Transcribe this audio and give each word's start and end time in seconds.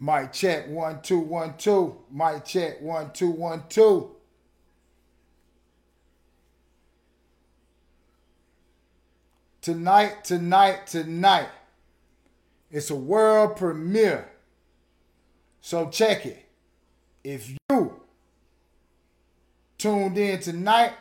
Mic 0.00 0.32
check 0.32 0.66
one 0.68 1.02
two 1.02 1.18
one 1.18 1.56
two. 1.58 1.98
Mic 2.10 2.44
check 2.46 2.80
one 2.80 3.12
two 3.12 3.30
one 3.30 3.64
two. 3.68 4.16
Tonight, 9.60 10.24
tonight, 10.24 10.86
tonight. 10.86 11.48
It's 12.70 12.88
a 12.88 12.96
world 12.96 13.56
premiere. 13.56 14.30
So 15.60 15.90
check 15.90 16.24
it. 16.24 16.46
If 17.22 17.50
you 17.68 18.00
tuned 19.76 20.16
in 20.16 20.40
tonight, 20.40 20.92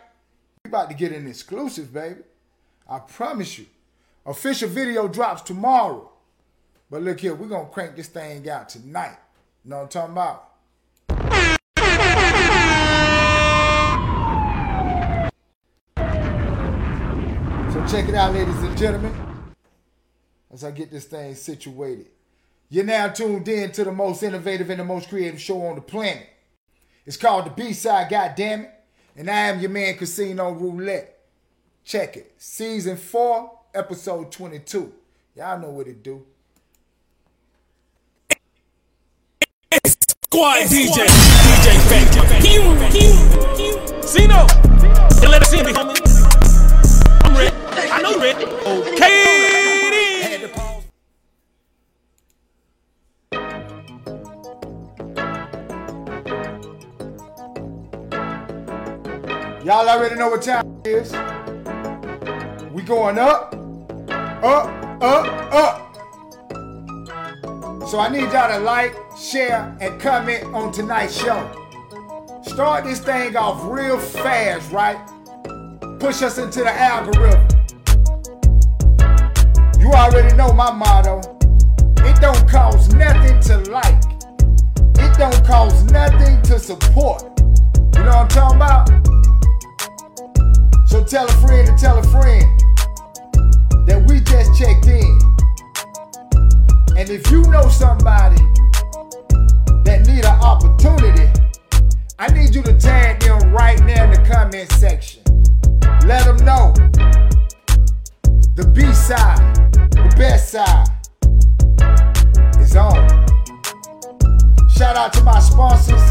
we 0.65 0.69
about 0.69 0.89
to 0.89 0.95
get 0.95 1.13
an 1.13 1.25
exclusive, 1.25 1.93
baby. 1.93 2.21
I 2.89 2.99
promise 2.99 3.57
you. 3.57 3.67
Official 4.25 4.67
video 4.67 5.07
drops 5.07 5.41
tomorrow. 5.43 6.11
But 6.91 7.03
look 7.03 7.19
here, 7.19 7.35
we're 7.35 7.47
gonna 7.47 7.69
crank 7.69 7.95
this 7.95 8.07
thing 8.07 8.49
out 8.49 8.67
tonight. 8.67 9.15
You 9.63 9.69
know 9.69 9.77
what 9.77 9.83
I'm 9.83 9.89
talking 9.89 10.13
about? 10.13 10.45
So 17.73 17.87
check 17.95 18.09
it 18.09 18.15
out, 18.15 18.33
ladies 18.33 18.57
and 18.57 18.75
gentlemen. 18.75 19.13
As 20.51 20.63
I 20.63 20.71
get 20.71 20.89
this 20.89 21.05
thing 21.05 21.35
situated. 21.35 22.07
You're 22.69 22.85
now 22.85 23.09
tuned 23.09 23.47
in 23.47 23.71
to 23.73 23.83
the 23.83 23.91
most 23.91 24.23
innovative 24.23 24.71
and 24.71 24.79
the 24.79 24.83
most 24.83 25.09
creative 25.09 25.39
show 25.39 25.61
on 25.67 25.75
the 25.75 25.81
planet. 25.81 26.27
It's 27.05 27.17
called 27.17 27.45
the 27.45 27.51
B-Side, 27.51 28.09
goddammit. 28.11 28.71
And 29.15 29.29
I 29.29 29.49
am 29.49 29.59
your 29.59 29.69
man, 29.69 29.95
Casino 29.95 30.51
Roulette. 30.51 31.19
Check 31.83 32.17
it. 32.17 32.33
Season 32.37 32.97
4, 32.97 33.51
episode 33.75 34.31
22. 34.31 34.91
Y'all 35.35 35.59
know 35.59 35.69
what 35.69 35.87
it 35.87 36.01
do. 36.01 36.25
Squad 40.39 40.71
DJ, 40.71 41.03
DJ 41.43 41.67
Factor. 41.89 42.23
Cino, 44.07 44.47
you 45.21 45.27
let 45.27 45.41
us 45.41 45.51
in, 45.51 45.65
homie. 45.65 45.99
I'm 47.25 47.33
ready. 47.35 47.53
I 47.91 48.01
know 48.01 48.11
you 48.11 48.21
ready. 48.21 48.45
Okay. 48.45 49.19
Had 50.23 50.39
to 50.39 50.47
pause. 50.47 50.85
Y'all 59.65 59.89
already 59.89 60.15
know 60.15 60.29
what 60.29 60.41
time 60.41 60.63
it 60.85 60.89
is. 60.89 61.11
We 62.71 62.81
going 62.83 63.19
up, 63.19 63.53
up, 64.09 64.69
up, 65.03 65.27
up. 65.53 65.75
So 67.89 67.99
I 67.99 68.07
need 68.09 68.31
y'all 68.31 68.47
to 68.47 68.59
like, 68.59 68.95
share, 69.19 69.75
and 69.81 69.99
comment 69.99 70.45
on 70.53 70.71
tonight's 70.71 71.17
show. 71.19 71.51
Start 72.41 72.85
this 72.85 72.99
thing 72.99 73.35
off 73.35 73.61
real 73.69 73.99
fast, 73.99 74.71
right? 74.71 74.97
Push 75.99 76.21
us 76.21 76.37
into 76.37 76.59
the 76.59 76.71
algorithm. 76.71 77.45
You 79.79 79.91
already 79.91 80.35
know 80.37 80.53
my 80.53 80.71
motto. 80.71 81.19
It 81.97 82.21
don't 82.21 82.47
cost 82.49 82.93
nothing 82.95 83.39
to 83.41 83.57
like. 83.69 84.01
It 84.77 85.17
don't 85.17 85.45
cost 85.45 85.91
nothing 85.91 86.41
to 86.43 86.57
support. 86.57 87.23
You 87.95 88.03
know 88.03 88.15
what 88.15 88.15
I'm 88.15 88.27
talking 88.29 88.55
about? 88.55 88.87
So 90.87 91.03
tell 91.03 91.27
a 91.27 91.31
friend 91.45 91.67
to 91.67 91.75
tell 91.77 91.97
a 91.97 92.03
friend 92.03 92.47
that 93.85 94.05
we 94.07 94.21
just 94.21 94.57
checked 94.57 94.87
in. 94.87 95.19
And 96.97 97.09
if 97.09 97.29
you 97.29 97.41
know 97.43 97.67
somebody 97.67 98.41
that 99.89 100.05
need 100.05 100.23
an 100.23 100.39
opportunity, 100.41 101.27
I 102.19 102.27
need 102.31 102.53
you 102.53 102.61
to 102.61 102.77
tag 102.77 103.21
them 103.21 103.51
right 103.51 103.79
now 103.85 104.03
in 104.03 104.11
the 104.11 104.21
comment 104.29 104.71
section. 104.73 105.23
Let 106.05 106.25
them 106.25 106.37
know 106.45 106.73
the 108.55 108.67
B 108.71 108.93
side, 108.93 109.55
the 109.89 110.13
best 110.15 110.51
side, 110.51 110.85
is 112.61 112.75
on. 112.75 113.09
Shout 114.69 114.95
out 114.95 115.11
to 115.13 115.23
my 115.23 115.39
sponsors. 115.39 116.07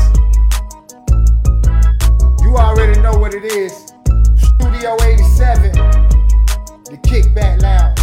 You 2.42 2.56
already 2.56 3.00
know 3.00 3.16
what 3.16 3.32
it 3.32 3.44
is. 3.44 3.72
Studio 4.56 4.96
87, 5.00 5.70
the 6.82 6.98
Kickback 7.04 7.62
Lounge. 7.62 8.00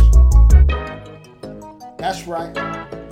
That's 1.97 2.25
right. 2.28 3.05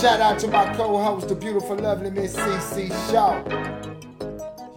Shout 0.00 0.20
out 0.20 0.38
to 0.38 0.46
my 0.46 0.72
co-host, 0.76 1.28
the 1.28 1.34
beautiful, 1.34 1.74
lovely 1.74 2.10
Miss 2.10 2.36
CC 2.36 2.88
Shaw. 3.10 3.42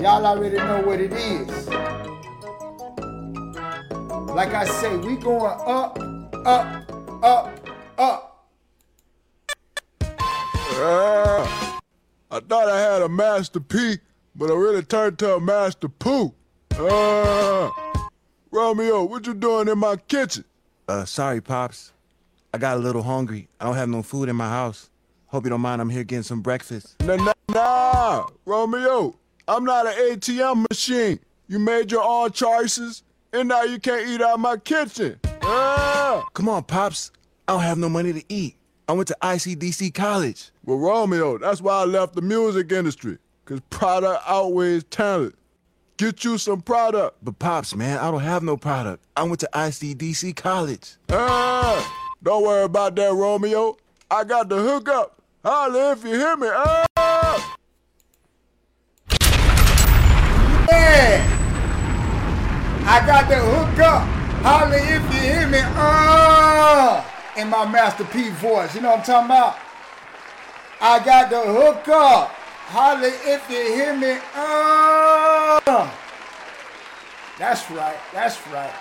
Y'all 0.02 0.26
already 0.26 0.58
know 0.58 0.82
what 0.82 1.00
it 1.00 1.14
is. 1.14 1.68
Like 4.34 4.56
I 4.56 4.66
say, 4.66 4.98
we 4.98 5.18
going 5.18 5.60
up, 5.64 6.00
up, 6.44 6.92
up, 7.22 7.70
up. 8.00 8.48
Ah, 10.04 11.80
I 12.32 12.40
thought 12.40 12.68
I 12.68 12.80
had 12.80 13.04
a 13.04 13.10
Master 13.10 13.60
P, 13.60 14.00
but 14.36 14.50
I 14.50 14.56
really 14.56 14.82
turned 14.82 15.20
to 15.20 15.36
a 15.36 15.40
Master 15.40 15.88
Poo. 15.88 16.34
Ah, 16.74 18.10
Romeo, 18.50 19.04
what 19.04 19.28
you 19.28 19.36
doing 19.36 19.68
in 19.68 19.78
my 19.78 19.98
kitchen? 19.98 20.46
Uh, 20.88 21.06
sorry, 21.06 21.42
Pops. 21.42 21.94
I 22.56 22.58
got 22.58 22.78
a 22.78 22.80
little 22.80 23.04
hungry. 23.04 23.50
I 23.60 23.66
don't 23.66 23.76
have 23.76 23.88
no 23.88 24.02
food 24.02 24.28
in 24.28 24.36
my 24.36 24.50
house. 24.50 24.90
Hope 25.32 25.46
you 25.46 25.50
don't 25.50 25.62
mind. 25.62 25.82
I'm 25.82 25.90
here 25.90 26.04
getting 26.04 26.24
some 26.24 26.42
breakfast. 26.42 27.02
Nah, 27.04 27.16
nah, 27.16 27.34
nah, 27.50 28.28
Romeo, 28.46 29.16
I'm 29.48 29.64
not 29.64 29.88
an 29.88 29.94
ATM 29.94 30.66
machine. 30.70 31.20
You 31.48 31.60
made 31.60 31.92
your 31.92 32.04
own 32.04 32.32
choices, 32.32 33.04
and 33.32 33.48
now 33.48 33.64
you 33.64 33.80
can't 33.80 34.08
eat 34.08 34.22
out 34.22 34.40
my 34.40 34.58
kitchen. 34.58 35.20
Ah, 35.42 36.26
Come 36.34 36.50
on, 36.50 36.64
Pops. 36.64 37.12
I 37.48 37.54
don't 37.54 37.62
have 37.62 37.78
no 37.78 37.90
money 37.90 38.14
to 38.14 38.24
eat. 38.30 38.56
I 38.88 38.94
went 38.94 39.08
to 39.08 39.18
ICDC 39.22 39.94
college. 39.94 40.50
well, 40.66 40.78
Romeo, 40.78 41.38
that's 41.38 41.62
why 41.62 41.76
I 41.82 41.86
left 41.86 42.16
the 42.16 42.22
music 42.22 42.72
industry, 42.72 43.18
because 43.46 43.62
product 43.70 44.22
outweighs 44.28 44.84
talent. 44.86 45.36
Get 45.98 46.24
you 46.26 46.38
some 46.38 46.62
product. 46.62 47.18
But 47.24 47.40
Pops, 47.40 47.74
man, 47.76 48.00
I 48.00 48.12
don't 48.12 48.22
have 48.22 48.44
no 48.44 48.58
product. 48.58 49.06
I 49.16 49.24
went 49.24 49.40
to 49.42 49.50
ICDC 49.54 50.36
college. 50.36 50.96
Ah, 51.10 52.12
don't 52.22 52.44
worry 52.44 52.64
about 52.64 52.96
that, 52.96 53.14
Romeo. 53.14 53.78
I 54.10 54.26
got 54.26 54.50
the 54.50 54.58
hookup. 54.62 55.21
Holla 55.44 55.94
if 55.94 56.04
you 56.04 56.12
hear 56.12 56.38
me. 56.38 56.50
Ah! 56.52 57.58
Yeah! 60.70 61.26
I 62.86 63.06
got 63.08 63.28
the 63.28 63.38
hook 63.38 63.80
up. 63.80 64.04
Holla 64.44 64.78
if 64.78 65.02
you 65.14 65.20
hear 65.20 65.48
me. 65.48 65.58
Uh, 65.64 67.04
in 67.38 67.50
my 67.50 67.66
Master 67.66 68.04
P 68.06 68.30
voice. 68.30 68.76
You 68.76 68.82
know 68.82 68.92
what 68.92 69.00
I'm 69.00 69.06
talking 69.06 69.26
about? 69.26 69.58
I 70.80 71.04
got 71.04 71.32
the 71.32 71.42
hook 71.42 71.88
up. 71.88 72.30
Holla 72.68 73.08
if 73.08 73.50
you 73.50 73.74
hear 73.74 73.98
me. 73.98 74.20
Uh. 74.36 75.90
That's 77.40 77.68
right. 77.72 77.98
That's 78.14 78.38
right. 78.50 78.74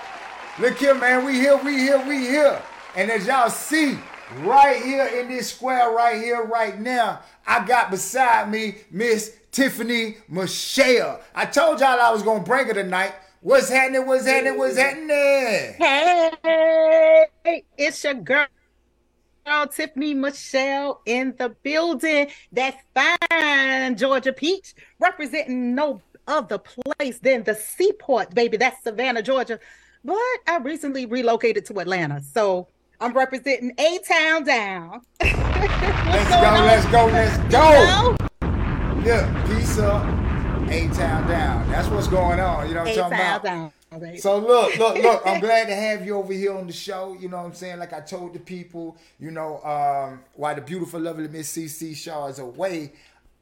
Look 0.59 0.77
here, 0.77 0.95
man. 0.95 1.25
We 1.25 1.37
here, 1.37 1.57
we 1.57 1.79
here, 1.79 2.07
we 2.07 2.19
here. 2.19 2.61
And 2.97 3.11
as 3.11 3.27
y'all 3.27 3.49
see, 3.49 3.99
right 4.38 4.82
here 4.82 5.06
in 5.06 5.29
this 5.29 5.53
square, 5.53 5.91
right 5.91 6.17
here, 6.21 6.43
right 6.44 6.79
now, 6.79 7.21
I 7.47 7.65
got 7.67 7.91
beside 7.91 8.50
me 8.50 8.77
Miss 8.91 9.37
Tiffany 9.50 10.17
Michelle. 10.29 11.21
I 11.35 11.47
told 11.47 11.81
y'all 11.81 12.00
I 12.00 12.11
was 12.11 12.23
gonna 12.23 12.44
bring 12.44 12.67
her 12.67 12.75
tonight. 12.75 13.15
What's 13.41 13.69
happening? 13.69 14.06
What's 14.06 14.27
happening? 14.27 14.59
What's 14.59 14.77
happening? 14.77 15.75
Hey, 15.79 17.65
it's 17.77 18.05
your 18.05 18.15
girl, 18.15 18.47
girl, 19.47 19.67
Tiffany 19.67 20.15
Michelle 20.15 21.00
in 21.06 21.35
the 21.38 21.49
building. 21.62 22.29
That 22.53 22.76
fine 22.94 23.97
Georgia 23.97 24.33
peach 24.33 24.75
representing 24.99 25.75
no 25.75 26.03
other 26.26 26.59
place 26.59 27.19
than 27.19 27.43
the 27.43 27.55
seaport, 27.55 28.35
baby. 28.35 28.56
That's 28.56 28.83
Savannah, 28.85 29.23
Georgia. 29.23 29.59
But 30.05 30.17
I 30.47 30.59
recently 30.62 31.06
relocated 31.06 31.65
to 31.67 31.81
Atlanta, 31.81 32.23
so 32.23 32.69
I'm 33.00 33.12
representing 33.14 33.73
A 33.79 33.99
Town 34.06 34.44
down. 34.44 35.00
Let's 35.23 36.31
go, 36.31 36.50
let's 36.67 36.87
go, 36.87 37.06
let's 37.06 37.37
go. 37.52 38.17
Yeah, 39.05 39.47
peace 39.47 39.79
up. 39.79 40.05
A 40.69 40.87
town 40.91 41.26
down. 41.26 41.69
That's 41.69 41.88
what's 41.88 42.06
going 42.06 42.38
on. 42.38 42.69
You 42.69 42.75
know 42.75 42.81
what 42.85 42.91
I'm 42.91 42.94
talking 42.97 43.19
Town 43.19 43.41
about? 43.41 43.73
down. 43.91 44.17
So 44.19 44.38
look, 44.38 44.76
look, 44.79 44.99
look. 44.99 45.23
I'm 45.26 45.41
glad 45.49 45.67
to 45.67 45.75
have 45.75 46.06
you 46.06 46.17
over 46.17 46.32
here 46.32 46.55
on 46.56 46.69
the 46.69 46.73
show. 46.73 47.17
You 47.19 47.29
know 47.29 47.38
what 47.38 47.47
I'm 47.47 47.55
saying? 47.55 47.81
Like 47.81 47.93
I 47.93 48.00
told 48.00 48.35
the 48.35 48.38
people, 48.38 48.97
you 49.19 49.32
know, 49.32 49.61
um, 49.64 50.20
while 50.35 50.55
the 50.55 50.61
beautiful, 50.61 51.00
lovely 51.00 51.26
Miss 51.26 51.56
CC 51.56 51.97
Shaw 51.97 52.26
is 52.29 52.38
away, 52.38 52.93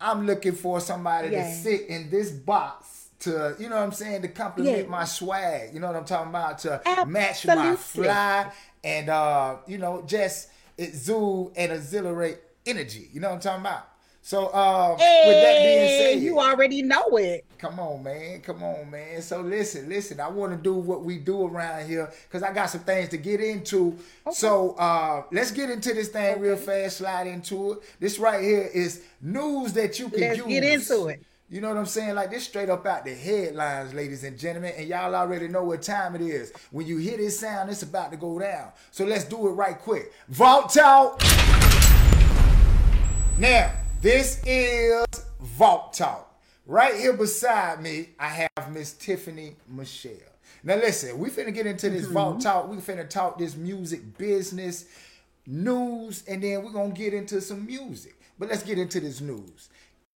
I'm 0.01 0.25
looking 0.25 0.53
for 0.55 0.81
somebody 0.81 1.31
to 1.31 1.53
sit 1.53 1.83
in 1.89 2.09
this 2.09 2.31
box 2.31 3.09
to, 3.21 3.57
you 3.59 3.69
know 3.69 3.77
what 3.77 3.83
I'm 3.83 3.93
saying, 3.93 4.23
to 4.23 4.29
compliment 4.29 4.85
Yeah. 4.85 4.89
my 4.91 5.05
swag. 5.05 5.75
You 5.75 5.81
know 5.81 5.89
what 5.89 5.97
I'm 5.97 6.05
talking 6.07 6.31
about? 6.31 6.61
To 6.61 6.81
match 7.07 7.45
my 7.47 7.53
Absolutely. 7.73 8.05
fly 8.05 8.53
and 8.85 9.09
uh, 9.09 9.57
you 9.67 9.79
know, 9.79 10.03
just 10.07 10.49
exude 10.77 11.53
and 11.57 11.73
exhilarate 11.73 12.39
energy. 12.67 13.09
You 13.13 13.21
know 13.21 13.29
what 13.29 13.35
I'm 13.37 13.41
talking 13.41 13.61
about? 13.63 13.89
So 14.21 14.53
um, 14.53 14.91
with 14.93 15.01
that 15.01 15.59
being 15.63 15.89
said, 15.89 16.23
you 16.23 16.39
already 16.39 16.83
know 16.83 17.17
it. 17.17 17.47
Come 17.57 17.81
on, 17.81 18.03
man. 18.03 18.41
Come 18.43 18.63
on, 18.63 18.91
man. 18.91 19.23
So 19.23 19.41
listen, 19.41 19.89
listen. 19.89 20.21
I 20.21 20.29
want 20.29 20.53
to 20.53 20.59
do 20.59 20.75
what 20.75 21.03
we 21.03 21.17
do 21.17 21.47
around 21.47 21.89
here 21.89 22.11
because 22.25 22.43
I 22.43 22.53
got 22.53 22.67
some 22.67 22.83
things 22.83 23.09
to 23.11 23.17
get 23.17 23.41
into. 23.41 23.97
So 24.31 24.73
uh, 24.73 25.23
let's 25.33 25.51
get 25.51 25.71
into 25.71 25.95
this 25.95 26.09
thing 26.09 26.39
real 26.41 26.57
fast. 26.57 26.99
Slide 26.99 27.27
into 27.27 27.73
it. 27.73 27.79
This 28.01 28.19
right 28.19 28.43
here 28.45 28.69
is 28.75 29.03
news 29.23 29.73
that 29.73 29.99
you 29.99 30.11
can 30.11 30.21
Let's 30.21 30.39
use. 30.39 30.47
get 30.47 30.65
into 30.65 31.07
it. 31.07 31.23
You 31.51 31.63
know 31.63 31.69
what 31.69 31.79
I'm 31.79 31.87
saying? 31.87 32.15
Like 32.15 32.31
this 32.31 32.45
straight 32.45 32.69
up 32.69 32.85
out 32.85 33.07
the 33.07 33.15
headlines, 33.15 33.95
ladies 33.95 34.23
and 34.23 34.39
gentlemen. 34.39 34.75
And 34.77 34.87
y'all 34.87 35.15
already 35.15 35.49
know 35.49 35.65
what 35.65 35.81
time 35.81 36.15
it 36.15 36.21
is. 36.21 36.53
When 36.71 36.87
you 36.87 36.99
hear 36.99 37.17
this 37.17 37.41
sound, 37.41 37.71
it's 37.71 37.83
about 37.83 38.11
to 38.11 38.19
go 38.19 38.39
down. 38.39 38.71
So 38.91 39.07
let's 39.07 39.25
do 39.25 39.49
it 39.49 39.53
right 39.53 39.79
quick. 39.79 40.13
Vault 40.29 40.71
Talk. 40.75 41.23
Now, 43.39 43.73
this 44.03 44.43
is 44.45 45.07
Vault 45.41 45.95
Talk. 45.95 46.39
Right 46.67 46.97
here 46.97 47.15
beside 47.15 47.81
me, 47.81 48.11
I 48.21 48.29
have 48.29 48.71
Miss 48.71 48.93
Tiffany 48.93 49.57
Michelle. 49.67 50.13
Now 50.63 50.75
listen, 50.75 51.19
we 51.19 51.31
finna 51.31 51.55
get 51.55 51.67
into 51.67 51.89
this 51.89 52.05
Vault 52.05 52.35
mm-hmm. 52.35 52.43
Talk. 52.43 52.69
We 52.69 52.77
finna 52.77 53.09
talk 53.09 53.39
this 53.39 53.57
music 53.57 54.19
business, 54.19 54.85
news, 55.47 56.25
and 56.29 56.43
then 56.43 56.63
we're 56.63 56.73
gonna 56.73 56.93
get 56.93 57.15
into 57.15 57.41
some 57.41 57.65
music. 57.65 58.21
But 58.39 58.51
let's 58.51 58.65
get 58.65 58.77
into 58.77 59.01
this 59.01 59.23
news. 59.23 59.71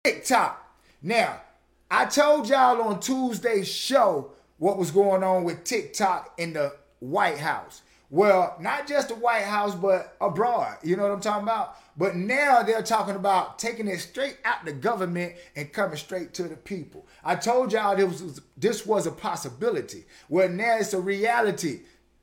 TikTok. 0.04 0.71
Now, 1.02 1.40
I 1.90 2.04
told 2.06 2.48
y'all 2.48 2.80
on 2.80 3.00
Tuesday's 3.00 3.68
show 3.68 4.32
what 4.58 4.78
was 4.78 4.90
going 4.90 5.24
on 5.24 5.44
with 5.44 5.64
TikTok 5.64 6.34
in 6.38 6.52
the 6.52 6.74
White 7.00 7.38
House. 7.38 7.82
Well, 8.08 8.56
not 8.60 8.86
just 8.86 9.08
the 9.08 9.14
White 9.14 9.44
House, 9.44 9.74
but 9.74 10.16
abroad. 10.20 10.76
You 10.82 10.96
know 10.96 11.02
what 11.02 11.12
I'm 11.12 11.20
talking 11.20 11.44
about? 11.44 11.76
But 11.96 12.14
now 12.14 12.62
they're 12.62 12.82
talking 12.82 13.16
about 13.16 13.58
taking 13.58 13.88
it 13.88 13.98
straight 13.98 14.36
out 14.44 14.64
the 14.64 14.72
government 14.72 15.34
and 15.56 15.72
coming 15.72 15.96
straight 15.96 16.34
to 16.34 16.44
the 16.44 16.56
people. 16.56 17.06
I 17.24 17.36
told 17.36 17.72
y'all 17.72 17.96
this 17.96 18.20
was, 18.20 18.40
this 18.56 18.86
was 18.86 19.06
a 19.06 19.12
possibility. 19.12 20.04
Well, 20.28 20.48
now 20.50 20.76
it's 20.78 20.92
a 20.92 21.00
reality, 21.00 21.80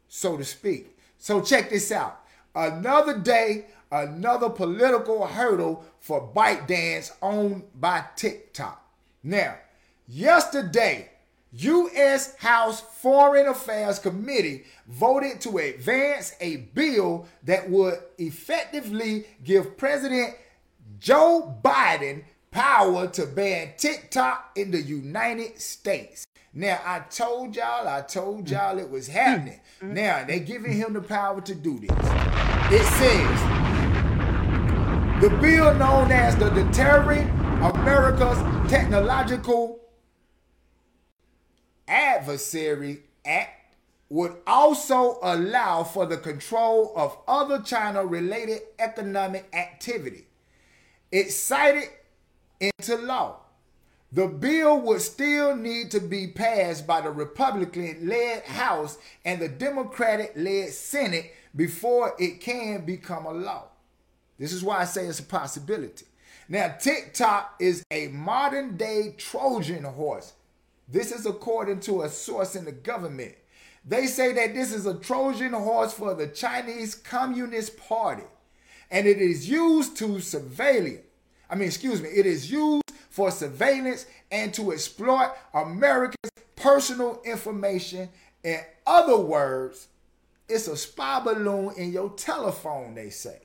so 0.08 0.38
to 0.38 0.46
speak. 0.46 0.96
So 1.18 1.42
check 1.42 1.70
this 1.70 1.92
out. 1.92 2.22
Another 2.56 3.18
day, 3.18 3.66
another 3.91 4.50
political 4.50 5.25
hurdle 5.25 5.83
for 6.00 6.31
ByteDance 6.33 7.12
owned 7.21 7.63
by 7.75 8.06
TikTok. 8.15 8.86
Now, 9.24 9.56
yesterday, 10.07 11.09
U.S. 11.51 12.36
House 12.38 12.81
Foreign 12.81 13.47
Affairs 13.47 13.97
Committee 13.97 14.65
voted 14.88 15.41
to 15.41 15.57
advance 15.57 16.36
a 16.39 16.57
bill 16.57 17.27
that 17.44 17.69
would 17.69 17.97
effectively 18.19 19.25
give 19.44 19.75
President 19.75 20.35
Joe 21.00 21.57
Biden 21.63 22.24
power 22.51 23.07
to 23.07 23.25
ban 23.25 23.74
TikTok 23.77 24.51
in 24.56 24.71
the 24.71 24.81
United 24.81 25.59
States. 25.59 26.25
Now, 26.53 26.80
I 26.83 27.00
told 27.00 27.56
y'all, 27.56 27.88
I 27.88 28.01
told 28.01 28.50
y'all 28.50 28.80
it 28.80 28.89
was 28.89 29.07
happening. 29.07 29.59
Mm-hmm. 29.81 29.94
Now, 29.94 30.24
they're 30.25 30.39
giving 30.39 30.74
him 30.74 30.94
the 30.94 31.01
power 31.01 31.42
to 31.42 31.56
do 31.56 31.80
this. 31.80 31.92
It 32.71 32.85
says, 32.85 33.49
the 35.19 35.30
bill 35.42 35.74
known 35.74 36.13
as 36.13 36.33
the 36.38 36.50
Deterring 36.50 37.27
America's 37.62 38.38
Technological 38.71 39.81
Adversary 41.89 43.04
Act 43.25 43.75
would 44.07 44.38
also 44.48 45.19
allow 45.21 45.83
for 45.83 46.06
the 46.06 46.16
control 46.16 46.94
of 46.95 47.18
other 47.27 47.62
China 47.62 48.06
related 48.06 48.62
economic 48.80 49.54
activity. 49.54 50.25
It 51.12 51.31
cited 51.31 51.89
into 52.62 52.95
law. 52.95 53.42
The 54.13 54.27
bill 54.27 54.80
would 54.80 55.01
still 55.01 55.54
need 55.54 55.92
to 55.92 56.00
be 56.00 56.27
passed 56.27 56.88
by 56.88 57.01
the 57.01 57.12
Republican 57.12 58.07
led 58.07 58.44
House 58.44 58.98
and 59.25 59.42
the 59.42 59.50
Democratic 59.50 60.31
led 60.38 60.69
Senate 60.69 61.33
before 61.54 62.16
it 62.19 62.39
can 62.39 62.86
become 62.86 63.25
a 63.25 63.33
law. 63.33 63.66
This 64.40 64.54
is 64.54 64.64
why 64.64 64.80
I 64.80 64.86
say 64.86 65.06
it's 65.06 65.19
a 65.19 65.24
possibility. 65.24 66.06
Now, 66.48 66.69
TikTok 66.80 67.56
is 67.60 67.84
a 67.92 68.08
modern 68.08 68.78
day 68.78 69.14
Trojan 69.18 69.84
horse. 69.84 70.34
This 70.88 71.12
is 71.12 71.28
according 71.28 71.81
to 71.81 72.02
a 72.02 72.10
source 72.10 72.56
in 72.56 72.66
the 72.66 72.72
government. 72.72 73.36
They 73.86 74.08
say 74.08 74.34
that 74.34 74.56
this 74.56 74.74
is 74.74 74.86
a 74.86 74.96
Trojan 74.96 75.54
horse 75.54 75.94
for 75.94 76.16
the 76.16 76.28
Chinese 76.28 76.96
Communist 76.96 77.78
Party, 77.78 78.24
and 78.90 79.06
it 79.06 79.19
is 79.19 79.48
used 79.48 79.98
to 79.98 80.19
surveillance. 80.19 81.02
I 81.50 81.56
mean, 81.56 81.68
excuse 81.68 82.02
me, 82.02 82.10
it 82.10 82.26
is 82.26 82.52
used 82.52 82.84
for 83.10 83.30
surveillance 83.31 84.06
and 84.31 84.54
to 84.54 84.72
exploit 84.72 85.34
Americans' 85.54 86.31
personal 86.56 87.22
information. 87.26 88.10
In 88.44 88.60
other 88.88 89.18
words, 89.18 89.88
it's 90.48 90.68
a 90.68 90.78
spy 90.78 91.19
balloon 91.19 91.74
in 91.78 91.92
your 91.92 92.10
telephone, 92.12 92.96
they 92.96 93.10
say. 93.10 93.42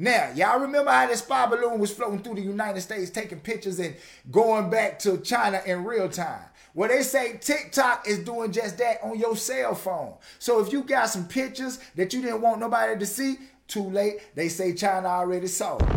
Now, 0.00 0.30
y'all 0.32 0.60
remember 0.60 0.92
how 0.92 1.08
this 1.08 1.18
spy 1.18 1.46
balloon 1.46 1.80
was 1.80 1.92
floating 1.92 2.22
through 2.22 2.36
the 2.36 2.40
United 2.40 2.80
States, 2.82 3.10
taking 3.10 3.40
pictures 3.40 3.80
and 3.80 3.96
going 4.30 4.70
back 4.70 5.00
to 5.00 5.18
China 5.18 5.60
in 5.66 5.84
real 5.84 6.08
time? 6.08 6.44
Well, 6.72 6.88
they 6.88 7.02
say 7.02 7.36
TikTok 7.40 8.06
is 8.06 8.20
doing 8.20 8.52
just 8.52 8.78
that 8.78 9.00
on 9.02 9.18
your 9.18 9.36
cell 9.36 9.74
phone. 9.74 10.14
So 10.38 10.60
if 10.60 10.72
you 10.72 10.84
got 10.84 11.06
some 11.06 11.26
pictures 11.26 11.80
that 11.96 12.12
you 12.12 12.22
didn't 12.22 12.42
want 12.42 12.60
nobody 12.60 12.96
to 12.96 13.06
see, 13.06 13.38
too 13.66 13.90
late. 13.90 14.20
They 14.36 14.48
say 14.48 14.72
China 14.72 15.08
already 15.08 15.48
saw. 15.48 15.78
it. 15.78 15.88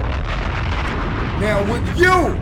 Now, 1.39 1.62
with 1.72 1.98
you, 1.98 2.39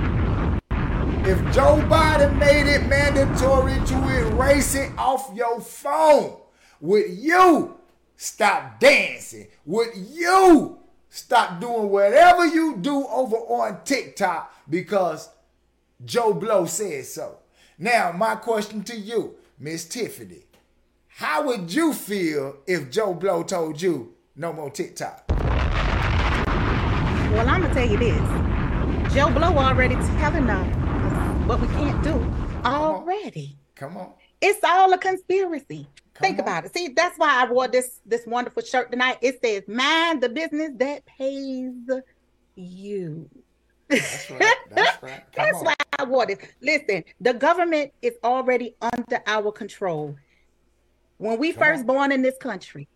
if 1.30 1.54
Joe 1.54 1.86
Biden 1.89 2.39
made 2.39 2.74
it 2.74 2.88
mandatory 2.88 3.75
to 3.86 4.18
erase 4.18 4.75
it 4.75 4.92
off 4.98 5.30
your 5.36 5.60
phone, 5.60 6.38
would 6.80 7.10
you 7.10 7.78
stop 8.16 8.80
dancing? 8.80 9.48
Would 9.66 9.89
you 10.10 10.78
stop 11.10 11.60
doing 11.60 11.89
whatever 11.89 12.46
you 12.46 12.78
do 12.78 13.06
over 13.08 13.36
on 13.36 13.84
TikTok 13.84 14.54
because 14.70 15.30
Joe 16.06 16.34
Blow 16.34 16.66
says 16.66 17.13
so? 17.13 17.38
Now, 17.78 18.12
my 18.12 18.36
question 18.36 18.84
to 18.84 18.96
you, 18.96 19.36
Miss 19.58 19.86
Tiffany, 19.86 20.44
how 21.08 21.46
would 21.48 21.74
you 21.74 21.94
feel 21.94 22.58
if 22.68 22.89
Joe 22.92 23.13
Blow 23.13 23.44
told 23.44 23.82
you 23.82 24.13
no 24.36 24.54
more 24.54 24.70
TikTok? 24.70 25.25
Well, 27.32 27.48
I'm 27.48 27.62
gonna 27.62 27.74
tell 27.74 27.89
you 27.89 27.98
this. 27.98 29.13
Joe 29.13 29.30
Blow 29.30 29.58
already 29.58 29.96
telling 29.96 30.50
us 30.50 31.48
what 31.48 31.60
we 31.60 31.68
can't 31.68 32.04
do 32.04 32.13
already. 32.66 33.58
Come 33.75 33.98
on. 33.98 34.13
It's 34.42 34.63
all 34.63 34.94
a 34.94 34.98
conspiracy. 34.98 35.88
Come 36.19 36.25
Think 36.27 36.39
on. 36.39 36.43
about 36.43 36.65
it. 36.65 36.73
See, 36.73 36.89
that's 36.89 37.17
why 37.17 37.41
I 37.41 37.49
wore 37.49 37.67
this 37.69 38.01
this 38.05 38.25
wonderful 38.27 38.61
shirt 38.61 38.91
tonight. 38.91 39.17
It 39.21 39.39
says, 39.43 39.63
"Mind 39.67 40.21
the 40.21 40.27
business 40.29 40.71
that 40.75 41.05
pays 41.05 41.71
you." 42.55 43.29
That's 43.88 44.29
right. 44.29 44.55
That's 44.71 45.01
right. 45.01 45.23
That's 45.33 45.61
why 45.63 45.75
I 45.97 46.03
wore 46.03 46.25
this. 46.25 46.38
Listen, 46.61 47.03
the 47.21 47.33
government 47.33 47.91
is 48.01 48.15
already 48.23 48.75
under 48.81 49.21
our 49.25 49.51
control. 49.51 50.15
When 51.17 51.39
we 51.39 51.53
Come 51.53 51.63
first 51.63 51.79
on. 51.81 51.85
born 51.88 52.11
in 52.11 52.21
this 52.21 52.38
country, 52.38 52.88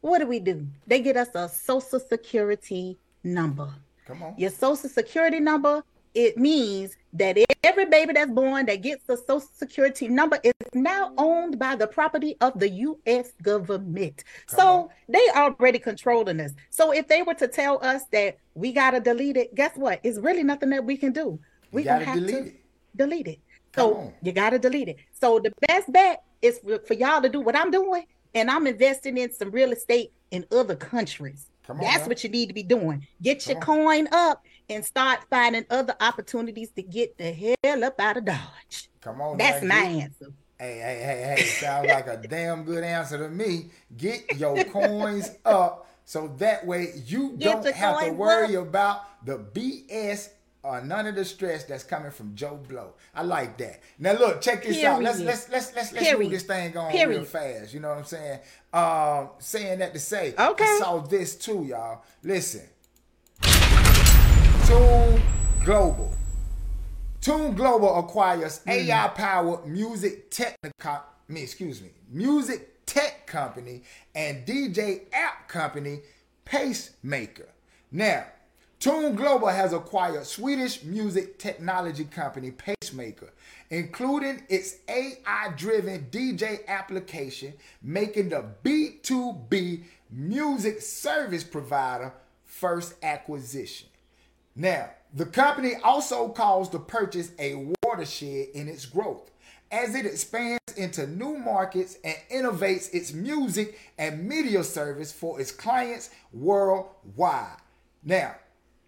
what 0.00 0.20
do 0.20 0.26
we 0.26 0.38
do? 0.40 0.66
They 0.86 1.00
get 1.00 1.16
us 1.16 1.28
a 1.34 1.48
social 1.48 1.98
security 2.00 2.96
number. 3.24 3.68
Come 4.06 4.22
on. 4.22 4.34
Your 4.38 4.50
social 4.50 4.88
security 4.88 5.40
number, 5.40 5.82
it 6.14 6.36
means 6.36 6.96
that 7.14 7.36
every 7.64 7.86
baby 7.86 8.12
that's 8.12 8.30
born 8.30 8.66
that 8.66 8.82
gets 8.82 9.04
the 9.04 9.16
social 9.16 9.48
security 9.54 10.08
number 10.08 10.38
is 10.42 10.52
now 10.74 11.12
owned 11.16 11.58
by 11.58 11.74
the 11.76 11.86
property 11.86 12.36
of 12.40 12.58
the 12.58 12.68
US 12.68 13.32
government. 13.42 14.24
Come 14.48 14.58
so 14.58 14.66
on. 14.68 14.88
they 15.08 15.26
already 15.34 15.78
controlling 15.78 16.40
us. 16.40 16.52
So 16.70 16.92
if 16.92 17.08
they 17.08 17.22
were 17.22 17.34
to 17.34 17.48
tell 17.48 17.82
us 17.84 18.02
that 18.12 18.38
we 18.54 18.72
gotta 18.72 19.00
delete 19.00 19.36
it, 19.36 19.54
guess 19.54 19.72
what? 19.76 20.00
It's 20.02 20.18
really 20.18 20.42
nothing 20.42 20.70
that 20.70 20.84
we 20.84 20.96
can 20.96 21.12
do. 21.12 21.38
We 21.72 21.82
gotta 21.84 22.04
delete 22.06 22.34
it. 22.46 22.60
delete 22.96 23.28
it. 23.28 23.38
Come 23.72 23.82
So 23.90 23.96
on. 23.96 24.12
you 24.22 24.32
gotta 24.32 24.58
delete 24.58 24.88
it. 24.88 24.96
So 25.12 25.38
the 25.40 25.52
best 25.66 25.90
bet 25.92 26.22
is 26.42 26.58
for, 26.58 26.78
for 26.80 26.94
y'all 26.94 27.22
to 27.22 27.28
do 27.28 27.40
what 27.40 27.56
I'm 27.56 27.70
doing, 27.70 28.04
and 28.34 28.50
I'm 28.50 28.66
investing 28.66 29.16
in 29.18 29.32
some 29.32 29.50
real 29.50 29.72
estate 29.72 30.12
in 30.30 30.44
other 30.52 30.76
countries. 30.76 31.46
Come 31.66 31.78
on, 31.78 31.84
That's 31.84 32.00
man. 32.00 32.08
what 32.08 32.24
you 32.24 32.30
need 32.30 32.46
to 32.46 32.54
be 32.54 32.62
doing. 32.62 33.06
Get 33.22 33.46
your 33.46 33.58
Come 33.60 33.76
coin 33.84 34.08
up 34.12 34.42
and 34.68 34.84
start 34.84 35.20
finding 35.30 35.64
other 35.70 35.94
opportunities 36.00 36.70
to 36.72 36.82
get 36.82 37.16
the 37.18 37.56
hell 37.62 37.84
up 37.84 37.98
out 38.00 38.16
of 38.18 38.24
Dodge. 38.24 38.90
Come 39.00 39.20
on. 39.20 39.38
That's 39.38 39.62
my 39.64 39.74
Get- 39.82 40.02
answer. 40.02 40.26
Hey, 40.58 40.78
hey, 40.78 41.00
hey, 41.04 41.36
hey. 41.36 41.44
Sounds 41.44 41.86
like 41.86 42.08
a 42.08 42.16
damn 42.16 42.64
good 42.64 42.82
answer 42.82 43.16
to 43.18 43.28
me. 43.28 43.66
Get 43.96 44.36
your 44.38 44.64
coins 44.64 45.30
up 45.44 45.88
so 46.04 46.28
that 46.38 46.66
way 46.66 46.94
you 47.06 47.36
Get 47.38 47.62
don't 47.62 47.74
have 47.74 48.00
to 48.04 48.10
worry 48.12 48.56
up. 48.56 48.66
about 48.66 49.24
the 49.24 49.38
BS 49.38 50.30
or 50.64 50.80
none 50.82 51.06
of 51.06 51.14
the 51.14 51.24
stress 51.24 51.62
that's 51.62 51.84
coming 51.84 52.10
from 52.10 52.34
Joe 52.34 52.58
Blow. 52.68 52.94
I 53.14 53.22
like 53.22 53.56
that. 53.58 53.80
Now 54.00 54.14
look, 54.14 54.40
check 54.40 54.64
this 54.64 54.82
out. 54.82 55.00
Let's 55.00 55.20
let's 55.20 55.48
let's 55.48 55.72
let's 55.76 55.92
let's 55.92 56.18
move 56.18 56.30
this 56.30 56.42
thing 56.42 56.76
on 56.76 56.92
real 56.92 57.24
fast. 57.24 57.72
You 57.72 57.78
know 57.78 57.90
what 57.90 57.98
I'm 57.98 58.04
saying? 58.04 58.40
Um, 58.72 59.30
saying 59.38 59.78
that 59.78 59.94
to 59.94 60.00
say, 60.00 60.34
Okay. 60.36 60.64
I 60.64 60.78
saw 60.80 60.98
this 60.98 61.36
too, 61.36 61.62
y'all. 61.64 62.02
Listen, 62.24 62.62
Tune 64.68 65.22
Global. 65.64 66.12
Tune 67.22 67.54
Global 67.54 68.00
acquires 68.00 68.58
hmm. 68.64 68.68
AI-powered 68.68 69.66
music 69.66 70.30
technical, 70.30 71.00
me 71.26 71.42
excuse 71.42 71.80
me, 71.80 71.88
music 72.10 72.84
tech 72.84 73.26
company 73.26 73.82
and 74.14 74.46
DJ 74.46 75.04
app 75.10 75.48
company 75.48 76.00
Pacemaker. 76.44 77.48
Now, 77.90 78.26
Tune 78.78 79.16
Global 79.16 79.48
has 79.48 79.72
acquired 79.72 80.26
Swedish 80.26 80.84
music 80.84 81.38
technology 81.38 82.04
company 82.04 82.50
Pacemaker, 82.50 83.32
including 83.70 84.42
its 84.50 84.80
AI-driven 84.86 86.08
DJ 86.10 86.66
application, 86.66 87.54
making 87.82 88.28
the 88.28 88.44
B2B 88.62 89.84
music 90.10 90.82
service 90.82 91.42
provider 91.42 92.12
first 92.44 92.96
acquisition. 93.02 93.88
Now, 94.58 94.90
the 95.14 95.24
company 95.24 95.74
also 95.84 96.30
calls 96.30 96.68
the 96.68 96.80
purchase 96.80 97.30
a 97.38 97.72
watershed 97.84 98.48
in 98.54 98.66
its 98.66 98.86
growth 98.86 99.30
as 99.70 99.94
it 99.94 100.04
expands 100.04 100.74
into 100.76 101.06
new 101.06 101.38
markets 101.38 101.96
and 102.02 102.16
innovates 102.28 102.92
its 102.92 103.12
music 103.12 103.78
and 103.98 104.28
media 104.28 104.64
service 104.64 105.12
for 105.12 105.40
its 105.40 105.52
clients 105.52 106.10
worldwide. 106.32 107.58
Now, 108.02 108.34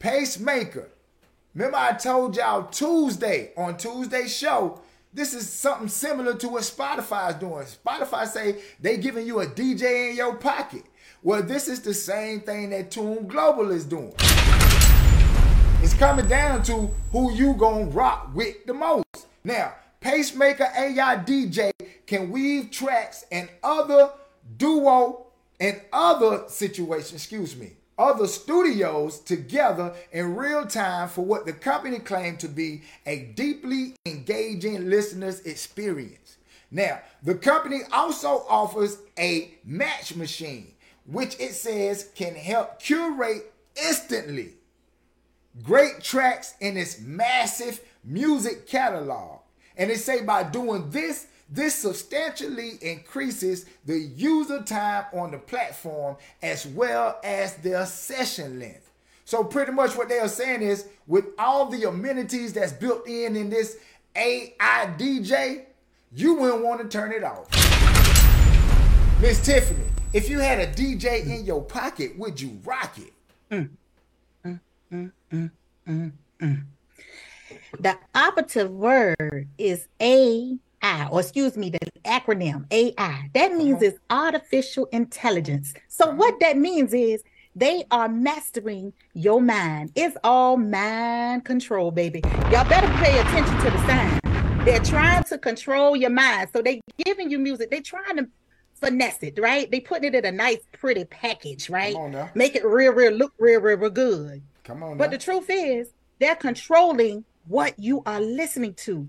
Pacemaker, 0.00 0.90
remember 1.54 1.76
I 1.76 1.92
told 1.92 2.36
y'all 2.36 2.64
Tuesday 2.64 3.52
on 3.56 3.76
Tuesday's 3.76 4.36
show, 4.36 4.80
this 5.12 5.34
is 5.34 5.48
something 5.48 5.88
similar 5.88 6.34
to 6.34 6.48
what 6.48 6.62
Spotify 6.62 7.30
is 7.30 7.36
doing. 7.36 7.64
Spotify 7.64 8.26
say 8.26 8.60
they 8.80 8.96
giving 8.96 9.24
you 9.24 9.38
a 9.38 9.46
DJ 9.46 10.10
in 10.10 10.16
your 10.16 10.34
pocket. 10.34 10.82
Well, 11.22 11.44
this 11.44 11.68
is 11.68 11.80
the 11.80 11.94
same 11.94 12.40
thing 12.40 12.70
that 12.70 12.90
Tune 12.90 13.28
Global 13.28 13.70
is 13.70 13.84
doing. 13.84 14.14
It's 15.82 15.94
coming 15.94 16.26
down 16.26 16.62
to 16.64 16.90
who 17.10 17.32
you 17.32 17.54
gonna 17.54 17.86
rock 17.86 18.32
with 18.34 18.66
the 18.66 18.74
most. 18.74 19.06
Now, 19.42 19.72
Pacemaker 20.00 20.68
AI 20.76 21.16
DJ 21.16 21.70
can 22.06 22.30
weave 22.30 22.70
tracks 22.70 23.24
and 23.32 23.48
other 23.62 24.10
duo 24.58 25.28
and 25.58 25.80
other 25.90 26.44
situations, 26.48 27.14
excuse 27.14 27.56
me, 27.56 27.72
other 27.98 28.26
studios 28.26 29.20
together 29.20 29.94
in 30.12 30.36
real 30.36 30.66
time 30.66 31.08
for 31.08 31.24
what 31.24 31.46
the 31.46 31.54
company 31.54 31.98
claimed 31.98 32.40
to 32.40 32.48
be 32.48 32.82
a 33.06 33.32
deeply 33.34 33.94
engaging 34.04 34.90
listener's 34.90 35.40
experience. 35.40 36.36
Now, 36.70 37.00
the 37.22 37.36
company 37.36 37.80
also 37.90 38.44
offers 38.50 38.98
a 39.18 39.54
match 39.64 40.14
machine, 40.14 40.74
which 41.06 41.40
it 41.40 41.54
says 41.54 42.10
can 42.14 42.34
help 42.34 42.80
curate 42.80 43.50
instantly 43.82 44.56
great 45.62 46.00
tracks 46.02 46.54
in 46.60 46.76
its 46.76 47.00
massive 47.00 47.80
music 48.04 48.66
catalog. 48.66 49.40
And 49.76 49.90
they 49.90 49.96
say 49.96 50.22
by 50.22 50.44
doing 50.44 50.90
this, 50.90 51.26
this 51.48 51.74
substantially 51.74 52.78
increases 52.80 53.66
the 53.84 53.98
user 53.98 54.62
time 54.62 55.06
on 55.12 55.32
the 55.32 55.38
platform 55.38 56.16
as 56.42 56.66
well 56.66 57.18
as 57.24 57.56
their 57.56 57.86
session 57.86 58.60
length. 58.60 58.90
So 59.24 59.44
pretty 59.44 59.72
much 59.72 59.96
what 59.96 60.08
they 60.08 60.18
are 60.18 60.28
saying 60.28 60.62
is 60.62 60.86
with 61.06 61.26
all 61.38 61.66
the 61.66 61.84
amenities 61.88 62.52
that's 62.52 62.72
built 62.72 63.06
in 63.06 63.36
in 63.36 63.50
this 63.50 63.78
AI 64.14 64.94
DJ, 64.98 65.64
you 66.12 66.34
wouldn't 66.34 66.64
want 66.64 66.80
to 66.82 66.88
turn 66.88 67.12
it 67.12 67.22
off. 67.24 67.48
Miss 69.20 69.44
Tiffany, 69.44 69.86
if 70.12 70.28
you 70.28 70.38
had 70.38 70.58
a 70.58 70.66
DJ 70.66 71.24
in 71.26 71.44
your 71.44 71.62
pocket, 71.62 72.18
would 72.18 72.40
you 72.40 72.58
rock 72.64 72.96
it? 72.98 73.12
Mm. 73.50 73.70
The 77.78 77.96
operative 78.14 78.70
word 78.70 79.48
is 79.58 79.88
AI, 80.00 80.58
or 81.10 81.20
excuse 81.20 81.56
me, 81.56 81.70
the 81.70 81.78
acronym 82.04 82.64
AI. 82.70 83.30
That 83.34 83.54
means 83.54 83.82
it's 83.82 83.98
artificial 84.10 84.86
intelligence. 84.86 85.74
So 85.88 86.10
what 86.10 86.38
that 86.40 86.56
means 86.56 86.92
is 86.94 87.22
they 87.56 87.84
are 87.90 88.08
mastering 88.08 88.92
your 89.14 89.40
mind. 89.40 89.92
It's 89.94 90.16
all 90.22 90.56
mind 90.56 91.44
control, 91.44 91.90
baby. 91.90 92.22
Y'all 92.50 92.68
better 92.68 92.88
pay 93.02 93.18
attention 93.18 93.56
to 93.58 93.70
the 93.70 93.86
sign. 93.86 94.20
They're 94.64 94.80
trying 94.80 95.24
to 95.24 95.38
control 95.38 95.96
your 95.96 96.10
mind. 96.10 96.50
So 96.52 96.62
they 96.62 96.80
giving 97.04 97.30
you 97.30 97.38
music. 97.38 97.70
They 97.70 97.80
trying 97.80 98.16
to 98.16 98.28
finesse 98.74 99.22
it, 99.22 99.38
right? 99.38 99.70
They 99.70 99.80
putting 99.80 100.04
it 100.04 100.14
in 100.14 100.24
a 100.24 100.32
nice, 100.32 100.58
pretty 100.72 101.04
package, 101.04 101.68
right? 101.70 101.94
Make 102.34 102.56
it 102.56 102.64
real, 102.64 102.92
real 102.92 103.12
look 103.12 103.32
real, 103.38 103.60
real, 103.60 103.78
real 103.78 103.90
good. 103.90 104.42
Come 104.64 104.82
on. 104.82 104.96
But 104.96 105.06
now. 105.06 105.10
the 105.12 105.18
truth 105.18 105.46
is, 105.48 105.92
they're 106.18 106.36
controlling 106.36 107.24
what 107.46 107.78
you 107.78 108.02
are 108.06 108.20
listening 108.20 108.74
to. 108.74 109.08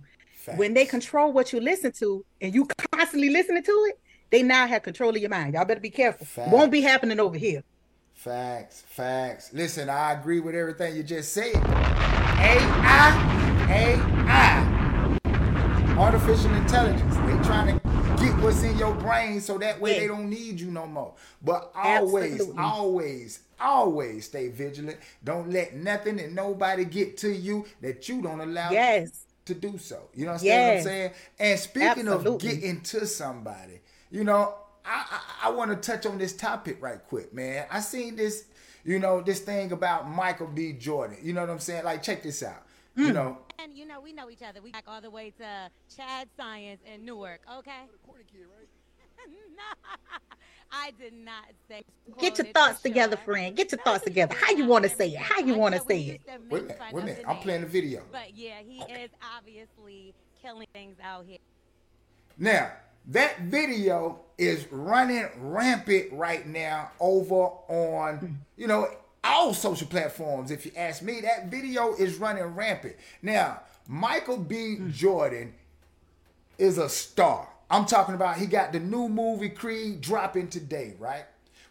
When 0.55 0.73
they 0.73 0.85
control 0.85 1.31
what 1.31 1.53
you 1.53 1.59
listen 1.59 1.91
to 1.99 2.25
and 2.41 2.53
you 2.53 2.67
constantly 2.91 3.29
listening 3.29 3.63
to 3.63 3.85
it, 3.89 3.99
they 4.31 4.41
now 4.41 4.65
have 4.65 4.81
control 4.81 5.11
of 5.11 5.17
your 5.17 5.29
mind. 5.29 5.53
Y'all 5.53 5.65
better 5.65 5.79
be 5.79 5.89
careful. 5.89 6.25
Facts. 6.25 6.51
Won't 6.51 6.71
be 6.71 6.81
happening 6.81 7.19
over 7.19 7.37
here. 7.37 7.63
Facts, 8.13 8.83
facts. 8.87 9.51
Listen, 9.53 9.89
I 9.89 10.13
agree 10.13 10.39
with 10.39 10.55
everything 10.55 10.95
you 10.95 11.03
just 11.03 11.33
said. 11.33 11.55
AI, 11.55 12.77
AI, 13.69 15.17
artificial 15.97 16.53
intelligence. 16.53 17.15
They 17.15 17.47
trying 17.47 17.77
to 17.77 17.80
what's 18.41 18.63
in 18.63 18.75
your 18.77 18.93
brain 18.95 19.39
so 19.39 19.57
that 19.59 19.79
way 19.79 19.93
Yeah. 19.93 19.99
they 20.01 20.07
don't 20.07 20.29
need 20.29 20.59
you 20.59 20.71
no 20.71 20.87
more. 20.87 21.13
But 21.43 21.71
always, 21.75 22.33
Absolutely. 22.33 22.63
always, 22.63 23.39
always 23.59 24.25
stay 24.25 24.47
vigilant. 24.49 24.97
Don't 25.23 25.51
let 25.51 25.75
nothing 25.75 26.19
and 26.19 26.33
nobody 26.35 26.85
get 26.85 27.17
to 27.17 27.31
you 27.31 27.65
that 27.81 28.09
you 28.09 28.21
don't 28.21 28.41
allow 28.41 28.71
Yes. 28.71 29.25
to 29.45 29.53
do 29.53 29.77
so. 29.77 30.09
You 30.15 30.25
know 30.25 30.33
what 30.33 30.41
I'm 30.41 30.47
Yes. 30.47 30.83
saying? 30.83 31.11
And 31.39 31.59
speaking 31.59 32.07
of 32.07 32.39
getting 32.39 32.81
to 32.81 33.05
somebody, 33.05 33.81
you 34.09 34.23
know, 34.23 34.55
I 34.83 35.05
I, 35.43 35.47
I 35.47 35.51
want 35.51 35.69
to 35.69 35.77
touch 35.77 36.07
on 36.07 36.17
this 36.17 36.33
topic 36.33 36.77
right 36.81 36.99
quick, 37.07 37.33
man. 37.33 37.67
I 37.69 37.79
seen 37.81 38.15
this, 38.15 38.45
you 38.83 38.97
know, 38.97 39.21
this 39.21 39.39
thing 39.39 39.71
about 39.71 40.09
Michael 40.09 40.47
B. 40.47 40.73
Jordan. 40.73 41.17
You 41.21 41.33
know 41.33 41.41
what 41.41 41.51
I'm 41.51 41.59
saying? 41.59 41.83
Like, 41.83 42.01
check 42.01 42.23
this 42.23 42.41
out. 42.41 42.63
Mm. 42.97 43.05
You 43.05 43.13
know, 43.13 43.37
And 43.63 43.77
you 43.77 43.85
know, 43.85 43.99
we 44.01 44.13
know 44.13 44.29
each 44.29 44.41
other. 44.41 44.61
We 44.61 44.71
back 44.71 44.85
all 44.87 45.01
the 45.01 45.09
way 45.09 45.31
to 45.37 45.69
Chad 45.95 46.27
Science 46.37 46.81
in 46.91 47.05
Newark, 47.05 47.41
okay? 47.59 47.81
The 47.91 48.07
corny 48.07 48.23
kid, 48.31 48.45
right? 48.57 48.67
no, 49.29 49.89
I 50.71 50.91
did 50.99 51.13
not 51.13 51.45
say. 51.67 51.83
Get 52.19 52.37
your 52.37 52.47
thoughts 52.47 52.77
for 52.77 52.87
together, 52.87 53.17
sure. 53.17 53.25
friend. 53.25 53.55
Get 53.55 53.71
your 53.71 53.79
No, 53.85 53.91
thoughts 53.91 54.03
together. 54.03 54.33
How 54.33 54.51
you 54.51 54.65
want 54.65 54.83
to 54.85 54.89
say 54.89 55.09
say 55.09 55.09
it? 55.09 55.17
How 55.17 55.39
you 55.39 55.55
want 55.55 55.75
to 55.75 55.81
say 55.81 56.01
it? 56.01 56.21
wait 56.49 56.63
a 56.63 56.63
minute, 56.63 56.79
wait 56.91 57.03
a 57.03 57.05
minute. 57.05 57.25
I'm 57.27 57.37
playing 57.37 57.61
the 57.61 57.67
video. 57.67 58.01
But 58.11 58.35
yeah, 58.35 58.61
he 58.65 58.79
is 58.79 59.11
obviously 59.37 60.15
killing 60.41 60.67
things 60.73 60.95
out 61.03 61.25
here. 61.25 61.37
Now, 62.37 62.71
that 63.09 63.41
video 63.41 64.21
is 64.37 64.65
running 64.71 65.27
rampant 65.37 66.11
right 66.13 66.47
now 66.47 66.91
over 66.99 67.49
on, 67.67 68.17
hmm. 68.17 68.33
you 68.57 68.67
know, 68.67 68.87
all 69.23 69.53
social 69.53 69.87
platforms. 69.87 70.51
If 70.51 70.65
you 70.65 70.71
ask 70.75 71.01
me, 71.01 71.21
that 71.21 71.47
video 71.47 71.93
is 71.95 72.17
running 72.17 72.43
rampant. 72.43 72.95
Now, 73.21 73.61
Michael 73.87 74.37
B. 74.37 74.77
Jordan 74.89 75.53
is 76.57 76.77
a 76.77 76.89
star. 76.89 77.47
I'm 77.69 77.85
talking 77.85 78.15
about 78.15 78.37
he 78.37 78.45
got 78.45 78.73
the 78.73 78.79
new 78.79 79.07
movie 79.07 79.49
Creed 79.49 80.01
dropping 80.01 80.49
today, 80.49 80.95
right? 80.99 81.25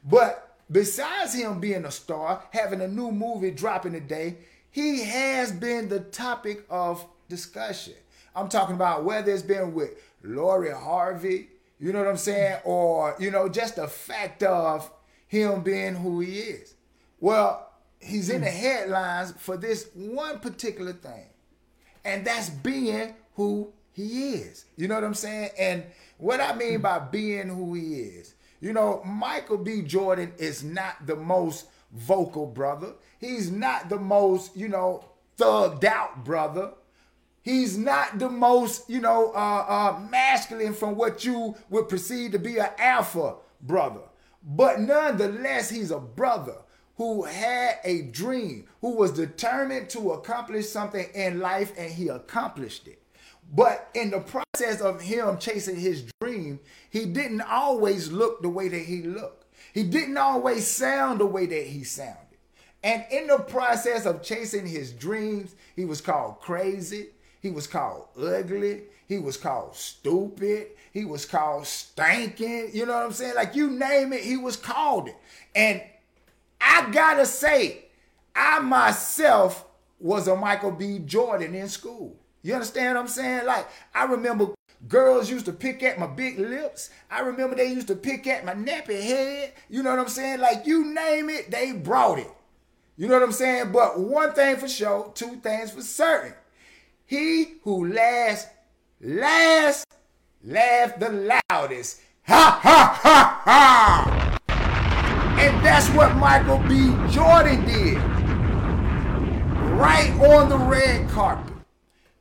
But 0.05 0.57
besides 0.71 1.35
him 1.35 1.61
being 1.61 1.85
a 1.85 1.91
star, 1.91 2.43
having 2.51 2.81
a 2.81 2.89
new 2.89 3.13
movie 3.13 3.51
dropping 3.51 3.93
today, 3.93 4.39
he 4.71 5.03
has 5.05 5.53
been 5.53 5.89
the 5.89 6.01
topic 6.01 6.65
of 6.71 7.05
discussion. 7.29 7.95
I'm 8.35 8.49
talking 8.49 8.77
about 8.77 9.05
whether 9.05 9.33
it's 9.33 9.43
been 9.43 9.75
with 9.75 9.91
Lori 10.23 10.71
Harvey, 10.71 11.49
you 11.79 11.93
know 11.93 11.99
what 11.99 12.09
I'm 12.09 12.17
saying, 12.17 12.59
or 12.65 13.17
you 13.19 13.31
know, 13.31 13.49
just 13.49 13.77
the 13.77 13.89
fact 13.89 14.43
of 14.43 14.91
him 15.27 15.63
being 15.63 15.95
who 15.95 16.21
he 16.21 16.39
is. 16.39 16.75
Well, 17.21 17.71
he's 18.01 18.31
in 18.31 18.41
the 18.41 18.51
headlines 18.51 19.35
for 19.39 19.57
this 19.57 19.89
one 19.95 20.41
particular 20.41 20.93
thing 20.93 21.27
and 22.05 22.25
that's 22.25 22.51
being 22.51 23.15
who 23.35 23.73
he 23.93 24.35
is. 24.35 24.65
You 24.77 24.89
know 24.89 24.95
what 24.95 25.05
I'm 25.05 25.15
saying? 25.15 25.51
And 25.59 25.85
what 26.19 26.41
I 26.41 26.55
mean 26.55 26.81
by 26.81 26.99
being 26.99 27.49
who 27.49 27.75
he 27.75 27.95
is, 27.97 28.35
you 28.61 28.73
know, 28.73 29.03
Michael 29.05 29.59
B. 29.59 29.83
Jordan 29.83 30.33
is 30.39 30.63
not 30.63 31.07
the 31.07 31.17
most 31.17 31.67
vocal 31.93 32.47
brother. 32.47 32.93
He's 33.19 33.51
not 33.51 33.89
the 33.89 33.99
most, 33.99 34.57
you 34.57 34.69
know, 34.69 35.05
thugged 35.39 35.85
out 35.85 36.25
brother. 36.25 36.73
He's 37.43 37.79
not 37.79 38.19
the 38.19 38.29
most, 38.29 38.89
you 38.89 39.01
know, 39.01 39.33
uh, 39.35 39.65
uh, 39.97 40.01
masculine 40.11 40.75
from 40.75 40.95
what 40.95 41.25
you 41.25 41.57
would 41.71 41.89
perceive 41.89 42.33
to 42.33 42.39
be 42.39 42.59
an 42.59 42.69
alpha 42.79 43.37
brother. 43.63 44.03
But 44.43 44.81
nonetheless, 44.81 45.71
he's 45.71 45.91
a 45.91 45.99
brother 45.99 46.57
who 47.01 47.23
had 47.23 47.79
a 47.83 48.03
dream, 48.03 48.67
who 48.83 48.95
was 48.95 49.13
determined 49.13 49.89
to 49.89 50.13
accomplish 50.13 50.69
something 50.69 51.07
in 51.15 51.41
life 51.41 51.73
and 51.79 51.91
he 51.91 52.09
accomplished 52.09 52.87
it. 52.87 53.01
But 53.55 53.89
in 53.95 54.11
the 54.11 54.21
process 54.21 54.83
of 54.83 55.01
him 55.01 55.39
chasing 55.39 55.77
his 55.77 56.05
dream, 56.21 56.61
he 56.91 57.07
didn't 57.07 57.41
always 57.41 58.13
look 58.13 58.43
the 58.43 58.51
way 58.51 58.69
that 58.69 58.83
he 58.83 59.01
looked. 59.01 59.47
He 59.73 59.85
didn't 59.85 60.19
always 60.19 60.67
sound 60.67 61.21
the 61.21 61.25
way 61.25 61.47
that 61.47 61.67
he 61.69 61.85
sounded. 61.85 62.37
And 62.85 63.03
in 63.11 63.29
the 63.29 63.39
process 63.39 64.05
of 64.05 64.23
chasing 64.23 64.67
his 64.67 64.93
dreams, 64.93 65.55
he 65.75 65.87
was 65.87 66.03
called 66.03 66.43
crazy. 66.43 67.07
He 67.41 67.51
was 67.51 67.67
called 67.67 68.09
ugly. 68.15 68.83
He 69.09 69.19
was 69.19 69.39
called 69.39 69.75
stupid. 69.75 70.67
He 70.93 71.07
was 71.07 71.25
called 71.25 71.67
stinking. 71.67 72.73
You 72.75 72.85
know 72.85 72.93
what 72.93 73.07
I'm 73.07 73.13
saying? 73.13 73.37
Like 73.37 73.55
you 73.55 73.71
name 73.71 74.13
it, 74.13 74.21
he 74.23 74.37
was 74.37 74.57
called 74.57 75.09
it. 75.09 75.17
And 75.55 75.81
I 76.61 76.91
gotta 76.91 77.27
say, 77.27 77.87
I 78.35 78.61
myself 78.61 79.67
was 79.99 80.29
a 80.29 80.37
Michael 80.37 80.73
B. 80.73 80.99
Jordan 80.99 81.55
in 81.55 81.69
school. 81.69 82.17
You 82.43 82.55
understand 82.55 82.95
what 82.95 83.03
I'm 83.03 83.09
saying? 83.09 83.47
Like, 83.47 83.67
I 83.95 84.05
remember 84.05 84.55
girls 84.89 85.31
used 85.31 85.47
to 85.47 85.53
pick 85.53 85.83
at 85.83 85.99
my 85.99 86.07
big 86.07 86.39
lips. 86.39 86.91
I 87.11 87.21
remember 87.21 87.55
they 87.55 87.67
used 87.67 87.89
to 87.89 87.97
pick 87.97 88.27
at 88.27 88.45
my 88.45 88.55
nappy 88.55 89.01
head. 89.01 89.53
You 89.69 89.83
know 89.83 89.91
what 89.91 89.99
I'm 89.99 90.09
saying? 90.09 90.41
Like, 90.41 90.67
you 90.67 90.95
name 90.95 91.29
it, 91.29 91.51
they 91.51 91.73
brought 91.73 92.19
it. 92.19 92.31
You 92.97 93.09
know 93.09 93.15
what 93.15 93.23
I'm 93.23 93.33
saying? 93.33 93.73
But 93.73 93.99
one 93.99 94.33
thing 94.33 94.57
for 94.57 94.69
sure, 94.69 95.11
two 95.15 95.37
things 95.37 95.71
for 95.71 95.83
certain. 95.83 96.35
He 97.07 97.55
who 97.63 97.93
laughs 97.93 98.47
last, 99.01 99.87
laugh 100.45 100.99
the 100.99 101.39
loudest. 101.51 102.01
Ha 102.27 102.61
ha 102.63 103.01
ha 103.03 103.43
ha! 103.45 104.10
And 105.41 105.65
that's 105.65 105.89
what 105.91 106.15
Michael 106.17 106.59
B. 106.69 106.95
Jordan 107.11 107.65
did. 107.65 107.97
Right 109.73 110.11
on 110.21 110.51
the 110.51 110.59
red 110.59 111.09
carpet. 111.09 111.55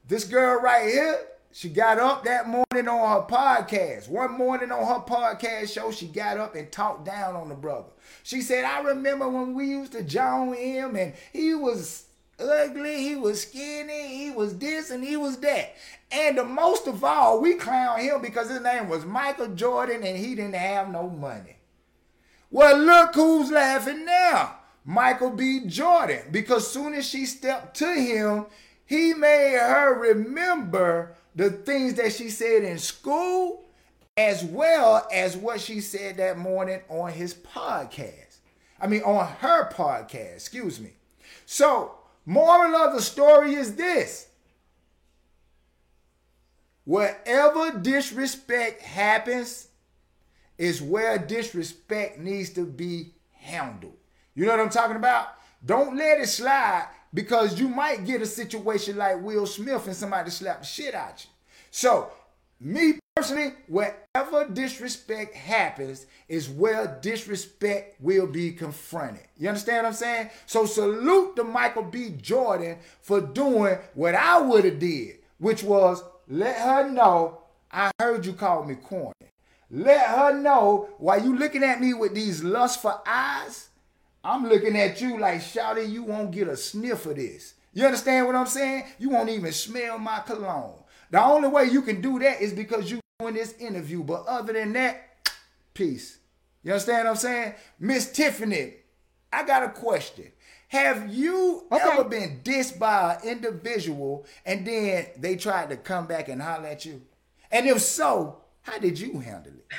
This 0.08 0.24
girl 0.24 0.62
right 0.62 0.88
here, 0.88 1.20
she 1.52 1.68
got 1.68 2.00
up 2.00 2.24
that 2.24 2.48
morning 2.48 2.88
on 2.88 3.22
her 3.22 3.28
podcast. 3.28 4.08
One 4.08 4.38
morning 4.38 4.72
on 4.72 4.88
her 4.88 5.02
podcast 5.06 5.74
show, 5.74 5.92
she 5.92 6.08
got 6.08 6.38
up 6.38 6.56
and 6.56 6.72
talked 6.72 7.04
down 7.04 7.36
on 7.36 7.50
the 7.50 7.56
brother. 7.56 7.90
She 8.24 8.40
said, 8.42 8.64
I 8.64 8.80
remember 8.84 9.28
when 9.28 9.54
we 9.54 9.66
used 9.66 9.92
to 9.92 10.04
join 10.04 10.54
him 10.54 10.96
and 10.96 11.14
he 11.34 11.54
was 11.54 12.06
ugly, 12.40 13.04
he 13.04 13.18
was 13.18 13.42
skinny, 13.42 14.16
he 14.16 14.32
was 14.32 14.58
this 14.58 14.92
and 14.92 15.04
he 15.04 15.18
was 15.18 15.36
that. 15.40 15.76
And 16.10 16.38
the 16.38 16.46
most 16.46 16.88
of 16.88 17.04
all, 17.04 17.42
we 17.42 17.56
clown 17.56 18.00
him 18.00 18.22
because 18.22 18.50
his 18.50 18.62
name 18.62 18.88
was 18.88 19.04
Michael 19.04 19.50
Jordan 19.50 20.04
and 20.04 20.18
he 20.18 20.36
didn't 20.36 20.56
have 20.56 20.90
no 20.90 21.10
money. 21.10 21.58
Well, 22.52 22.78
look 22.78 23.16
who's 23.16 23.52
laughing 23.52 24.06
now. 24.06 24.56
Michael 24.86 25.30
B. 25.30 25.62
Jordan. 25.68 26.24
Because 26.32 26.72
soon 26.72 26.94
as 26.94 27.08
she 27.08 27.26
stepped 27.26 27.78
to 27.78 27.94
him, 27.94 28.46
he 28.86 29.14
made 29.14 29.58
her 29.60 29.94
remember 29.94 31.16
the 31.36 31.52
things 31.52 31.94
that 31.96 32.12
she 32.12 32.30
said 32.30 32.64
in 32.64 32.80
school 32.80 33.66
as 34.18 34.44
well 34.44 35.08
as 35.14 35.38
what 35.38 35.62
she 35.62 35.80
said 35.80 36.18
that 36.18 36.38
morning 36.38 36.82
on 36.90 37.10
his 37.10 37.34
podcast. 37.34 38.40
I 38.82 38.88
mean, 38.88 39.02
on 39.04 39.26
her 39.26 39.70
podcast, 39.70 40.34
excuse 40.34 40.80
me. 40.80 40.92
So, 41.46 41.96
moral 42.26 42.76
of 42.76 42.94
the 42.94 43.02
story 43.02 43.54
is 43.54 43.78
this 43.78 44.28
wherever 46.84 47.72
disrespect 47.80 48.82
happens, 48.82 49.69
is 50.60 50.82
where 50.82 51.18
disrespect 51.18 52.20
needs 52.20 52.52
to 52.52 52.66
be 52.66 53.14
handled. 53.32 53.96
You 54.36 54.46
know 54.46 54.52
what 54.52 54.60
I'm 54.60 54.70
talking 54.70 54.98
about? 54.98 55.30
Don't 55.66 55.96
let 55.96 56.20
it 56.20 56.28
slide 56.28 56.90
because 57.14 57.60
you 57.60 57.70
might 57.70 58.06
get 58.06 58.22
a 58.22 58.26
situation 58.26 58.98
like 58.98 59.22
Will 59.22 59.48
Smith 59.48 59.88
and 59.88 59.96
somebody 59.96 60.30
slap 60.30 60.60
the 60.60 60.66
shit 60.66 60.94
out 60.94 61.24
you. 61.24 61.32
So, 61.72 62.12
me 62.60 63.00
personally, 63.16 63.54
wherever 63.68 64.48
disrespect 64.52 65.34
happens 65.34 66.06
is 66.28 66.50
where 66.50 67.00
disrespect 67.02 68.00
will 68.02 68.28
be 68.28 68.52
confronted. 68.52 69.24
You 69.38 69.48
understand 69.48 69.84
what 69.84 69.90
I'm 69.90 69.94
saying? 69.94 70.30
So 70.46 70.66
salute 70.66 71.38
to 71.38 71.46
Michael 71.46 71.84
B. 71.84 72.10
Jordan 72.22 72.80
for 73.02 73.22
doing 73.22 73.78
what 73.94 74.14
I 74.14 74.42
would 74.42 74.66
have 74.66 74.80
did, 74.80 75.20
which 75.38 75.64
was 75.64 76.04
let 76.28 76.58
her 76.58 76.90
know 76.90 77.40
I 77.72 77.92
heard 78.00 78.26
you 78.26 78.34
call 78.34 78.66
me 78.66 78.76
corny. 78.76 79.14
Let 79.72 80.08
her 80.08 80.34
know 80.40 80.90
why 80.98 81.18
you 81.18 81.38
looking 81.38 81.64
at 81.64 81.80
me 81.80 81.94
with 81.94 82.16
these 82.16 82.44
lustful 82.44 83.02
eyes, 83.06 83.70
I'm 84.24 84.48
looking 84.50 84.78
at 84.78 85.00
you 85.00 85.20
like, 85.20 85.42
Shouty, 85.42 85.90
you 85.90 86.04
won't 86.04 86.32
get 86.32 86.48
a 86.48 86.58
sniff 86.58 87.06
of 87.06 87.16
this. 87.16 87.54
You 87.74 87.86
understand 87.86 88.26
what 88.26 88.36
I'm 88.36 88.48
saying? 88.48 88.86
You 88.98 89.10
won't 89.12 89.30
even 89.30 89.52
smell 89.52 90.00
my 90.00 90.20
cologne. 90.26 90.84
The 91.12 91.24
only 91.24 91.48
way 91.50 91.66
you 91.66 91.82
can 91.82 92.02
do 92.02 92.20
that 92.20 92.42
is 92.42 92.52
because 92.54 92.90
you 92.90 93.00
doing 93.20 93.36
this 93.36 93.54
interview. 93.60 94.04
But 94.04 94.26
other 94.28 94.54
than 94.54 94.74
that, 94.74 95.32
peace. 95.74 96.18
You 96.64 96.72
understand 96.74 97.06
what 97.06 97.12
I'm 97.12 97.16
saying? 97.18 97.54
Miss 97.80 98.12
Tiffany, 98.12 98.74
I 99.32 99.44
got 99.46 99.64
a 99.64 99.70
question. 99.70 100.32
Have 100.70 101.14
you 101.14 101.66
Okay. 101.72 101.84
ever 101.90 102.04
been 102.04 102.42
dissed 102.44 102.78
by 102.78 103.16
an 103.24 103.28
individual 103.28 104.26
and 104.46 104.66
then 104.68 105.08
they 105.18 105.36
tried 105.36 105.70
to 105.70 105.78
come 105.78 106.06
back 106.06 106.28
and 106.28 106.42
holler 106.42 106.68
at 106.68 106.86
you? 106.86 107.02
And 107.52 107.68
if 107.68 107.82
so, 107.82 108.42
how 108.62 108.78
did 108.78 109.00
you 109.00 109.20
handle 109.20 109.54
it? 109.54 109.74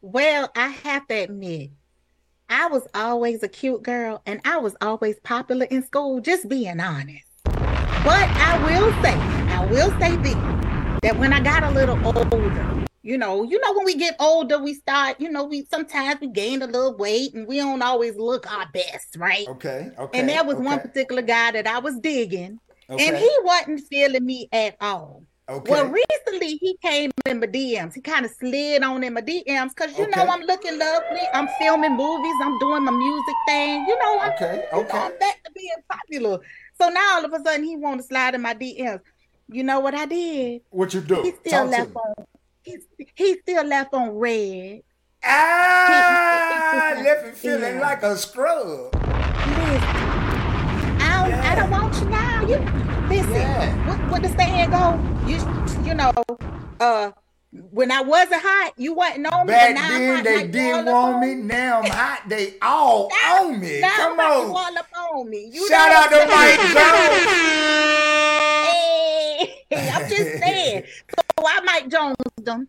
Well, 0.00 0.50
I 0.54 0.68
have 0.68 1.06
to 1.08 1.14
admit, 1.14 1.70
I 2.48 2.68
was 2.68 2.86
always 2.94 3.42
a 3.42 3.48
cute 3.48 3.82
girl 3.82 4.22
and 4.24 4.40
I 4.44 4.58
was 4.58 4.76
always 4.80 5.18
popular 5.20 5.66
in 5.66 5.82
school, 5.84 6.20
just 6.20 6.48
being 6.48 6.78
honest. 6.80 7.24
But 7.44 8.28
I 8.38 8.58
will 8.64 8.92
say, 9.02 9.14
I 9.14 9.66
will 9.66 9.90
say 9.98 10.16
this 10.16 10.34
that 11.02 11.16
when 11.18 11.32
I 11.32 11.40
got 11.40 11.62
a 11.64 11.70
little 11.70 11.98
older, 12.06 12.84
you 13.02 13.18
know, 13.18 13.42
you 13.44 13.60
know, 13.60 13.72
when 13.74 13.84
we 13.84 13.94
get 13.94 14.16
older, 14.20 14.58
we 14.58 14.74
start, 14.74 15.20
you 15.20 15.30
know, 15.30 15.44
we 15.44 15.64
sometimes 15.70 16.20
we 16.20 16.28
gain 16.28 16.62
a 16.62 16.66
little 16.66 16.96
weight 16.96 17.34
and 17.34 17.46
we 17.46 17.56
don't 17.56 17.82
always 17.82 18.16
look 18.16 18.52
our 18.52 18.66
best, 18.72 19.16
right? 19.16 19.46
Okay, 19.48 19.90
okay. 19.98 20.18
and 20.18 20.28
there 20.28 20.44
was 20.44 20.56
one 20.56 20.80
particular 20.80 21.22
guy 21.22 21.52
that 21.52 21.66
I 21.66 21.78
was 21.78 21.98
digging, 21.98 22.58
and 22.88 23.16
he 23.16 23.30
wasn't 23.42 23.80
feeling 23.88 24.24
me 24.24 24.48
at 24.52 24.76
all. 24.80 25.22
Okay. 25.48 25.70
Well, 25.70 25.86
recently 25.86 26.56
he 26.56 26.76
came 26.82 27.10
in 27.26 27.40
my 27.40 27.46
DMs. 27.46 27.94
He 27.94 28.00
kind 28.00 28.24
of 28.24 28.32
slid 28.32 28.82
on 28.82 29.02
in 29.04 29.14
my 29.14 29.22
DMs 29.22 29.70
because 29.74 29.96
you 29.98 30.08
know 30.10 30.26
I'm 30.28 30.42
looking 30.42 30.78
lovely. 30.78 31.20
I'm 31.32 31.48
filming 31.60 31.96
movies. 31.96 32.34
I'm 32.42 32.58
doing 32.58 32.84
my 32.84 32.92
music 32.92 33.34
thing. 33.46 33.86
You 33.86 33.98
know, 33.98 34.20
I'm, 34.20 34.32
okay, 34.32 34.64
okay. 34.72 34.98
I'm 34.98 35.18
back 35.18 35.42
to 35.44 35.50
being 35.54 35.70
popular. 35.90 36.38
So 36.80 36.88
now 36.88 37.16
all 37.16 37.24
of 37.24 37.32
a 37.32 37.42
sudden 37.42 37.64
he 37.64 37.76
want 37.76 38.00
to 38.00 38.06
slide 38.06 38.34
in 38.34 38.42
my 38.42 38.54
DMs. 38.54 39.00
You 39.48 39.62
know 39.62 39.80
what 39.80 39.94
I 39.94 40.06
did? 40.06 40.62
What 40.70 40.92
you 40.92 41.00
do? 41.00 41.22
He 41.22 41.30
still 41.32 41.62
Talk 41.62 41.70
left 41.70 41.96
on. 41.96 42.26
He, 42.62 42.78
he 43.14 43.38
still 43.40 43.64
left 43.64 43.94
on 43.94 44.10
red. 44.10 44.80
Ah, 45.24 46.94
left 47.02 47.24
me 47.26 47.32
feeling 47.32 47.76
Yeah. 47.76 47.80
like 47.80 48.02
a 48.02 48.16
scrub. 48.16 48.92
Listen, 48.94 49.82
I 51.00 51.28
don't, 51.28 51.32
I 51.40 51.54
don't 51.54 51.70
want 51.70 51.94
you 51.96 52.04
now. 52.08 52.46
You 52.46 52.85
listen. 53.08 53.32
Yeah. 53.32 53.88
What, 53.88 54.10
what 54.10 54.22
the 54.22 54.28
saying 54.36 54.70
go? 54.70 54.98
You 55.26 55.38
you 55.88 55.94
know, 55.94 56.12
uh, 56.80 57.10
when 57.70 57.90
I 57.90 58.02
wasn't 58.02 58.42
hot, 58.42 58.72
you 58.76 58.94
wasn't 58.94 59.26
on 59.32 59.46
me. 59.46 59.52
Back 59.52 59.74
now 59.74 59.88
then 59.88 60.24
they 60.24 60.36
like 60.36 60.50
didn't 60.52 60.86
want 60.86 61.20
me. 61.20 61.34
Now 61.34 61.80
I'm 61.80 61.90
hot. 61.90 62.22
They 62.28 62.54
all 62.60 63.08
Now- 63.24 63.44
on 63.46 63.60
me. 63.60 63.80
Now 63.80 63.96
Come 63.96 64.20
on. 64.20 64.50
all 64.50 64.78
up 64.78 64.86
on 64.98 65.30
me. 65.30 65.50
You 65.52 65.68
Shout 65.68 65.90
out 65.92 66.10
to 66.10 66.26
Mike? 66.28 66.60
Jones. 66.60 67.26
Hey, 68.66 69.64
I'm 69.94 70.08
just 70.08 70.38
saying. 70.42 70.82
So 71.08 71.46
I 71.46 71.60
Mike 71.64 71.88
Jones 71.88 72.16
them. 72.38 72.68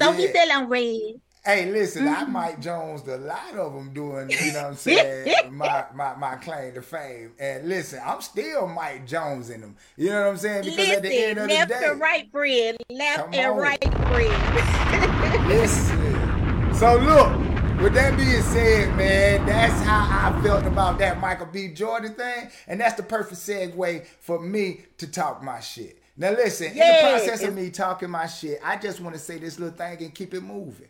So 0.00 0.12
he 0.12 0.22
Yeah. 0.24 0.30
still 0.30 0.52
on 0.52 0.68
red. 0.68 1.20
Hey, 1.46 1.70
listen, 1.70 2.08
I 2.08 2.24
Mm-hmm. 2.24 2.32
Mike 2.32 2.60
Jones, 2.60 3.06
a 3.06 3.18
lot 3.18 3.54
of 3.54 3.72
them 3.72 3.92
doing, 3.94 4.28
you 4.30 4.52
know 4.52 4.62
what 4.62 4.70
I'm 4.70 4.74
saying, 4.74 5.32
my, 5.52 5.84
my 5.94 6.16
my 6.16 6.34
claim 6.34 6.74
to 6.74 6.82
fame. 6.82 7.34
And 7.38 7.68
listen, 7.68 8.00
I'm 8.04 8.20
still 8.20 8.66
Mike 8.66 9.06
Jones 9.06 9.50
in 9.50 9.60
them. 9.60 9.76
You 9.96 10.10
know 10.10 10.22
what 10.22 10.28
I'm 10.30 10.36
saying? 10.38 10.64
Because 10.64 10.88
at 10.90 11.02
the 11.02 11.08
end 11.24 11.38
Listen, 11.38 11.38
of 11.38 11.48
the 11.48 11.54
left 11.54 11.70
day, 11.70 11.88
and 11.88 12.00
right 12.00 12.32
bread, 12.32 12.76
left 12.90 13.34
and 13.34 13.52
on. 13.52 13.58
right 13.58 13.80
bread. 13.80 15.46
Listen. 15.48 16.74
So 16.74 16.96
look, 16.96 17.80
with 17.80 17.94
that 17.94 18.16
being 18.16 18.42
said, 18.42 18.96
man, 18.96 19.46
that's 19.46 19.80
how 19.82 20.08
I 20.10 20.42
felt 20.42 20.66
about 20.66 20.98
that 20.98 21.20
Michael 21.20 21.46
B. 21.46 21.68
Jordan 21.68 22.14
thing, 22.14 22.50
and 22.66 22.80
that's 22.80 22.94
the 22.96 23.04
perfect 23.04 23.40
segue 23.40 24.04
for 24.20 24.40
me 24.40 24.80
to 24.98 25.06
talk 25.06 25.44
my 25.44 25.60
shit. 25.60 26.02
Now 26.16 26.30
listen, 26.30 26.72
in 26.72 26.78
the 26.78 26.98
process 27.02 27.44
of 27.44 27.54
me 27.54 27.70
talking 27.70 28.10
my 28.10 28.26
shit, 28.26 28.58
I 28.64 28.76
just 28.78 29.00
want 29.00 29.14
to 29.14 29.20
say 29.20 29.38
this 29.38 29.60
little 29.60 29.76
thing 29.76 30.02
and 30.02 30.14
keep 30.14 30.34
it 30.34 30.40
moving. 30.42 30.88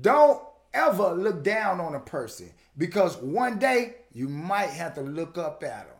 Don't 0.00 0.42
ever 0.72 1.12
look 1.14 1.42
down 1.42 1.80
on 1.80 1.94
a 1.94 2.00
person 2.00 2.50
because 2.78 3.16
one 3.16 3.58
day 3.58 3.96
you 4.12 4.28
might 4.28 4.70
have 4.70 4.94
to 4.94 5.00
look 5.00 5.36
up 5.36 5.62
at 5.64 5.86
them. 5.86 5.96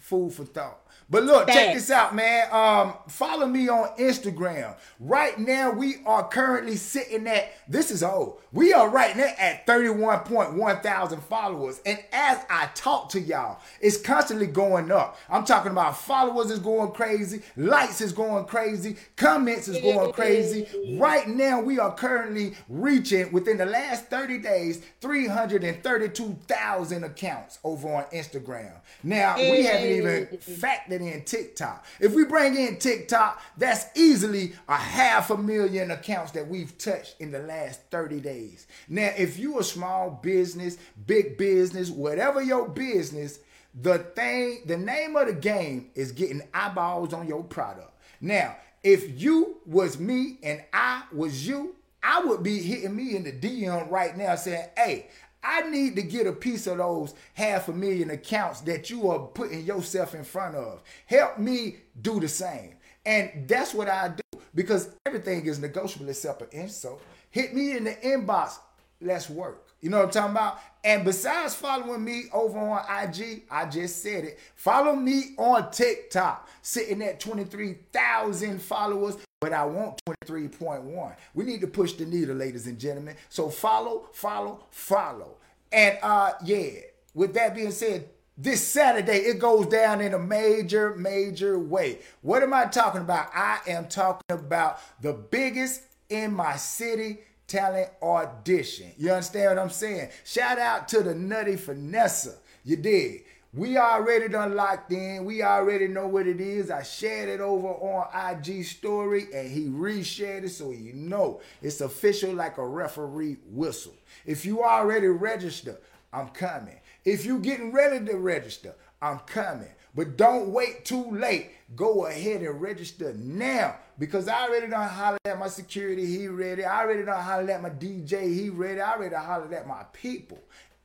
Food 0.00 0.34
for 0.34 0.44
thought. 0.44 0.82
But 1.12 1.22
look, 1.24 1.48
check 1.48 1.74
this 1.74 1.90
out, 1.90 2.14
man. 2.14 2.48
Um, 2.50 2.94
follow 3.06 3.46
me 3.46 3.68
on 3.68 3.94
Instagram. 3.98 4.74
Right 4.98 5.38
now, 5.38 5.70
we 5.70 5.96
are 6.06 6.26
currently 6.26 6.76
sitting 6.76 7.26
at 7.26 7.52
this 7.68 7.90
is 7.90 8.02
old. 8.02 8.40
We 8.50 8.72
are 8.72 8.88
right 8.88 9.14
now 9.14 9.30
at 9.38 9.66
31.1 9.66 10.82
thousand 10.82 11.22
followers. 11.24 11.82
And 11.84 12.02
as 12.12 12.38
I 12.48 12.70
talk 12.74 13.10
to 13.10 13.20
y'all, 13.20 13.60
it's 13.80 14.00
constantly 14.00 14.46
going 14.46 14.90
up. 14.90 15.18
I'm 15.28 15.44
talking 15.44 15.72
about 15.72 15.98
followers 15.98 16.50
is 16.50 16.60
going 16.60 16.92
crazy, 16.92 17.42
likes 17.56 18.00
is 18.00 18.12
going 18.12 18.46
crazy, 18.46 18.96
comments 19.16 19.68
is 19.68 19.82
going 19.82 20.12
crazy. 20.12 20.66
Right 20.98 21.28
now, 21.28 21.60
we 21.60 21.78
are 21.78 21.94
currently 21.94 22.54
reaching 22.68 23.30
within 23.32 23.58
the 23.58 23.66
last 23.66 24.06
30 24.06 24.38
days 24.38 24.82
332,000 25.02 27.04
accounts 27.04 27.58
over 27.64 27.94
on 27.94 28.04
Instagram. 28.04 28.80
Now, 29.02 29.21
we 29.36 29.64
haven't 29.64 29.90
even 29.90 30.26
factored 30.38 31.00
in 31.00 31.24
TikTok. 31.24 31.84
If 32.00 32.14
we 32.14 32.24
bring 32.24 32.56
in 32.56 32.78
TikTok, 32.78 33.40
that's 33.56 33.86
easily 33.96 34.54
a 34.68 34.76
half 34.76 35.30
a 35.30 35.36
million 35.36 35.90
accounts 35.90 36.32
that 36.32 36.48
we've 36.48 36.76
touched 36.78 37.16
in 37.20 37.32
the 37.32 37.40
last 37.40 37.80
30 37.90 38.20
days. 38.20 38.66
Now, 38.88 39.10
if 39.16 39.38
you 39.38 39.58
a 39.58 39.64
small 39.64 40.10
business, 40.22 40.78
big 41.06 41.38
business, 41.38 41.90
whatever 41.90 42.42
your 42.42 42.68
business, 42.68 43.38
the 43.74 43.98
thing, 43.98 44.62
the 44.66 44.76
name 44.76 45.16
of 45.16 45.26
the 45.26 45.32
game 45.32 45.90
is 45.94 46.12
getting 46.12 46.42
eyeballs 46.52 47.12
on 47.12 47.26
your 47.26 47.42
product. 47.42 47.92
Now, 48.20 48.56
if 48.82 49.20
you 49.20 49.58
was 49.64 49.98
me 49.98 50.38
and 50.42 50.62
I 50.72 51.04
was 51.12 51.46
you, 51.46 51.76
I 52.02 52.24
would 52.24 52.42
be 52.42 52.58
hitting 52.58 52.96
me 52.96 53.14
in 53.16 53.22
the 53.22 53.32
DM 53.32 53.90
right 53.90 54.16
now 54.16 54.34
saying, 54.34 54.68
hey, 54.76 55.06
I 55.42 55.68
need 55.68 55.96
to 55.96 56.02
get 56.02 56.26
a 56.26 56.32
piece 56.32 56.66
of 56.66 56.78
those 56.78 57.14
half 57.34 57.68
a 57.68 57.72
million 57.72 58.10
accounts 58.10 58.60
that 58.62 58.90
you 58.90 59.08
are 59.10 59.18
putting 59.18 59.64
yourself 59.64 60.14
in 60.14 60.24
front 60.24 60.54
of. 60.54 60.82
Help 61.06 61.38
me 61.38 61.76
do 62.00 62.20
the 62.20 62.28
same. 62.28 62.74
And 63.04 63.48
that's 63.48 63.74
what 63.74 63.88
I 63.88 64.08
do 64.08 64.40
because 64.54 64.90
everything 65.06 65.46
is 65.46 65.58
negotiable 65.58 66.08
except 66.08 66.54
an. 66.54 66.68
So 66.68 67.00
hit 67.30 67.54
me 67.54 67.76
in 67.76 67.84
the 67.84 67.94
inbox. 67.94 68.58
Let's 69.00 69.28
work. 69.28 69.66
You 69.80 69.90
know 69.90 69.98
what 69.98 70.06
I'm 70.06 70.12
talking 70.12 70.30
about? 70.30 70.60
And 70.84 71.04
besides 71.04 71.54
following 71.56 72.04
me 72.04 72.24
over 72.32 72.56
on 72.56 72.84
IG, 73.04 73.42
I 73.50 73.66
just 73.66 74.00
said 74.00 74.24
it. 74.24 74.38
Follow 74.54 74.94
me 74.94 75.34
on 75.38 75.72
TikTok, 75.72 76.48
sitting 76.62 77.02
at 77.02 77.18
23,000 77.18 78.62
followers, 78.62 79.16
but 79.42 79.52
I 79.52 79.64
want 79.64 80.00
23.1. 80.06 81.16
We 81.34 81.44
need 81.44 81.62
to 81.62 81.66
push 81.66 81.94
the 81.94 82.06
needle, 82.06 82.36
ladies 82.36 82.68
and 82.68 82.78
gentlemen. 82.78 83.16
So 83.28 83.50
follow, 83.50 84.06
follow, 84.12 84.60
follow. 84.70 85.34
And 85.72 85.98
uh 86.00 86.34
yeah, 86.44 86.70
with 87.12 87.34
that 87.34 87.56
being 87.56 87.72
said, 87.72 88.08
this 88.38 88.64
Saturday 88.66 89.16
it 89.16 89.40
goes 89.40 89.66
down 89.66 90.00
in 90.00 90.14
a 90.14 90.18
major, 90.18 90.94
major 90.94 91.58
way. 91.58 91.98
What 92.20 92.44
am 92.44 92.54
I 92.54 92.66
talking 92.66 93.00
about? 93.00 93.30
I 93.34 93.58
am 93.66 93.88
talking 93.88 94.22
about 94.30 94.78
the 95.02 95.12
biggest 95.12 95.82
in 96.08 96.32
my 96.32 96.54
city 96.54 97.18
talent 97.48 97.90
audition. 98.00 98.92
You 98.96 99.10
understand 99.10 99.56
what 99.56 99.58
I'm 99.58 99.70
saying? 99.70 100.10
Shout 100.24 100.60
out 100.60 100.86
to 100.88 101.02
the 101.02 101.16
Nutty 101.16 101.56
Finesse. 101.56 102.38
You 102.64 102.76
did. 102.76 103.22
We 103.54 103.76
already 103.76 104.28
done 104.28 104.54
locked 104.54 104.92
in. 104.92 105.26
We 105.26 105.42
already 105.42 105.86
know 105.86 106.06
what 106.06 106.26
it 106.26 106.40
is. 106.40 106.70
I 106.70 106.82
shared 106.82 107.28
it 107.28 107.40
over 107.40 107.68
on 107.68 108.08
IG 108.30 108.64
story 108.64 109.26
and 109.34 109.50
he 109.50 109.66
reshared 109.66 110.44
it 110.44 110.48
so 110.48 110.70
you 110.70 110.94
know 110.94 111.42
it's 111.60 111.82
official 111.82 112.32
like 112.32 112.56
a 112.56 112.66
referee 112.66 113.36
whistle. 113.50 113.94
If 114.24 114.46
you 114.46 114.64
already 114.64 115.08
registered, 115.08 115.76
I'm 116.14 116.28
coming. 116.28 116.80
If 117.04 117.26
you 117.26 117.40
getting 117.40 117.72
ready 117.72 118.02
to 118.06 118.16
register, 118.16 118.74
I'm 119.02 119.18
coming. 119.20 119.68
But 119.94 120.16
don't 120.16 120.48
wait 120.48 120.86
too 120.86 121.10
late. 121.10 121.50
Go 121.76 122.06
ahead 122.06 122.40
and 122.40 122.58
register 122.58 123.12
now 123.12 123.76
because 123.98 124.28
I 124.28 124.46
already 124.46 124.68
done 124.68 124.88
hollered 124.88 125.20
at 125.26 125.38
my 125.38 125.48
security. 125.48 126.06
He 126.06 126.26
ready. 126.26 126.64
I 126.64 126.84
already 126.84 127.04
done 127.04 127.22
hollered 127.22 127.50
at 127.50 127.60
my 127.60 127.68
DJ. 127.68 128.32
He 128.32 128.48
ready. 128.48 128.80
I 128.80 128.94
already 128.94 129.14
hollered 129.14 129.52
at 129.52 129.66
my 129.66 129.84
people. 129.92 130.38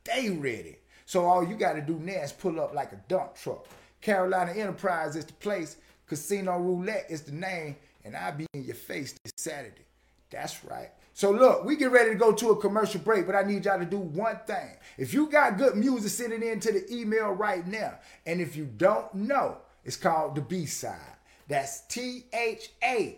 They 0.04 0.30
ready. 0.32 0.80
So 1.08 1.26
all 1.26 1.42
you 1.42 1.56
got 1.56 1.74
to 1.74 1.82
do 1.82 1.98
now 2.00 2.22
is 2.22 2.34
pull 2.34 2.60
up 2.60 2.74
like 2.74 2.92
a 2.92 3.00
dump 3.08 3.36
truck. 3.36 3.66
Carolina 4.02 4.52
Enterprise 4.52 5.16
is 5.16 5.24
the 5.24 5.32
place. 5.34 5.78
Casino 6.06 6.60
Roulette 6.60 7.06
is 7.10 7.22
the 7.22 7.32
name. 7.32 7.78
And 8.04 8.14
I'll 8.16 8.36
be 8.36 8.46
in 8.54 8.66
your 8.66 8.76
face 8.76 9.16
this 9.24 9.32
Saturday. 9.38 9.86
That's 10.30 10.66
right. 10.66 10.90
So 11.14 11.32
look, 11.32 11.64
we 11.64 11.78
get 11.78 11.92
ready 11.92 12.10
to 12.10 12.18
go 12.18 12.34
to 12.34 12.50
a 12.50 12.58
commercial 12.58 13.00
break, 13.00 13.26
but 13.26 13.36
I 13.36 13.44
need 13.44 13.64
y'all 13.64 13.80
to 13.80 13.86
do 13.86 13.98
one 13.98 14.38
thing. 14.46 14.76
If 14.98 15.14
you 15.14 15.28
got 15.30 15.58
good 15.58 15.78
music, 15.78 16.12
send 16.12 16.34
it 16.34 16.44
in 16.44 16.60
to 16.60 16.74
the 16.74 16.94
email 16.94 17.30
right 17.30 17.66
now. 17.66 18.00
And 18.26 18.42
if 18.42 18.58
you 18.58 18.66
don't 18.66 19.14
know, 19.14 19.60
it's 19.86 19.96
called 19.96 20.36
the 20.36 20.42
B 20.42 20.66
side. 20.66 21.00
That's 21.48 21.88
T 21.88 22.26
H 22.34 22.72
A 22.84 23.18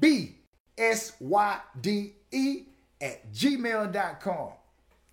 B 0.00 0.36
S 0.78 1.12
Y 1.20 1.58
D 1.82 2.14
E 2.32 2.62
at 3.02 3.30
gmail.com. 3.30 4.52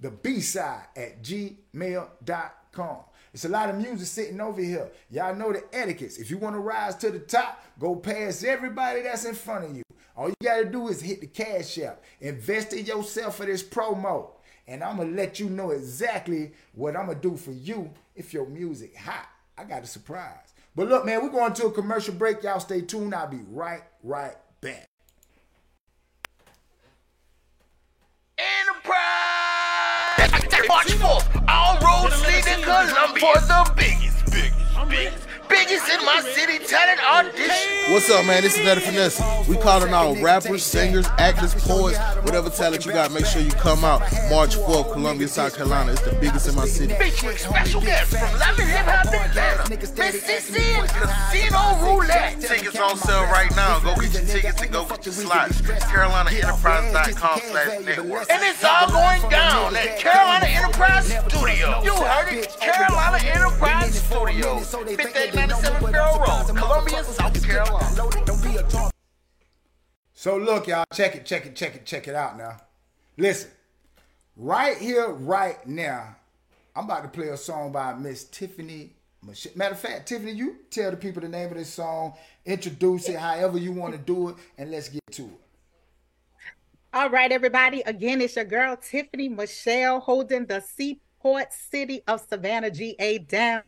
The 0.04 0.12
B 0.12 0.42
side 0.42 0.84
at 0.98 1.24
gmail.com. 1.24 2.98
It's 3.34 3.46
a 3.46 3.50
lot 3.50 3.70
of 3.70 3.78
music 3.78 4.06
sitting 4.06 4.42
over 4.42 4.62
here. 4.62 4.92
Y'all 5.10 5.34
know 5.34 5.54
the 5.54 5.63
etiquettes. 5.72 6.18
If 6.18 6.30
you 6.30 6.38
want 6.38 6.56
to 6.56 6.60
rise 6.60 6.96
to 6.98 7.10
the 7.10 7.20
top, 7.20 7.63
go 7.80 7.96
past 7.96 8.44
everybody 8.44 9.02
that's 9.02 9.24
in 9.24 9.34
front 9.34 9.63
of 9.63 9.78
you. 9.78 9.84
All 10.18 10.28
you 10.28 10.36
got 10.44 10.58
to 10.58 10.66
do 10.66 10.89
is 10.89 11.02
hit 11.02 11.22
the 11.22 11.28
cash 11.28 11.80
app. 11.80 12.04
Invest 12.20 12.74
in 12.74 12.86
yourself 12.86 13.38
for 13.38 13.46
this 13.46 13.63
promo. 13.63 14.32
And 14.68 14.84
I'm 14.84 14.98
going 14.98 15.12
to 15.12 15.16
let 15.16 15.39
you 15.39 15.50
know 15.50 15.72
exactly 15.72 16.52
what 16.74 16.98
I'm 16.98 17.06
going 17.06 17.22
to 17.22 17.30
do 17.30 17.38
for 17.38 17.54
you 17.54 17.89
if 18.13 18.34
your 18.34 18.46
music 18.46 18.98
hot. 18.98 19.30
I 19.58 19.63
got 19.63 19.84
a 19.84 19.88
surprise. 19.88 20.54
But 20.76 20.89
look, 20.89 21.06
man, 21.06 21.24
we're 21.24 21.30
going 21.30 21.54
to 21.54 21.68
a 21.68 21.72
commercial 21.72 22.13
break. 22.13 22.44
Y'all 22.44 22.60
stay 22.60 22.82
tuned. 22.82 23.16
I'll 23.16 23.28
be 23.28 23.39
right, 23.50 23.84
right 24.04 24.36
back. 24.60 24.89
Enterprise! 28.38 29.22
March 30.67 30.88
4th, 30.93 31.45
all 31.47 31.76
roads 31.80 32.21
lead 32.21 32.43
to 32.43 32.62
Columbia. 32.62 33.19
For 33.19 33.39
the 33.41 33.73
biggest, 33.76 34.26
biggest, 34.32 34.89
biggest, 34.89 35.22
biggest 35.54 35.88
in 35.88 36.04
my 36.04 36.20
city 36.34 36.58
talent 36.66 37.00
audition. 37.06 37.94
What's 37.94 38.10
up, 38.10 38.26
man? 38.26 38.42
This 38.42 38.58
is 38.58 38.66
Nutty 38.66 38.82
Finesse. 38.82 39.22
We 39.48 39.56
calling 39.58 39.94
all 39.94 40.16
rappers, 40.16 40.63
singers, 40.63 41.06
actors, 41.20 41.54
poets, 41.54 41.98
whatever 42.24 42.50
talent 42.50 42.86
you 42.86 42.92
got. 42.92 43.12
Make 43.12 43.26
sure 43.26 43.42
you 43.42 43.52
come 43.52 43.86
out 43.86 44.02
March 44.32 44.56
4th, 44.56 44.94
Columbia, 44.94 45.28
South 45.28 45.56
Carolina. 45.56 45.92
It's 45.92 46.02
the 46.02 46.16
biggest 46.20 46.48
in 46.48 46.56
my 46.56 46.66
city. 46.66 46.96
Featuring 46.96 47.38
special 47.38 47.82
guests 47.82 48.18
from 48.18 48.39
London 48.39 48.68
Hip 48.68 48.86
Hop 48.86 49.06
Atlanta, 49.06 49.70
Miss 49.70 49.92
CC 49.92 50.58
and 50.80 50.89
Casino 50.89 51.62
Roulette. 51.86 52.42
Tickets 52.42 52.80
on 52.80 52.98
sale 52.98 53.24
right 53.26 53.56
now. 53.56 53.80
Go 53.80 53.96
get 54.02 54.13
your 54.13 54.24
tickets 54.24 54.62
and 54.62 54.72
go 54.72 54.86
get 54.86 55.06
your 55.06 55.13
slots. 55.13 55.62
CarolinaEnterprise.com 55.62 57.39
slash 57.52 57.86
network. 57.86 58.32
And 58.32 58.42
it's 58.44 58.63
all 58.63 58.89
going 58.89 59.22
down 59.30 59.76
at 59.76 60.00
Carolina 60.00 60.46
Enterprise 60.46 61.13
Studio. 61.28 61.84
You 61.84 61.94
heard 61.94 62.34
it, 62.34 62.58
Carolina 62.60 63.20
Enterprise 63.24 64.02
Studio. 64.02 64.60
58 64.60 65.42
so 70.13 70.38
look, 70.38 70.67
y'all, 70.67 70.86
check 70.93 71.15
it, 71.15 71.25
check 71.25 71.45
it, 71.45 71.56
check 71.56 71.75
it, 71.75 71.86
check 71.86 72.08
it 72.08 72.15
out 72.15 72.38
now. 72.38 72.58
Listen, 73.17 73.51
right 74.38 74.77
here, 74.77 75.10
right 75.10 75.65
now, 75.67 76.15
I'm 76.75 76.86
about 76.86 77.03
to 77.03 77.10
play 77.10 77.29
a 77.29 77.38
song 77.38 77.71
by 77.71 77.93
Miss 77.93 78.23
Tiffany 78.23 78.91
Matter 79.56 79.73
of 79.73 79.79
fact, 79.79 80.10
Tiffany, 80.10 80.34
you 80.34 80.58
tell 80.69 80.91
the 80.91 80.97
people 80.97 81.21
the 81.21 81.29
name 81.29 81.47
of 81.49 81.56
this 81.56 81.73
song, 81.73 82.13
introduce 82.45 83.08
it 83.08 83.17
however 83.17 83.58
you 83.58 83.71
want 83.71 83.93
to 83.93 83.99
do 83.99 84.29
it, 84.29 84.36
and 84.58 84.69
let's 84.69 84.89
get 84.89 85.01
to 85.12 85.23
it. 85.23 85.39
All 86.93 87.10
right, 87.10 87.32
everybody. 87.32 87.82
Again, 87.86 88.21
it's 88.21 88.36
your 88.36 88.45
girl 88.45 88.75
Tiffany 88.75 89.29
Michelle 89.29 89.99
holding 89.99 90.45
the 90.45 90.60
Seaport 91.23 91.53
City 91.53 92.01
of 92.05 92.21
Savannah 92.27 92.69
GA 92.69 93.17
down. 93.17 93.63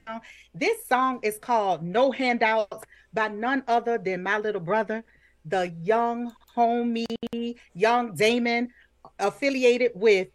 This 0.54 0.86
song 0.88 1.20
is 1.24 1.38
called 1.38 1.84
No 1.84 2.12
Handouts 2.12 2.84
by 3.14 3.30
none 3.30 3.64
other 3.70 3.98
than 3.98 4.24
my 4.24 4.40
little 4.40 4.60
brother, 4.60 5.06
the 5.46 5.74
young 5.82 6.34
homie, 6.56 7.56
young 7.74 8.14
Damon, 8.14 8.72
affiliated 9.20 9.92
with 9.96 10.28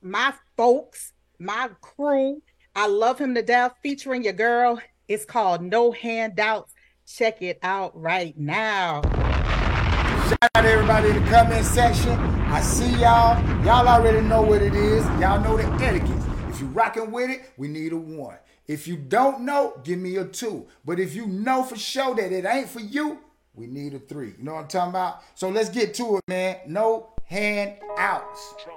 my 0.00 0.32
folks, 0.56 1.12
my 1.38 1.68
crew. 1.82 2.40
I 2.74 2.86
love 2.86 3.18
him 3.18 3.34
to 3.34 3.42
death, 3.42 3.74
featuring 3.82 4.24
your 4.24 4.32
girl. 4.32 4.80
It's 5.06 5.26
called 5.26 5.60
No 5.60 5.92
Handouts. 5.92 6.72
Check 7.06 7.42
it 7.42 7.58
out 7.62 7.94
right 7.94 8.34
now. 8.38 9.02
Shout 9.02 10.38
out 10.54 10.62
to 10.62 10.70
everybody 10.70 11.10
in 11.10 11.22
the 11.22 11.30
comment 11.30 11.66
section. 11.66 12.12
I 12.12 12.62
see 12.62 12.90
y'all. 12.92 13.38
Y'all 13.66 13.86
already 13.86 14.22
know 14.22 14.40
what 14.40 14.62
it 14.62 14.74
is. 14.74 15.04
Y'all 15.20 15.42
know 15.42 15.58
the 15.58 15.66
etiquette. 15.84 16.27
If 16.58 16.62
you 16.62 16.70
rocking 16.70 17.12
with 17.12 17.30
it, 17.30 17.52
we 17.56 17.68
need 17.68 17.92
a 17.92 17.96
one. 17.96 18.34
If 18.66 18.88
you 18.88 18.96
don't 18.96 19.42
know, 19.42 19.80
give 19.84 20.00
me 20.00 20.16
a 20.16 20.24
two. 20.24 20.66
But 20.84 20.98
if 20.98 21.14
you 21.14 21.28
know 21.28 21.62
for 21.62 21.76
sure 21.76 22.16
that 22.16 22.32
it 22.32 22.44
ain't 22.44 22.68
for 22.68 22.80
you, 22.80 23.20
we 23.54 23.68
need 23.68 23.94
a 23.94 24.00
three. 24.00 24.34
You 24.36 24.42
know 24.42 24.54
what 24.54 24.62
I'm 24.62 24.66
talking 24.66 24.90
about? 24.90 25.22
So 25.36 25.50
let's 25.50 25.68
get 25.68 25.94
to 25.94 26.16
it, 26.16 26.24
man. 26.26 26.56
No 26.66 27.10
handouts. 27.26 28.54
Turn 28.58 28.74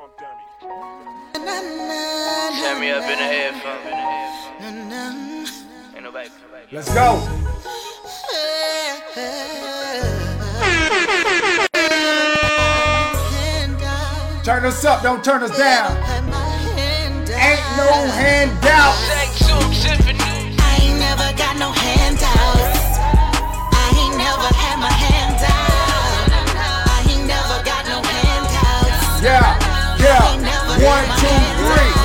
me 2.80 2.92
up 2.92 3.02
in 3.02 3.18
the 3.18 3.26
headphones. 3.26 3.82
Ain't 5.96 6.06
Let's 6.72 6.94
go. 6.94 7.20
Turn 14.44 14.66
us 14.66 14.86
up, 14.86 15.02
don't 15.02 15.24
turn 15.24 15.42
us 15.42 15.58
down. 15.58 16.41
Ain't 17.52 17.76
no 17.76 17.92
handout. 18.08 18.96
I 18.96 19.28
ain't 20.80 20.98
never 21.00 21.36
got 21.36 21.58
no 21.58 21.70
handouts. 21.74 22.80
I 23.76 23.92
ain't 24.00 24.16
never 24.16 24.48
had 24.56 24.80
my 24.80 24.88
hand 24.88 25.36
out. 25.44 26.32
I 26.88 27.04
ain't 27.12 27.28
never 27.28 27.62
got 27.66 27.84
no 27.92 28.00
handouts. 28.08 29.22
Yeah, 29.22 29.60
yeah. 30.00 30.40
One, 30.80 31.04
two, 31.20 31.28
three. 31.68 32.01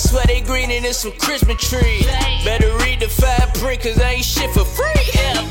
Swear 0.00 0.24
they 0.26 0.40
greening 0.40 0.84
in 0.84 0.94
some 0.94 1.12
Christmas 1.12 1.56
trees. 1.68 2.06
Better 2.44 2.74
read 2.78 3.00
the 3.00 3.08
fine 3.08 3.48
print, 3.60 3.82
cause 3.82 3.98
I 4.00 4.12
ain't 4.12 4.24
shit 4.24 4.50
for 4.50 4.64
free. 4.64 5.04
Yeah. 5.14 5.46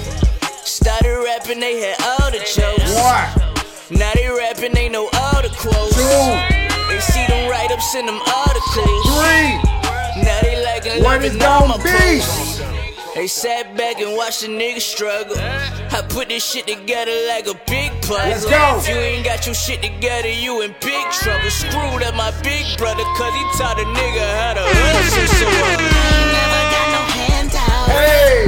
Started 0.63 1.21
rapping, 1.23 1.59
they 1.59 1.79
had 1.79 2.01
all 2.01 2.31
the 2.31 2.39
jokes. 2.39 2.93
One, 2.95 3.99
Now 3.99 4.11
they 4.15 4.27
rapping, 4.29 4.73
they 4.73 4.89
know 4.89 5.09
all 5.13 5.41
the 5.41 5.49
quotes. 5.49 5.95
two, 5.95 6.89
They 6.89 6.99
see 6.99 7.25
them 7.27 7.49
write 7.49 7.71
ups 7.71 7.93
in 7.95 8.05
them 8.05 8.19
articles. 8.35 9.03
three. 9.17 10.23
Now 10.23 10.39
they 10.41 10.63
liking 10.63 11.03
What 11.03 11.23
is 11.23 11.35
loving 11.35 11.43
all 11.43 11.67
my 11.67 11.77
gonna 11.77 11.83
be? 11.83 12.19
posts. 12.19 12.61
They 13.15 13.27
sat 13.27 13.75
back 13.75 13.99
and 13.99 14.15
watched 14.15 14.41
the 14.41 14.47
niggas 14.47 14.81
struggle. 14.81 15.35
I 15.99 16.01
put 16.07 16.29
this 16.29 16.45
shit 16.45 16.65
together 16.65 17.11
like 17.27 17.43
a 17.47 17.59
big 17.67 17.91
puzzle. 18.07 18.23
Let's 18.31 18.45
go. 18.47 18.79
If 18.79 18.87
you 18.87 18.95
ain't 18.95 19.25
got 19.25 19.45
your 19.45 19.53
shit 19.53 19.81
together, 19.83 20.31
you 20.31 20.61
in 20.61 20.71
big 20.79 21.03
trouble. 21.11 21.49
Screwed 21.51 22.03
up 22.07 22.15
my 22.15 22.31
big 22.39 22.63
brother, 22.79 23.03
cause 23.19 23.33
he 23.35 23.43
taught 23.59 23.75
a 23.75 23.83
nigga 23.83 24.23
how 24.39 24.53
to 24.55 24.63
hustle. 24.63 25.27
So 25.27 25.43
I 25.43 25.75
ain't 25.75 26.31
never 26.31 26.63
got 26.71 26.87
no 26.95 27.03
handouts. 27.19 27.91
Hey, 27.91 28.47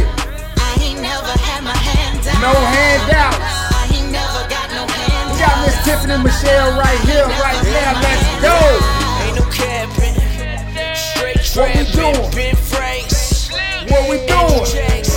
I 0.63 0.71
ain't 0.79 1.01
never 1.03 1.33
had 1.43 1.61
my 1.67 1.75
hand 1.75 2.23
out. 2.23 2.39
no 2.39 2.55
handouts. 2.55 3.43
I 3.43 3.83
ain't 3.99 4.11
never 4.15 4.41
got 4.47 4.67
no 4.71 4.87
We 4.87 4.95
handouts. 5.11 5.43
got 5.43 5.55
Miss 5.67 5.75
Tiffany 5.83 6.17
Michelle 6.23 6.71
right 6.79 6.99
here, 7.03 7.27
right 7.35 7.59
now. 7.67 7.99
Let's 7.99 8.47
go. 8.47 8.55
ain't 9.27 9.35
no 9.35 9.45
capping. 9.51 10.15
Straight 10.95 11.43
What 11.59 11.67
we 11.75 11.83
trapping, 11.83 12.15
doing? 12.15 12.31
Ben 12.31 12.55
Franks, 12.55 13.51
What 13.91 14.07
we 14.07 14.23
doing? 14.23 15.10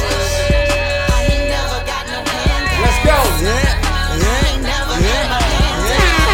Go. 3.05 3.13
I 3.13 4.33
ain't 4.49 4.63
never 4.65 4.97
had 4.97 5.27
my 5.29 5.43
hand 5.45 5.89
out. 5.93 6.25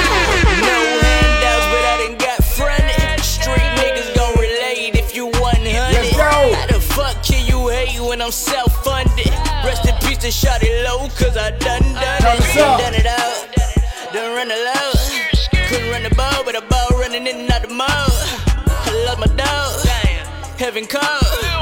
No 0.63 0.79
handouts, 1.03 1.67
but 1.73 1.83
I 1.83 1.95
done 2.03 2.17
got 2.19 2.39
fronted. 2.45 3.21
Street 3.25 3.71
niggas 3.83 4.15
gon' 4.15 4.35
relate 4.39 4.95
if 4.95 5.15
you 5.15 5.27
100. 5.27 5.75
How 6.15 6.67
the 6.67 6.81
fuck 6.81 7.23
can 7.23 7.47
you 7.47 7.69
hate 7.69 8.01
when 8.01 8.23
I'm 8.23 8.31
self-funded? 8.31 9.33
Rest 9.65 9.87
in 9.87 9.95
peace 10.07 10.19
to 10.19 10.31
shot 10.31 10.63
it 10.63 10.85
low, 10.87 11.09
cause 11.19 11.37
I 11.37 11.51
done 11.51 11.83
done 11.95 12.39
it. 12.39 12.57
up. 12.57 12.81
Done 12.81 12.95
it 12.95 13.07
out. 13.07 13.51
Done 14.13 14.31
run 14.37 14.51
it 14.51 14.61
low. 14.71 14.93
Couldn't 15.69 15.91
run 15.91 16.03
the 16.03 16.15
ball, 16.15 16.45
but 16.45 16.55
the 16.55 16.63
ball 16.63 16.89
running 16.99 17.27
in 17.27 17.41
and 17.41 17.51
out 17.51 17.63
the 17.63 17.69
mode. 17.69 17.89
I 17.89 19.05
lost 19.07 19.19
my 19.19 19.27
dog. 19.37 19.87
Heaven 20.59 20.87
called. 20.87 21.60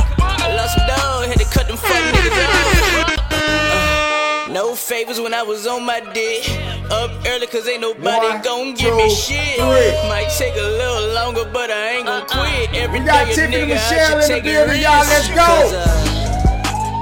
When 5.28 5.34
I 5.38 5.42
was 5.42 5.66
on 5.66 5.84
my 5.84 6.00
dick. 6.14 6.48
Up 6.90 7.10
early 7.26 7.46
cause 7.48 7.68
ain't 7.68 7.82
nobody 7.82 8.28
One, 8.28 8.40
gon' 8.40 8.72
give 8.72 8.96
me 8.96 9.10
shit. 9.14 9.60
three. 9.60 9.92
Might 10.08 10.32
take 10.38 10.56
a 10.56 10.68
little 10.80 11.12
longer, 11.12 11.44
but 11.52 11.70
I 11.70 12.00
ain't 12.00 12.06
gon' 12.06 12.24
quit. 12.24 12.72
Every 12.72 13.00
We 13.00 13.04
got 13.04 13.26
day 13.26 13.32
a 13.32 13.36
Tiffany 13.36 13.56
nigga, 13.58 13.64
I 13.64 13.74
Michelle 13.76 14.08
should 14.08 14.14
in 14.14 14.20
the 14.20 14.26
take 14.26 14.40
a 14.40 14.48
building, 14.56 14.80
y'all. 14.80 15.04
Let's 15.04 15.28
go. 15.28 15.44
'Cause, 15.44 15.72
uh, 15.74 15.84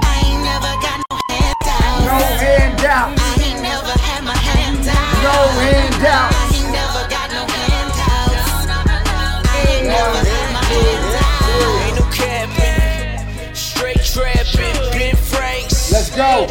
I 0.03 0.27
ain't 0.27 0.43
never 0.43 0.73
got 0.83 0.97
no 1.07 1.15
handouts. 1.31 2.03
No 2.03 2.19
handouts. 2.43 3.15
I 3.15 3.47
ain't 3.47 3.61
never 3.63 3.93
had 3.95 4.21
my 4.27 4.35
hand 4.35 4.83
out. 4.91 5.23
No 5.23 5.37
handouts. 5.63 6.35
I 6.35 6.51
ain't 6.51 6.71
never 6.75 7.03
got 7.07 7.27
no 7.31 7.43
handouts. 7.47 8.67
I 9.47 9.63
ain't 9.71 9.87
never 9.87 10.19
had 10.27 10.47
my 10.51 10.63
hand 10.75 11.15
out. 11.15 11.79
Ain't 11.87 11.95
no 11.95 12.05
capping, 12.11 13.55
straight 13.55 14.03
trapping, 14.03 14.75
Ben 14.91 15.15
Franks, 15.15 15.91
Let's 15.93 16.09
go. 16.11 16.45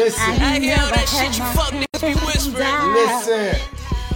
Listen, 0.00 0.22
I 0.22 0.58
hear 0.58 0.78
all 0.80 0.88
that 0.88 1.08
shit 1.12 1.36
you 1.36 1.44
fuck 1.52 1.76
niggas 1.76 2.00
be 2.00 2.14
whispering. 2.24 2.64
listen. 2.96 3.52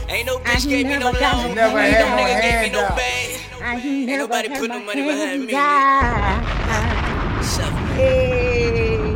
Ain't 0.08 0.24
no 0.26 0.38
bitch 0.38 0.66
gave 0.66 0.86
me 0.86 0.96
no 0.96 1.12
never 1.12 1.20
got 1.20 1.36
love. 1.36 1.54
Never 1.54 1.78
Ain't 1.78 1.94
had 1.94 2.08
no 2.08 2.16
no 2.16 2.22
nigga 2.22 2.40
gave 2.40 2.60
me 2.62 2.70
no 2.70 2.88
bag. 2.96 3.40
I 3.62 3.74
ain't 3.76 4.06
never 4.06 4.22
nobody 4.22 4.48
had 4.48 4.60
put 4.60 4.68
no 4.70 4.78
my 4.78 4.84
money 4.86 5.02
behind 5.02 5.44
me, 5.44 5.52
hand 5.52 6.40
out. 6.64 7.94
Hey. 7.96 9.12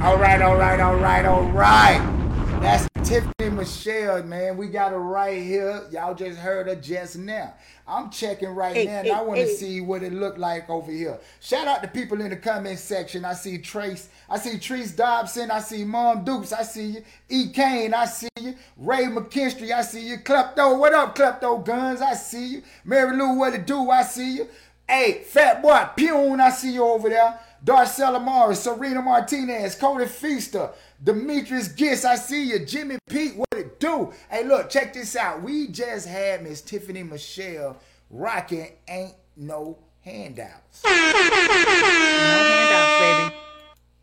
All 0.00 0.16
right, 0.16 0.40
all 0.40 0.56
right, 0.56 0.80
all 0.80 0.96
right, 0.96 1.26
all 1.26 1.42
right. 1.42 2.21
That's 2.62 2.88
Tiffany 3.02 3.50
Michelle, 3.50 4.22
man. 4.22 4.56
We 4.56 4.68
got 4.68 4.92
her 4.92 5.00
right 5.00 5.42
here. 5.42 5.82
Y'all 5.90 6.14
just 6.14 6.38
heard 6.38 6.68
her 6.68 6.76
just 6.76 7.18
now. 7.18 7.54
I'm 7.88 8.08
checking 8.08 8.50
right 8.50 8.76
Hey, 8.76 8.84
now, 8.86 9.00
and 9.00 9.10
I 9.10 9.20
want 9.22 9.40
to 9.40 9.46
hey. 9.46 9.52
see 9.52 9.80
what 9.80 10.04
it 10.04 10.12
looked 10.12 10.38
like 10.38 10.70
over 10.70 10.92
here. 10.92 11.18
Shout 11.40 11.66
out 11.66 11.82
to 11.82 11.88
people 11.88 12.20
in 12.20 12.30
the 12.30 12.36
comment 12.36 12.78
section. 12.78 13.24
I 13.24 13.34
see 13.34 13.58
Trace. 13.58 14.08
I 14.30 14.38
see 14.38 14.58
Treese 14.58 14.94
Dobson. 14.96 15.50
I 15.50 15.58
see 15.58 15.84
Mom 15.84 16.24
Dukes. 16.24 16.52
I 16.52 16.62
see 16.62 16.86
you. 16.86 17.04
E. 17.28 17.48
Kane. 17.48 17.92
I 17.94 18.04
see 18.04 18.28
you. 18.40 18.54
Ray 18.76 19.06
McKinstry. 19.06 19.72
I 19.72 19.82
see 19.82 20.06
you. 20.06 20.18
Klepto. 20.18 20.78
What 20.78 20.94
up, 20.94 21.16
Klepto 21.16 21.64
Guns? 21.64 22.00
I 22.00 22.14
see 22.14 22.46
you. 22.46 22.62
Mary 22.84 23.16
Lou. 23.16 23.34
What 23.34 23.54
it 23.54 23.66
do? 23.66 23.90
I 23.90 24.04
see 24.04 24.36
you. 24.36 24.48
Hey, 24.88 25.24
Fat 25.26 25.62
Boy 25.62 25.84
Pune. 25.96 26.40
I 26.40 26.50
see 26.50 26.74
you 26.74 26.84
over 26.84 27.08
there. 27.08 27.40
Darcella 27.64 28.20
Morris, 28.20 28.60
Serena 28.60 29.00
Martinez, 29.00 29.76
Cody 29.76 30.06
Feaster, 30.06 30.70
Demetrius 31.02 31.74
Gist, 31.74 32.04
I 32.04 32.14
see 32.14 32.50
you. 32.50 32.64
Jimmy 32.64 32.98
Pete, 33.10 33.34
what 33.36 33.48
it 33.56 33.80
do? 33.80 34.12
Hey, 34.30 34.44
look, 34.44 34.70
check 34.70 34.92
this 34.92 35.16
out. 35.16 35.42
We 35.42 35.66
just 35.68 36.06
had 36.06 36.44
Miss 36.44 36.60
Tiffany 36.60 37.02
Michelle 37.02 37.76
rocking 38.08 38.68
Ain't 38.86 39.14
No 39.36 39.78
Handouts. 40.02 40.82
No 40.84 40.90
handouts, 42.48 43.30
baby. 43.30 43.36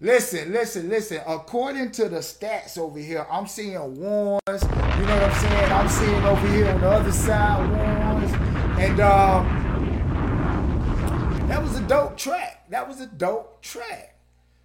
Listen, 0.02 0.52
listen, 0.52 0.90
listen. 0.90 1.22
According 1.26 1.92
to 1.92 2.10
the 2.10 2.18
stats 2.18 2.78
over 2.78 3.00
here, 3.00 3.26
I'm 3.32 3.48
seeing 3.48 3.74
ones. 3.76 4.00
You 4.00 4.06
know 4.08 4.40
what 4.40 5.24
I'm 5.24 5.40
saying? 5.40 5.72
I'm 5.72 5.90
seeing 5.90 6.24
over 6.24 6.48
here 6.48 6.70
on 6.70 6.82
the 6.82 6.90
other 6.90 7.12
side 7.12 7.70
ones. 7.70 8.32
And 8.80 9.00
um, 9.00 9.48
that 11.48 11.62
was 11.62 11.78
a 11.78 11.82
dope 11.84 12.18
track. 12.18 12.70
That 12.70 12.88
was 12.88 13.00
a 13.02 13.08
dope 13.08 13.62
track. 13.62 14.19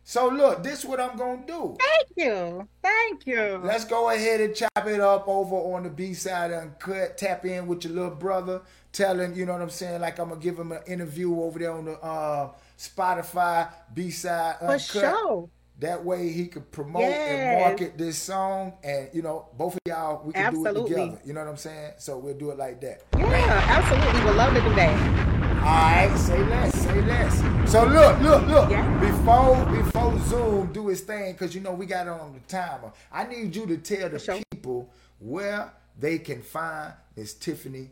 So 0.06 0.28
look, 0.28 0.62
this 0.62 0.80
is 0.80 0.84
what 0.84 1.00
I'm 1.00 1.16
gonna 1.16 1.46
do. 1.46 1.76
Thank 1.80 2.08
you. 2.14 2.68
Thank 2.82 3.26
you. 3.26 3.60
Let's 3.64 3.86
go 3.86 4.10
ahead 4.10 4.42
and 4.42 4.54
chop 4.54 4.86
it 4.86 5.00
up 5.00 5.26
over 5.26 5.56
on 5.56 5.84
the 5.84 5.88
B 5.88 6.12
side 6.12 6.50
and 6.50 6.78
cut. 6.78 7.16
Tap 7.16 7.46
in 7.46 7.66
with 7.66 7.84
your 7.84 7.94
little 7.94 8.10
brother. 8.10 8.60
Tell 8.92 9.18
him, 9.18 9.34
you 9.34 9.46
know 9.46 9.54
what 9.54 9.62
I'm 9.62 9.70
saying? 9.70 10.02
Like 10.02 10.18
I'm 10.20 10.28
gonna 10.28 10.40
give 10.40 10.58
him 10.58 10.72
an 10.72 10.82
interview 10.86 11.40
over 11.40 11.58
there 11.58 11.72
on 11.72 11.86
the 11.86 11.98
uh, 12.00 12.50
Spotify 12.78 13.72
B 13.94 14.10
side 14.10 14.56
For 14.60 14.78
sure. 14.78 15.48
That 15.80 16.04
way 16.04 16.28
he 16.28 16.46
could 16.48 16.70
promote 16.70 17.02
and 17.02 17.60
market 17.60 17.98
this 17.98 18.16
song, 18.18 18.74
and 18.84 19.08
you 19.12 19.22
know 19.22 19.48
both 19.56 19.74
of 19.74 19.80
y'all 19.86 20.22
we 20.24 20.34
can 20.34 20.52
do 20.52 20.66
it 20.66 20.74
together. 20.74 21.20
You 21.24 21.32
know 21.32 21.40
what 21.40 21.50
I'm 21.50 21.56
saying? 21.56 21.94
So 21.96 22.18
we'll 22.18 22.34
do 22.34 22.50
it 22.50 22.58
like 22.58 22.80
that. 22.82 23.02
Yeah, 23.18 23.64
absolutely. 23.68 24.24
Would 24.24 24.36
love 24.36 24.54
to 24.54 24.60
do 24.60 24.74
that. 24.76 25.33
All 25.64 25.70
right, 25.70 26.14
say 26.18 26.44
less, 26.44 26.74
say 26.74 27.00
less. 27.00 27.72
So 27.72 27.86
look, 27.86 28.20
look, 28.20 28.46
look. 28.48 28.70
Yeah. 28.70 29.00
Before 29.00 29.64
before 29.64 30.18
Zoom 30.26 30.70
do 30.74 30.88
his 30.88 31.00
thing, 31.00 31.32
because 31.32 31.54
you 31.54 31.62
know 31.62 31.72
we 31.72 31.86
got 31.86 32.06
it 32.06 32.10
on 32.10 32.34
the 32.34 32.40
timer. 32.40 32.92
I 33.10 33.24
need 33.24 33.56
you 33.56 33.64
to 33.68 33.78
tell 33.78 34.10
the 34.10 34.18
sure. 34.18 34.40
people 34.52 34.90
where 35.20 35.72
they 35.98 36.18
can 36.18 36.42
find 36.42 36.92
Miss 37.16 37.32
Tiffany 37.32 37.88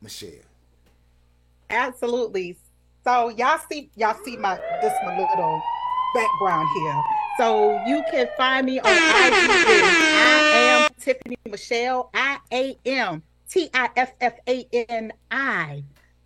Michelle. 0.00 0.30
Absolutely. 1.68 2.56
So 3.04 3.28
y'all 3.28 3.60
see 3.70 3.90
y'all 3.96 4.16
see 4.24 4.38
my 4.38 4.56
this 4.80 4.94
my 5.04 5.18
little 5.18 5.62
background 6.14 6.66
here. 6.74 7.02
So 7.36 7.84
you 7.86 8.02
can 8.10 8.28
find 8.38 8.64
me 8.64 8.80
on 8.80 8.86
IG. 8.86 8.94
I 8.94 10.86
am 10.86 10.90
Tiffany 10.98 11.36
Michelle. 11.50 12.08
I 12.14 12.38
A 12.50 12.78
M 12.86 13.22
T 13.46 13.68
I 13.74 13.90
F 13.94 14.14
F 14.22 14.38
A 14.48 14.66
N 14.88 15.12
I 15.30 15.84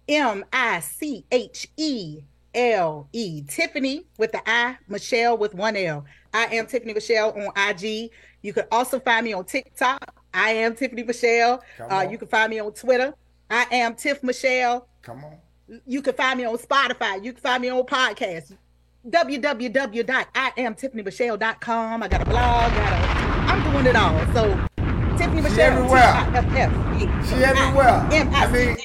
M 0.09 0.44
I 0.53 0.81
C 0.81 1.25
H 1.31 1.68
E 1.77 2.21
L 2.55 3.09
E. 3.12 3.42
Tiffany 3.47 4.07
with 4.16 4.33
the 4.33 4.40
I, 4.49 4.79
Michelle 4.88 5.37
with 5.37 5.55
one 5.55 5.77
L. 5.77 6.05
I 6.33 6.47
am 6.47 6.66
Tiffany 6.66 6.94
Michelle 6.94 7.31
on 7.31 7.49
IG. 7.57 8.11
You 8.42 8.53
can 8.53 8.64
also 8.71 9.01
find 9.01 9.25
me 9.25 9.33
on 9.33 9.44
TikTok. 9.44 10.14
I 10.33 10.51
am 10.51 10.75
Tiffany 10.75 11.03
Michelle. 11.03 11.62
Uh, 11.81 12.07
you 12.11 12.18
can 12.18 12.29
find 12.29 12.51
me 12.51 12.59
on 12.59 12.73
Twitter. 12.73 13.14
I 13.51 13.66
am 13.73 13.94
Tiff 13.94 14.23
Michelle. 14.23 14.87
Come 15.03 15.25
on. 15.25 15.37
You 15.87 16.03
can 16.03 16.14
find 16.14 16.38
me 16.38 16.44
on 16.44 16.57
Spotify. 16.59 17.23
You 17.25 17.33
can 17.33 17.42
find 17.42 17.62
me 17.62 17.68
on 17.71 17.83
podcasts. 17.85 18.53
www.iamtiffanymichelle.com. 19.09 22.03
I 22.03 22.09
got 22.09 22.23
a 22.23 22.25
blog. 22.25 22.73
Got 22.73 22.92
a, 22.92 22.97
I'm 23.53 23.73
doing 23.73 23.87
it 23.87 23.97
all. 23.97 24.18
So 24.35 24.55
Tiffany 25.16 25.40
Michelle. 25.42 25.73
everywhere. 25.73 26.27
T-I-F-F. 26.33 27.29
She 27.29 27.35
everywhere. 27.44 28.07
I 28.11 28.51
mean, 28.53 28.77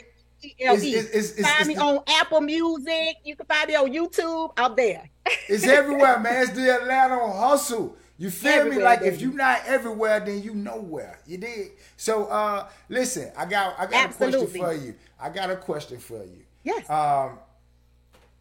L 0.60 0.84
E. 0.84 1.02
Find 1.42 1.68
me 1.68 1.78
on 1.78 2.04
Apple 2.08 2.42
Music. 2.42 3.18
You 3.24 3.36
can 3.36 3.46
find 3.46 3.68
me 3.68 3.76
on 3.76 3.92
YouTube. 3.94 4.54
I'm 4.58 4.76
there. 4.76 5.10
It's 5.48 5.66
everywhere, 5.66 6.20
man. 6.20 6.44
It's 6.44 6.52
the 6.52 6.76
Atlanta 6.76 7.32
hustle. 7.32 7.96
You 8.18 8.30
feel 8.30 8.52
me? 8.52 8.60
Everywhere, 8.60 8.86
Like 8.86 9.02
if 9.02 9.22
you're 9.22 9.34
not 9.34 9.62
everywhere, 9.66 10.20
then 10.20 10.42
you 10.44 10.54
nowhere. 10.54 11.20
You 11.26 11.38
did. 11.40 11.72
So 11.98 12.26
uh 12.26 12.68
listen, 12.90 13.32
I 13.38 13.46
got 13.46 13.76
I 13.78 13.86
got 13.86 14.12
a 14.12 14.14
question 14.14 14.42
Absolutely. 14.42 14.60
for 14.60 14.74
you. 14.74 14.96
I 15.20 15.30
got 15.30 15.50
a 15.50 15.56
question 15.56 16.00
for 16.00 16.24
you. 16.24 16.44
Yes. 16.64 16.90
Um 16.90 17.40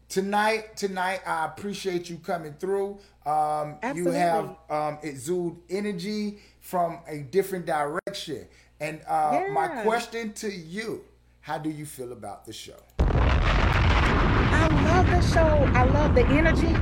tonight, 0.09 0.77
tonight 0.77 1.21
I 1.25 1.45
appreciate 1.45 2.09
you 2.09 2.17
coming 2.17 2.53
through. 2.53 2.99
Um 3.25 3.77
you 3.95 4.09
have 4.11 4.55
um 4.69 4.99
exude 5.01 5.57
energy 5.69 6.39
from 6.61 6.99
a 7.07 7.19
different 7.19 7.65
direction. 7.65 8.47
And 8.79 9.01
uh 9.07 9.45
my 9.51 9.67
question 9.83 10.33
to 10.33 10.51
you, 10.51 11.03
how 11.43 11.57
do 11.57 11.69
you 11.69 11.85
feel 11.85 12.13
about 12.13 12.45
the 12.45 12.53
show? 12.53 12.79
I 12.99 14.69
love 14.85 15.05
the 15.07 15.19
show. 15.21 15.71
I 15.75 15.83
love 15.83 16.15
the 16.15 16.25
energy. 16.27 16.73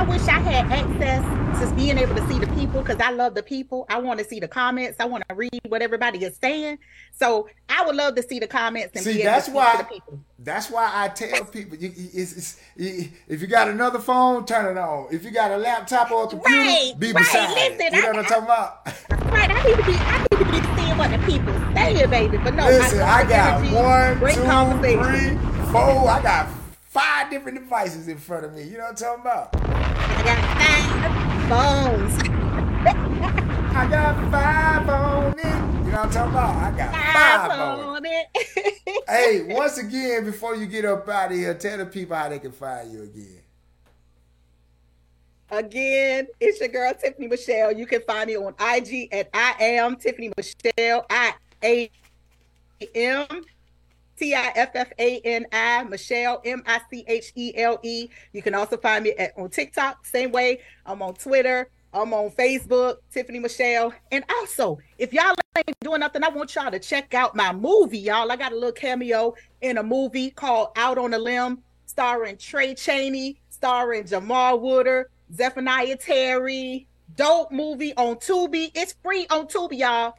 I 0.00 0.02
wish 0.04 0.22
I 0.22 0.38
had 0.40 0.72
access 0.72 1.60
to 1.68 1.74
being 1.76 1.98
able 1.98 2.14
to 2.14 2.26
see 2.26 2.38
the 2.38 2.46
people 2.54 2.80
because 2.80 2.98
I 3.00 3.10
love 3.10 3.34
the 3.34 3.42
people. 3.42 3.84
I 3.90 3.98
want 3.98 4.18
to 4.18 4.24
see 4.24 4.40
the 4.40 4.48
comments. 4.48 4.96
I 4.98 5.04
want 5.04 5.24
to 5.28 5.34
read 5.34 5.60
what 5.68 5.82
everybody 5.82 6.24
is 6.24 6.38
saying. 6.42 6.78
So 7.12 7.50
I 7.68 7.84
would 7.84 7.94
love 7.94 8.14
to 8.14 8.22
see 8.22 8.38
the 8.38 8.46
comments 8.46 8.92
and 8.96 9.04
be 9.04 9.12
See, 9.12 9.20
able 9.20 9.30
that's 9.30 9.46
to 9.48 9.52
why. 9.52 9.76
the 9.76 9.84
people. 9.84 10.20
That's 10.38 10.70
why 10.70 10.90
I 10.90 11.08
tell 11.08 11.44
people, 11.44 11.76
you, 11.76 11.90
you- 11.94 12.08
it's, 12.14 12.32
it's, 12.34 12.60
you- 12.76 13.10
if 13.28 13.42
you 13.42 13.46
got 13.46 13.68
another 13.68 13.98
phone, 13.98 14.46
turn 14.46 14.74
it 14.74 14.80
on. 14.80 15.08
If 15.12 15.22
you 15.22 15.32
got 15.32 15.50
a 15.50 15.58
laptop 15.58 16.10
or 16.10 16.24
a 16.24 16.28
computer, 16.28 16.56
Right, 16.62 16.94
be 16.98 17.08
right. 17.12 17.16
beside 17.18 17.50
it. 17.58 17.78
Listen, 17.78 17.94
You 17.94 18.00
know 18.00 18.08
I- 18.08 18.10
what 18.12 18.18
I'm 18.20 18.24
talking 18.24 18.44
about? 18.44 18.86
Right, 19.30 19.50
I 19.50 19.62
need 19.64 19.76
to 19.76 19.84
be. 19.84 19.92
I 19.96 20.18
need 20.18 20.38
to 20.38 20.44
be 20.50 20.80
seeing 20.82 20.96
what 20.98 21.10
the 21.10 21.18
people 21.26 21.74
saying, 21.74 22.08
baby. 22.10 22.38
But 22.38 22.54
no, 22.54 22.64
Listen, 22.64 23.00
love 23.00 23.08
I 23.10 23.22
got 23.28 23.60
energy, 23.60 23.74
one, 23.74 24.18
great 24.18 24.34
two, 24.34 24.44
conversation. 24.44 25.38
three, 25.38 25.66
four. 25.72 26.08
I 26.10 26.20
got 26.22 26.48
five 26.84 27.30
different 27.30 27.58
devices 27.58 28.08
in 28.08 28.16
front 28.18 28.46
of 28.46 28.54
me. 28.54 28.62
You 28.64 28.78
know 28.78 28.84
what 28.84 29.02
I'm 29.02 29.20
talking 29.20 29.20
about? 29.20 29.89
I 30.20 30.22
got 30.22 30.40
five 30.60 31.48
phones. 31.48 32.14
I 33.74 33.88
got 33.88 34.30
five 34.30 34.88
on 34.88 35.32
it. 35.38 35.44
You 35.44 35.92
know 35.92 35.98
what 35.98 36.04
I'm 36.04 36.10
talking 36.10 36.32
about? 36.32 36.56
I 36.56 36.76
got 36.76 36.92
five, 36.92 37.50
Five 37.50 37.80
on 37.80 38.04
it. 38.04 38.26
Hey, 39.08 39.54
once 39.54 39.78
again, 39.78 40.26
before 40.26 40.56
you 40.56 40.66
get 40.66 40.84
up 40.84 41.08
out 41.08 41.32
of 41.32 41.38
here, 41.38 41.54
tell 41.54 41.78
the 41.78 41.86
people 41.86 42.16
how 42.16 42.28
they 42.28 42.38
can 42.38 42.52
find 42.52 42.92
you 42.92 43.04
again. 43.04 43.40
Again, 45.50 46.26
it's 46.38 46.60
your 46.60 46.68
girl 46.68 46.92
Tiffany 46.92 47.26
Michelle. 47.26 47.72
You 47.72 47.86
can 47.86 48.02
find 48.02 48.26
me 48.28 48.36
on 48.36 48.54
IG 48.60 49.08
at 49.12 49.30
I 49.32 49.54
am 49.58 49.96
Tiffany 49.96 50.32
Michelle. 50.36 51.06
I 51.08 51.32
A 51.64 51.90
M 52.94 53.26
T 54.20 54.34
I 54.34 54.52
F 54.54 54.72
F 54.74 54.92
A 54.98 55.20
N 55.20 55.46
I 55.50 55.82
Michelle 55.84 56.42
M 56.44 56.62
I 56.66 56.80
C 56.90 57.04
H 57.08 57.32
E 57.36 57.54
L 57.56 57.80
E. 57.82 58.08
You 58.32 58.42
can 58.42 58.54
also 58.54 58.76
find 58.76 59.04
me 59.04 59.12
at, 59.12 59.32
on 59.38 59.48
TikTok, 59.48 60.04
same 60.04 60.30
way. 60.30 60.60
I'm 60.84 61.00
on 61.00 61.14
Twitter. 61.14 61.70
I'm 61.92 62.12
on 62.12 62.30
Facebook, 62.30 62.98
Tiffany 63.10 63.38
Michelle. 63.40 63.92
And 64.12 64.22
also, 64.28 64.78
if 64.98 65.12
y'all 65.12 65.34
ain't 65.56 65.80
doing 65.80 66.00
nothing, 66.00 66.22
I 66.22 66.28
want 66.28 66.54
y'all 66.54 66.70
to 66.70 66.78
check 66.78 67.14
out 67.14 67.34
my 67.34 67.52
movie, 67.52 67.98
y'all. 67.98 68.30
I 68.30 68.36
got 68.36 68.52
a 68.52 68.54
little 68.54 68.72
cameo 68.72 69.34
in 69.62 69.78
a 69.78 69.82
movie 69.82 70.30
called 70.30 70.68
Out 70.76 70.98
on 70.98 71.14
a 71.14 71.18
Limb, 71.18 71.62
starring 71.86 72.36
Trey 72.36 72.74
Cheney, 72.74 73.40
starring 73.48 74.06
Jamal 74.06 74.60
Wooder, 74.60 75.10
Zephaniah 75.34 75.96
Terry. 75.96 76.86
Dope 77.16 77.50
movie 77.50 77.92
on 77.96 78.16
Tubi. 78.16 78.70
It's 78.74 78.94
free 79.02 79.26
on 79.30 79.46
Tubi, 79.46 79.78
y'all. 79.78 80.14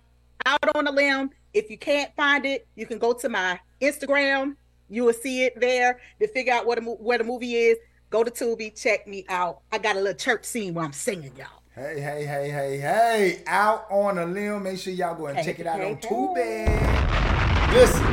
Out 0.45 0.75
on 0.75 0.87
a 0.87 0.91
Limb. 0.91 1.29
If 1.53 1.69
you 1.69 1.77
can't 1.77 2.15
find 2.15 2.45
it, 2.45 2.67
you 2.75 2.85
can 2.85 2.97
go 2.97 3.13
to 3.13 3.29
my 3.29 3.59
Instagram. 3.81 4.55
You 4.89 5.05
will 5.05 5.13
see 5.13 5.45
it 5.45 5.59
there 5.59 5.99
to 6.19 6.27
figure 6.27 6.53
out 6.53 6.65
what 6.65 6.77
a, 6.77 6.81
where 6.81 7.17
the 7.17 7.23
movie 7.23 7.55
is. 7.55 7.77
Go 8.09 8.23
to 8.23 8.31
Tubi, 8.31 8.79
check 8.79 9.07
me 9.07 9.25
out. 9.29 9.61
I 9.71 9.77
got 9.77 9.95
a 9.95 9.99
little 9.99 10.13
church 10.13 10.43
scene 10.45 10.73
where 10.73 10.83
I'm 10.83 10.93
singing, 10.93 11.31
y'all. 11.37 11.47
Hey, 11.73 12.01
hey, 12.01 12.25
hey, 12.25 12.49
hey, 12.49 12.77
hey. 12.77 13.43
Out 13.47 13.85
on 13.89 14.17
a 14.17 14.25
limb. 14.25 14.63
Make 14.63 14.77
sure 14.79 14.91
y'all 14.91 15.15
go 15.15 15.27
and 15.27 15.37
Hey, 15.37 15.45
check 15.45 15.59
it 15.59 15.67
out 15.67 15.79
hey, 15.79 15.91
on 15.91 15.97
Tubi. 15.97 17.73
Listen, 17.73 18.03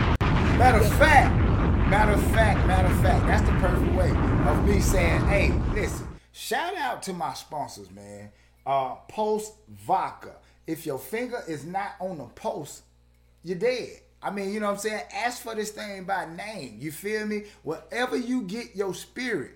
matter 0.57 0.79
of 0.79 0.99
fact, 0.99 1.35
matter 1.91 2.13
of 2.13 2.23
fact, 2.31 2.65
matter 2.69 2.87
of 2.87 3.01
fact, 3.03 3.27
that's 3.27 3.43
the 3.43 3.57
perfect 3.59 3.93
way 3.97 4.11
of 4.49 4.65
me 4.69 4.81
saying, 4.81 5.21
hey, 5.27 5.53
listen, 5.75 6.07
shout 6.31 6.77
out 6.77 7.03
to 7.03 7.13
my 7.13 7.35
sponsors, 7.35 7.91
man. 7.91 8.31
Uh, 8.65 8.95
Post 9.09 9.55
Vodka. 9.69 10.37
If 10.69 10.87
your 10.87 10.99
finger 10.99 11.43
is 11.49 11.65
not 11.65 11.97
on 11.99 12.19
the 12.19 12.27
post, 12.27 12.83
you're 13.43 13.59
dead. 13.59 14.01
I 14.23 14.31
mean, 14.31 14.53
you 14.53 14.61
know 14.61 14.67
what 14.67 14.73
I'm 14.73 14.79
saying? 14.79 15.03
Ask 15.15 15.43
for 15.43 15.55
this 15.55 15.71
thing 15.71 16.05
by 16.05 16.27
name. 16.35 16.77
You 16.81 16.91
feel 16.91 17.25
me? 17.27 17.45
Wherever 17.63 18.17
you 18.17 18.43
get 18.43 18.75
your 18.75 18.95
spirit, 18.95 19.53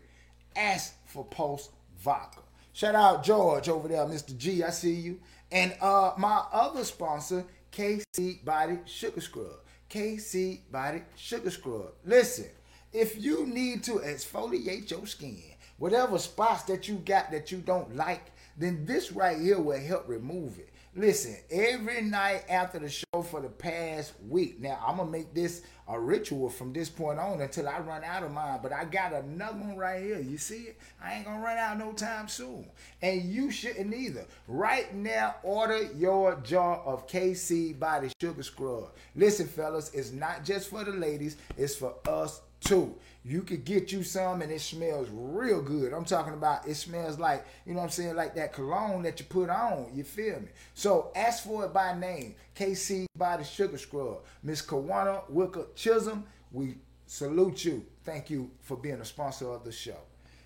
ask 0.54 0.94
for 1.06 1.24
Post 1.24 1.70
Vodka. 1.98 2.40
Shout 2.72 2.94
out 2.94 3.24
George 3.24 3.68
over 3.68 3.88
there, 3.88 4.04
Mr. 4.06 4.36
G. 4.36 4.62
I 4.62 4.70
see 4.70 4.94
you. 4.94 5.20
And 5.50 5.74
uh 5.80 6.12
my 6.16 6.44
other 6.52 6.84
sponsor, 6.84 7.44
KC 7.72 8.44
Body 8.44 8.78
Sugar 8.86 9.20
Scrub. 9.20 9.60
KC 9.90 10.60
Body 10.70 11.02
Sugar 11.16 11.50
Scrub. 11.50 11.92
Listen, 12.04 12.46
if 12.92 13.22
you 13.22 13.46
need 13.46 13.82
to 13.84 13.94
exfoliate 13.98 14.90
your 14.90 15.06
skin, 15.06 15.42
whatever 15.76 16.18
spots 16.18 16.62
that 16.64 16.88
you 16.88 16.96
got 16.96 17.30
that 17.32 17.50
you 17.50 17.58
don't 17.58 17.96
like, 17.96 18.30
then 18.56 18.86
this 18.86 19.12
right 19.12 19.38
here 19.38 19.60
will 19.60 19.80
help 19.80 20.08
remove 20.08 20.58
it. 20.58 20.70
Listen, 20.94 21.34
every 21.50 22.02
night 22.02 22.44
after 22.50 22.78
the 22.78 22.90
show 22.90 23.22
for 23.22 23.40
the 23.40 23.48
past 23.48 24.12
week. 24.28 24.60
Now 24.60 24.78
I'm 24.86 24.98
gonna 24.98 25.10
make 25.10 25.32
this 25.32 25.62
a 25.88 25.98
ritual 25.98 26.50
from 26.50 26.74
this 26.74 26.90
point 26.90 27.18
on 27.18 27.40
until 27.40 27.66
I 27.66 27.78
run 27.78 28.04
out 28.04 28.22
of 28.22 28.30
mine. 28.30 28.60
But 28.62 28.74
I 28.74 28.84
got 28.84 29.14
another 29.14 29.56
one 29.56 29.78
right 29.78 30.02
here. 30.02 30.20
You 30.20 30.36
see 30.36 30.64
it? 30.64 30.78
I 31.02 31.14
ain't 31.14 31.24
gonna 31.24 31.42
run 31.42 31.56
out 31.56 31.78
no 31.78 31.92
time 31.92 32.28
soon. 32.28 32.66
And 33.00 33.22
you 33.22 33.50
shouldn't 33.50 33.94
either. 33.94 34.26
Right 34.46 34.94
now, 34.94 35.36
order 35.42 35.82
your 35.96 36.36
jar 36.42 36.82
of 36.84 37.08
KC 37.08 37.78
Body 37.78 38.10
Sugar 38.20 38.42
Scrub. 38.42 38.90
Listen, 39.16 39.46
fellas, 39.46 39.94
it's 39.94 40.12
not 40.12 40.44
just 40.44 40.68
for 40.68 40.84
the 40.84 40.92
ladies, 40.92 41.38
it's 41.56 41.74
for 41.74 41.94
us 42.06 42.42
too. 42.60 42.94
You 43.24 43.42
could 43.42 43.64
get 43.64 43.92
you 43.92 44.02
some 44.02 44.42
and 44.42 44.50
it 44.50 44.60
smells 44.60 45.08
real 45.12 45.62
good. 45.62 45.92
I'm 45.92 46.04
talking 46.04 46.32
about 46.32 46.66
it 46.66 46.74
smells 46.74 47.18
like, 47.18 47.46
you 47.64 47.72
know 47.72 47.78
what 47.78 47.84
I'm 47.84 47.90
saying, 47.90 48.16
like 48.16 48.34
that 48.34 48.52
cologne 48.52 49.02
that 49.02 49.20
you 49.20 49.26
put 49.26 49.48
on. 49.48 49.92
You 49.94 50.02
feel 50.02 50.40
me? 50.40 50.48
So 50.74 51.12
ask 51.14 51.44
for 51.44 51.64
it 51.64 51.72
by 51.72 51.96
name. 51.96 52.34
KC 52.56 53.06
Body 53.16 53.44
Sugar 53.44 53.78
Scrub. 53.78 54.18
Miss 54.42 54.60
Kawana 54.60 55.22
Wicker 55.30 55.66
Chisholm, 55.76 56.24
we 56.50 56.78
salute 57.06 57.64
you. 57.64 57.86
Thank 58.02 58.28
you 58.28 58.50
for 58.60 58.76
being 58.76 59.00
a 59.00 59.04
sponsor 59.04 59.50
of 59.50 59.64
the 59.64 59.72
show. 59.72 59.98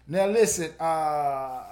Now 0.06 0.26
listen, 0.26 0.72
uh 0.78 1.62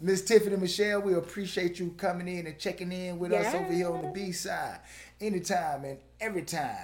Miss 0.00 0.22
Tiffany 0.22 0.56
Michelle, 0.56 1.00
we 1.00 1.14
appreciate 1.14 1.78
you 1.78 1.94
coming 1.96 2.26
in 2.26 2.48
and 2.48 2.58
checking 2.58 2.90
in 2.90 3.18
with 3.20 3.32
us 3.32 3.54
over 3.54 3.72
here 3.72 3.88
on 3.88 4.02
the 4.02 4.08
B 4.08 4.32
side. 4.32 4.80
Anytime 5.20 5.84
and 5.84 5.98
every 6.20 6.42
time 6.42 6.76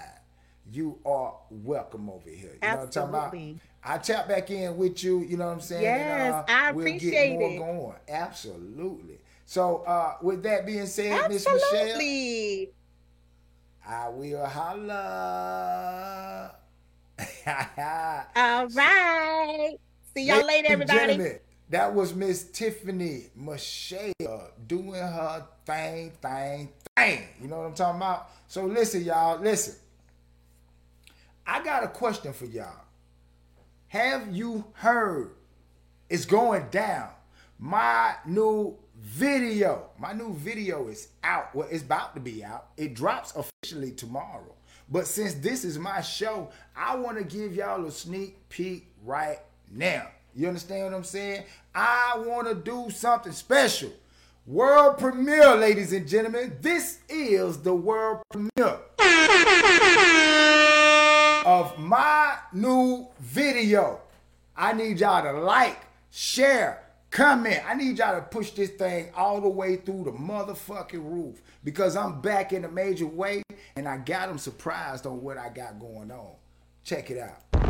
you 0.72 0.98
are 1.04 1.34
welcome 1.50 2.08
over 2.08 2.28
here. 2.28 2.52
You 2.62 2.68
know 2.68 2.76
what 2.76 2.82
I'm 2.84 2.90
talking 2.90 3.08
about? 3.08 3.36
I 3.82 3.98
tap 3.98 4.28
back 4.28 4.50
in 4.50 4.76
with 4.76 5.02
you, 5.02 5.20
you 5.20 5.36
know 5.36 5.46
what 5.46 5.54
I'm 5.54 5.60
saying? 5.60 5.82
Yes, 5.82 6.44
I 6.48 6.72
we'll 6.72 6.86
appreciate 6.86 7.30
get 7.30 7.38
more 7.38 7.50
it. 7.50 7.58
going. 7.58 7.96
Absolutely. 8.08 9.18
So 9.46 9.78
uh 9.78 10.16
with 10.22 10.42
that 10.44 10.66
being 10.66 10.86
said, 10.86 11.28
Miss 11.30 11.46
Michelle, 11.46 12.66
I 13.86 14.08
will 14.10 14.46
holla. 14.46 15.74
All 18.36 18.68
right. 18.68 19.76
See 20.14 20.24
y'all 20.24 20.46
later, 20.46 20.68
everybody. 20.72 20.98
gentlemen, 20.98 21.38
that 21.70 21.94
was 21.94 22.14
Miss 22.14 22.44
Tiffany 22.44 23.24
Michelle 23.34 24.12
doing 24.66 24.94
her 24.94 25.46
thing, 25.64 26.12
thing, 26.22 26.68
thing. 26.96 27.22
You 27.40 27.48
know 27.48 27.58
what 27.58 27.66
I'm 27.66 27.74
talking 27.74 28.00
about? 28.00 28.28
So 28.46 28.66
listen, 28.66 29.04
y'all, 29.04 29.40
listen. 29.40 29.74
I 31.46 31.62
got 31.62 31.84
a 31.84 31.88
question 31.88 32.32
for 32.32 32.46
y'all. 32.46 32.84
Have 33.88 34.34
you 34.34 34.64
heard 34.74 35.32
it's 36.08 36.24
going 36.24 36.66
down? 36.70 37.08
My 37.58 38.14
new 38.26 38.76
video. 38.96 39.90
My 39.98 40.12
new 40.12 40.32
video 40.34 40.88
is 40.88 41.08
out. 41.24 41.54
Well, 41.54 41.68
it's 41.70 41.82
about 41.82 42.14
to 42.14 42.20
be 42.20 42.44
out. 42.44 42.68
It 42.76 42.94
drops 42.94 43.34
officially 43.34 43.92
tomorrow. 43.92 44.54
But 44.88 45.06
since 45.06 45.34
this 45.34 45.64
is 45.64 45.78
my 45.78 46.00
show, 46.00 46.50
I 46.76 46.96
want 46.96 47.18
to 47.18 47.24
give 47.24 47.54
y'all 47.54 47.84
a 47.84 47.90
sneak 47.90 48.48
peek 48.48 48.86
right 49.04 49.38
now. 49.70 50.08
You 50.34 50.48
understand 50.48 50.84
what 50.84 50.94
I'm 50.94 51.04
saying? 51.04 51.44
I 51.74 52.22
want 52.26 52.48
to 52.48 52.54
do 52.54 52.90
something 52.90 53.32
special. 53.32 53.92
World 54.46 54.98
premiere, 54.98 55.54
ladies 55.56 55.92
and 55.92 56.08
gentlemen. 56.08 56.56
This 56.60 56.98
is 57.08 57.58
the 57.58 57.74
world 57.74 58.22
premiere 58.30 58.78
of 61.44 61.78
my 61.78 62.36
new 62.52 63.08
video. 63.18 64.00
I 64.56 64.72
need 64.72 65.00
y'all 65.00 65.22
to 65.22 65.32
like, 65.40 65.78
share, 66.10 66.82
comment. 67.10 67.60
I 67.66 67.74
need 67.74 67.98
y'all 67.98 68.14
to 68.14 68.22
push 68.22 68.50
this 68.50 68.70
thing 68.70 69.10
all 69.16 69.40
the 69.40 69.48
way 69.48 69.76
through 69.76 70.04
the 70.04 70.12
motherfucking 70.12 71.02
roof 71.02 71.40
because 71.64 71.96
I'm 71.96 72.20
back 72.20 72.52
in 72.52 72.64
a 72.64 72.70
major 72.70 73.06
way 73.06 73.42
and 73.76 73.88
I 73.88 73.98
got 73.98 74.28
them 74.28 74.38
surprised 74.38 75.06
on 75.06 75.22
what 75.22 75.38
I 75.38 75.48
got 75.48 75.78
going 75.78 76.10
on. 76.10 76.32
Check 76.84 77.10
it 77.10 77.18
out. 77.18 77.69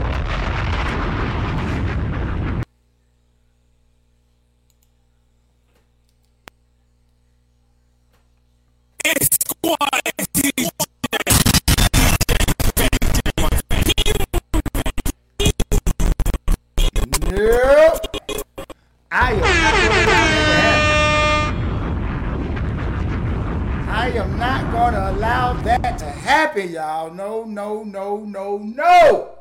Happen, 26.50 26.72
y'all. 26.72 27.12
No, 27.12 27.44
no, 27.44 27.84
no, 27.84 28.24
no, 28.24 28.58
no. 28.58 29.36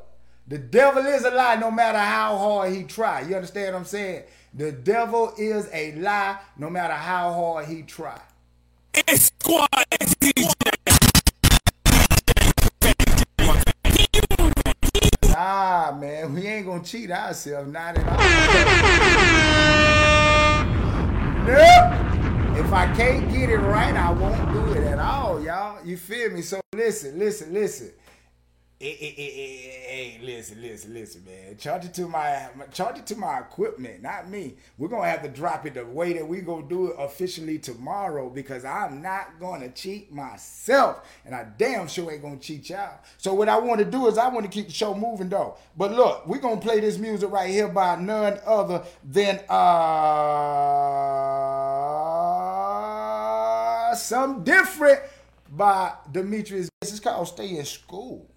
The 0.47 0.59
devil 0.59 1.05
is 1.05 1.25
a 1.25 1.31
lie 1.31 1.55
no 1.55 1.71
matter 1.71 1.97
how 1.97 2.37
hard 2.37 2.71
he 2.73 2.83
try. 2.83 3.21
You 3.21 3.35
understand 3.35 3.73
what 3.73 3.79
I'm 3.79 3.85
saying? 3.85 4.23
The 4.53 4.71
devil 4.71 5.33
is 5.37 5.67
a 5.73 5.93
lie 5.93 6.37
no 6.57 6.69
matter 6.69 6.93
how 6.93 7.33
hard 7.33 7.65
he 7.65 7.81
try. 7.83 8.19
Nah, 15.29 15.97
man, 15.99 16.33
we 16.33 16.45
ain't 16.45 16.65
gonna 16.67 16.83
cheat 16.83 17.09
ourselves, 17.09 17.71
not 17.71 17.97
at 17.97 18.07
all. 18.07 18.17
nope. 21.47 22.65
If 22.65 22.73
I 22.73 22.93
can't 22.95 23.31
get 23.31 23.49
it 23.49 23.57
right, 23.57 23.95
I 23.95 24.11
won't 24.11 24.53
do 24.53 24.68
it 24.68 24.68
y'all. 25.49 25.83
You 25.83 25.97
feel 25.97 26.29
me? 26.29 26.41
So 26.43 26.61
listen, 26.75 27.17
listen, 27.17 27.51
listen. 27.51 27.91
Hey, 28.81 30.19
listen, 30.23 30.61
listen, 30.61 30.93
listen, 30.93 31.25
man. 31.25 31.57
Charge 31.57 31.83
it 31.85 31.93
to 31.95 32.07
my 32.07 32.47
charge 32.71 32.99
it 32.99 33.07
to 33.07 33.15
my 33.15 33.39
equipment, 33.39 34.01
not 34.03 34.29
me. 34.29 34.55
We're 34.77 34.87
gonna 34.87 35.09
have 35.09 35.23
to 35.23 35.27
drop 35.27 35.65
it 35.65 35.73
the 35.73 35.85
way 35.85 36.13
that 36.13 36.25
we 36.25 36.41
gonna 36.41 36.67
do 36.67 36.91
it 36.91 36.95
officially 36.99 37.57
tomorrow 37.57 38.29
because 38.29 38.63
I'm 38.63 39.01
not 39.01 39.39
gonna 39.39 39.69
cheat 39.69 40.13
myself, 40.13 41.05
and 41.25 41.33
I 41.35 41.47
damn 41.57 41.87
sure 41.87 42.11
ain't 42.11 42.21
gonna 42.21 42.37
cheat 42.37 42.69
y'all. 42.69 42.99
So 43.17 43.33
what 43.33 43.49
I 43.49 43.57
want 43.57 43.79
to 43.79 43.85
do 43.85 44.07
is 44.07 44.19
I 44.19 44.29
want 44.29 44.45
to 44.45 44.51
keep 44.51 44.67
the 44.67 44.73
show 44.73 44.93
moving 44.93 45.29
though. 45.29 45.57
But 45.75 45.91
look, 45.93 46.27
we're 46.27 46.37
gonna 46.37 46.61
play 46.61 46.79
this 46.79 46.99
music 46.99 47.31
right 47.31 47.49
here 47.49 47.67
by 47.67 47.95
none 47.95 48.39
other 48.45 48.83
than 49.03 49.39
uh 49.49 50.29
some 53.95 54.43
different 54.43 55.01
by 55.51 55.93
Demetrius. 56.11 56.69
This 56.81 56.93
is 56.93 56.99
called 56.99 57.27
Stay 57.27 57.57
in 57.57 57.65
School. 57.65 58.29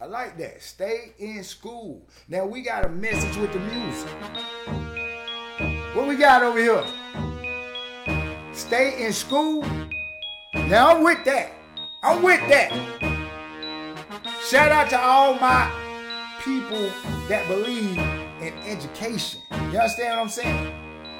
I 0.00 0.04
like 0.04 0.36
that. 0.38 0.62
Stay 0.62 1.14
in 1.18 1.42
school. 1.42 2.06
Now 2.28 2.44
we 2.44 2.60
got 2.60 2.84
a 2.84 2.88
message 2.88 3.36
with 3.38 3.52
the 3.52 3.60
music. 3.60 4.10
What 5.94 6.06
we 6.06 6.16
got 6.16 6.42
over 6.42 6.58
here? 6.58 6.84
Stay 8.52 9.06
in 9.06 9.12
school. 9.14 9.62
Now 10.54 10.94
I'm 10.94 11.02
with 11.02 11.24
that. 11.24 11.52
I'm 12.02 12.22
with 12.22 12.40
that. 12.50 12.72
Shout 14.50 14.70
out 14.70 14.90
to 14.90 15.00
all 15.00 15.34
my 15.34 15.70
people 16.44 16.90
that 17.28 17.48
believe 17.48 17.96
in 18.42 18.52
education. 18.66 19.40
You 19.50 19.78
understand 19.78 20.16
what 20.16 20.22
I'm 20.24 20.28
saying? 20.28 20.74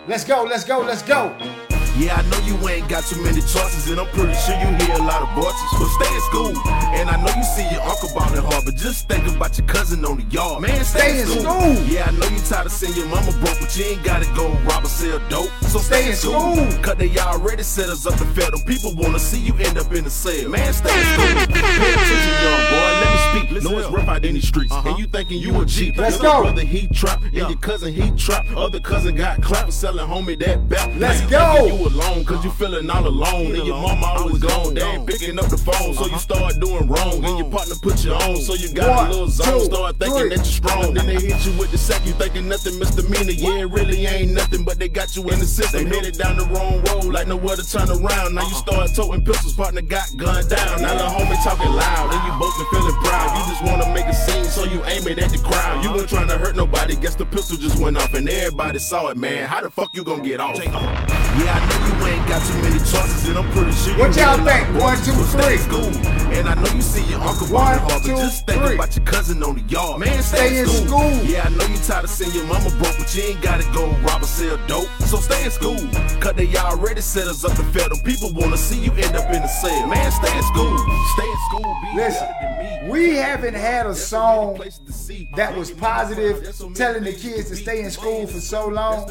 Let's 0.06 0.24
go, 0.24 0.44
let's 0.44 0.64
go, 0.64 0.80
let's 0.80 1.02
go. 1.02 1.65
Yeah, 1.96 2.20
I 2.20 2.22
know 2.28 2.36
you 2.44 2.56
ain't 2.68 2.90
got 2.90 3.04
too 3.04 3.22
many 3.22 3.40
choices, 3.40 3.88
and 3.88 3.98
I'm 3.98 4.06
pretty 4.08 4.34
sure 4.44 4.54
you 4.60 4.68
hear 4.84 4.96
a 4.96 5.02
lot 5.02 5.22
of 5.22 5.32
voices. 5.32 5.64
But 5.72 5.88
stay 5.96 6.14
in 6.14 6.20
school, 6.28 6.52
and 6.92 7.08
I 7.08 7.16
know 7.16 7.32
you 7.32 7.42
see 7.42 7.64
your 7.72 7.80
uncle 7.80 8.10
ballin' 8.14 8.44
hard, 8.44 8.66
but 8.66 8.76
just 8.76 9.08
think 9.08 9.26
about 9.34 9.56
your 9.56 9.66
cousin 9.66 10.04
on 10.04 10.18
the 10.18 10.24
yard. 10.24 10.60
Man, 10.60 10.84
stay, 10.84 11.20
in 11.20 11.26
school. 11.26 11.72
Yeah, 11.88 12.04
I 12.04 12.10
know 12.12 12.28
you 12.28 12.38
tired 12.44 12.66
of 12.66 12.72
seeing 12.72 12.92
your 12.94 13.06
mama 13.08 13.32
broke, 13.40 13.58
but 13.60 13.74
you 13.78 13.84
ain't 13.86 14.04
gotta 14.04 14.26
go 14.36 14.52
rob 14.68 14.84
or 14.84 14.88
sell 14.88 15.18
dope. 15.30 15.48
So 15.72 15.78
stay, 15.78 16.10
in 16.10 16.16
school. 16.16 16.56
Cause 16.84 16.96
they 16.96 17.16
already 17.16 17.62
set 17.62 17.88
us 17.88 18.04
up 18.04 18.14
to 18.18 18.26
fail. 18.26 18.50
Them 18.50 18.60
people 18.66 18.94
wanna 18.94 19.18
see 19.18 19.40
you 19.40 19.54
end 19.56 19.78
up 19.78 19.90
in 19.94 20.04
the 20.04 20.10
cell. 20.10 20.50
Man, 20.50 20.74
stay 20.74 20.92
in 20.92 21.06
school. 21.16 21.26
Pay 21.56 21.92
attention, 21.96 22.34
young 22.44 22.62
boy. 22.76 22.92
Let 23.00 23.08
me 23.08 23.48
speak. 23.48 23.62
know 23.64 23.78
it's 23.78 23.88
rough 23.88 24.08
out 24.08 24.22
in 24.22 24.34
these 24.34 24.46
streets, 24.46 24.70
uh-huh. 24.70 24.90
and 24.90 24.98
you 24.98 25.06
thinking 25.06 25.40
you 25.40 25.58
a 25.62 25.64
G. 25.64 25.92
Let's 25.96 26.16
Your 26.16 26.24
go. 26.24 26.42
Brother, 26.42 26.62
he 26.62 26.88
trap, 26.88 27.22
and 27.22 27.32
your 27.32 27.56
cousin, 27.56 27.94
he 27.94 28.10
trap. 28.12 28.44
Other 28.54 28.80
cousin 28.80 29.16
got 29.16 29.42
clapped, 29.42 29.72
selling 29.72 30.06
homie 30.06 30.38
that 30.40 30.68
bap. 30.68 30.90
Let's 30.96 31.30
Now 31.30 31.64
you 31.64 31.70
go. 31.70 31.85
Alone, 31.86 32.24
cause 32.24 32.44
you 32.44 32.50
feeling 32.50 32.88
all 32.90 33.06
alone. 33.06 33.54
And 33.54 33.66
your 33.66 33.80
mama 33.80 34.06
always 34.18 34.38
gone. 34.42 34.74
They 34.74 34.82
ain't 34.82 35.06
picking 35.06 35.38
up 35.38 35.46
the 35.46 35.56
phone, 35.56 35.94
so 35.94 36.06
you 36.06 36.18
start 36.18 36.54
doing 36.60 36.86
wrong. 36.88 37.24
And 37.24 37.38
your 37.38 37.50
partner 37.50 37.74
put 37.80 38.04
you 38.04 38.12
on, 38.12 38.36
so 38.36 38.54
you 38.54 38.72
got 38.72 38.88
One, 38.88 39.06
a 39.06 39.10
little 39.10 39.28
zone. 39.28 39.60
two, 39.60 39.64
Start 39.66 39.96
thinking 39.98 40.18
three. 40.18 40.28
that 40.30 40.36
you're 40.38 40.44
strong. 40.60 40.94
Then 40.94 41.06
they 41.06 41.14
hit 41.20 41.44
you 41.46 41.52
with 41.58 41.70
the 41.70 41.78
sack, 41.78 42.04
you 42.06 42.12
thinking 42.12 42.48
nothing 42.48 42.78
misdemeanor. 42.78 43.32
Yeah, 43.32 43.62
it 43.64 43.70
really 43.70 44.06
ain't 44.06 44.32
nothing, 44.32 44.64
but 44.64 44.78
they 44.78 44.88
got 44.88 45.16
you 45.16 45.22
in 45.30 45.38
the 45.38 45.46
system. 45.46 45.88
They 45.88 45.96
headed 45.96 46.18
down 46.18 46.36
the 46.36 46.44
wrong 46.46 46.82
road, 46.84 47.12
like 47.12 47.26
nowhere 47.28 47.56
to 47.56 47.64
turn 47.68 47.88
around. 47.88 48.34
Now 48.34 48.42
you 48.42 48.54
uh-uh. 48.56 48.86
start 48.86 48.94
toting 48.94 49.24
pistols, 49.24 49.54
partner 49.54 49.82
got 49.82 50.08
gunned 50.16 50.48
down. 50.48 50.82
Now 50.82 50.94
the 50.94 51.04
homie 51.04 51.38
talking 51.44 51.70
loud, 51.72 52.12
and 52.12 52.22
you 52.26 52.32
both 52.38 52.56
been 52.58 52.66
feeling 52.72 52.94
proud. 53.02 53.28
You 53.38 53.52
just 53.52 53.62
wanna 53.64 53.92
make 53.94 54.06
a 54.06 54.14
scene, 54.14 54.44
so 54.44 54.64
you 54.64 54.84
aim 54.86 55.06
it 55.08 55.18
at 55.18 55.30
the 55.30 55.38
crowd. 55.38 55.84
You 55.84 55.92
weren't 55.92 56.08
trying 56.08 56.28
to 56.28 56.38
hurt 56.38 56.56
nobody, 56.56 56.96
guess 56.96 57.14
the 57.14 57.26
pistol 57.26 57.56
just 57.56 57.78
went 57.80 57.96
off, 57.96 58.14
and 58.14 58.28
everybody 58.28 58.78
saw 58.78 59.08
it, 59.08 59.16
man. 59.16 59.46
How 59.48 59.60
the 59.62 59.70
fuck 59.70 59.94
you 59.96 60.04
gonna 60.04 60.22
get 60.22 60.40
off? 60.40 60.56
Yeah, 60.56 61.52
I 61.52 61.60
know 61.68 61.75
you 61.84 62.06
ain't 62.06 62.26
got 62.28 62.40
too 62.46 62.58
many 62.62 62.78
choices, 62.78 63.28
and 63.28 63.38
I'm 63.38 63.50
pretty 63.52 63.72
sure 63.72 63.98
What 63.98 64.14
y'all 64.16 64.36
hear 64.36 64.42
a 64.42 64.44
lot 64.44 64.46
think? 64.46 64.82
One, 64.82 64.96
two, 65.04 65.12
but 65.12 65.26
stay 65.26 65.54
in. 65.54 65.60
School. 65.60 65.90
And 66.36 66.48
I 66.48 66.54
know 66.54 66.70
you 66.74 66.82
see 66.82 67.04
your 67.10 67.20
uncle 67.20 67.46
One, 67.48 67.78
hard, 67.78 67.88
but 67.88 68.02
two, 68.04 68.16
just 68.16 68.46
think 68.46 68.62
three. 68.62 68.74
about 68.74 68.94
your 68.96 69.04
cousin 69.04 69.42
on 69.42 69.54
the 69.56 69.62
yard. 69.62 70.00
Man, 70.00 70.22
Stay 70.22 70.36
stay, 70.36 70.58
in 70.60 70.66
school. 70.66 71.12
Yeah, 71.24 71.44
I 71.46 71.48
know 71.50 71.64
you 71.66 71.76
tired 71.78 72.04
of 72.04 72.10
seeing 72.10 72.32
your 72.34 72.44
mama 72.46 72.70
broke, 72.78 72.96
but 72.98 73.08
you 73.14 73.22
ain't 73.22 73.40
gotta 73.42 73.64
go 73.72 73.86
rob 74.06 74.22
or 74.22 74.26
sell 74.26 74.56
dope. 74.66 74.88
So 75.06 75.16
stay 75.18 75.44
in 75.44 75.50
school. 75.50 75.78
Cause 76.20 76.34
they 76.34 76.54
already 76.56 77.00
set 77.00 77.26
us 77.28 77.44
up 77.44 77.52
to 77.56 77.62
fail. 77.72 77.88
Them 77.88 78.00
people 78.04 78.32
wanna 78.34 78.56
see 78.58 78.78
you 78.80 78.92
end 78.92 79.16
up 79.16 79.30
in 79.32 79.40
the 79.42 79.48
cell. 79.48 79.86
Man, 79.86 80.10
stay 80.12 80.36
in 80.36 80.42
school. 80.44 80.76
Stay 81.16 81.28
in 81.30 81.38
school, 81.48 81.76
be 81.82 81.96
Listen, 81.96 82.26
better 82.28 82.66
than 82.66 82.84
me. 82.86 82.90
we 82.90 83.16
haven't 83.16 83.54
had 83.54 83.86
a 83.86 83.94
song 83.94 84.56
Places 84.56 84.80
to 84.86 84.92
see. 84.92 85.28
that 85.36 85.56
was 85.56 85.70
positive, 85.70 86.42
telling 86.74 87.04
the 87.04 87.12
kids 87.12 87.48
to 87.50 87.56
stay 87.56 87.82
in 87.82 87.90
school 87.90 88.26
for 88.26 88.40
so 88.40 88.66
long. 88.68 89.10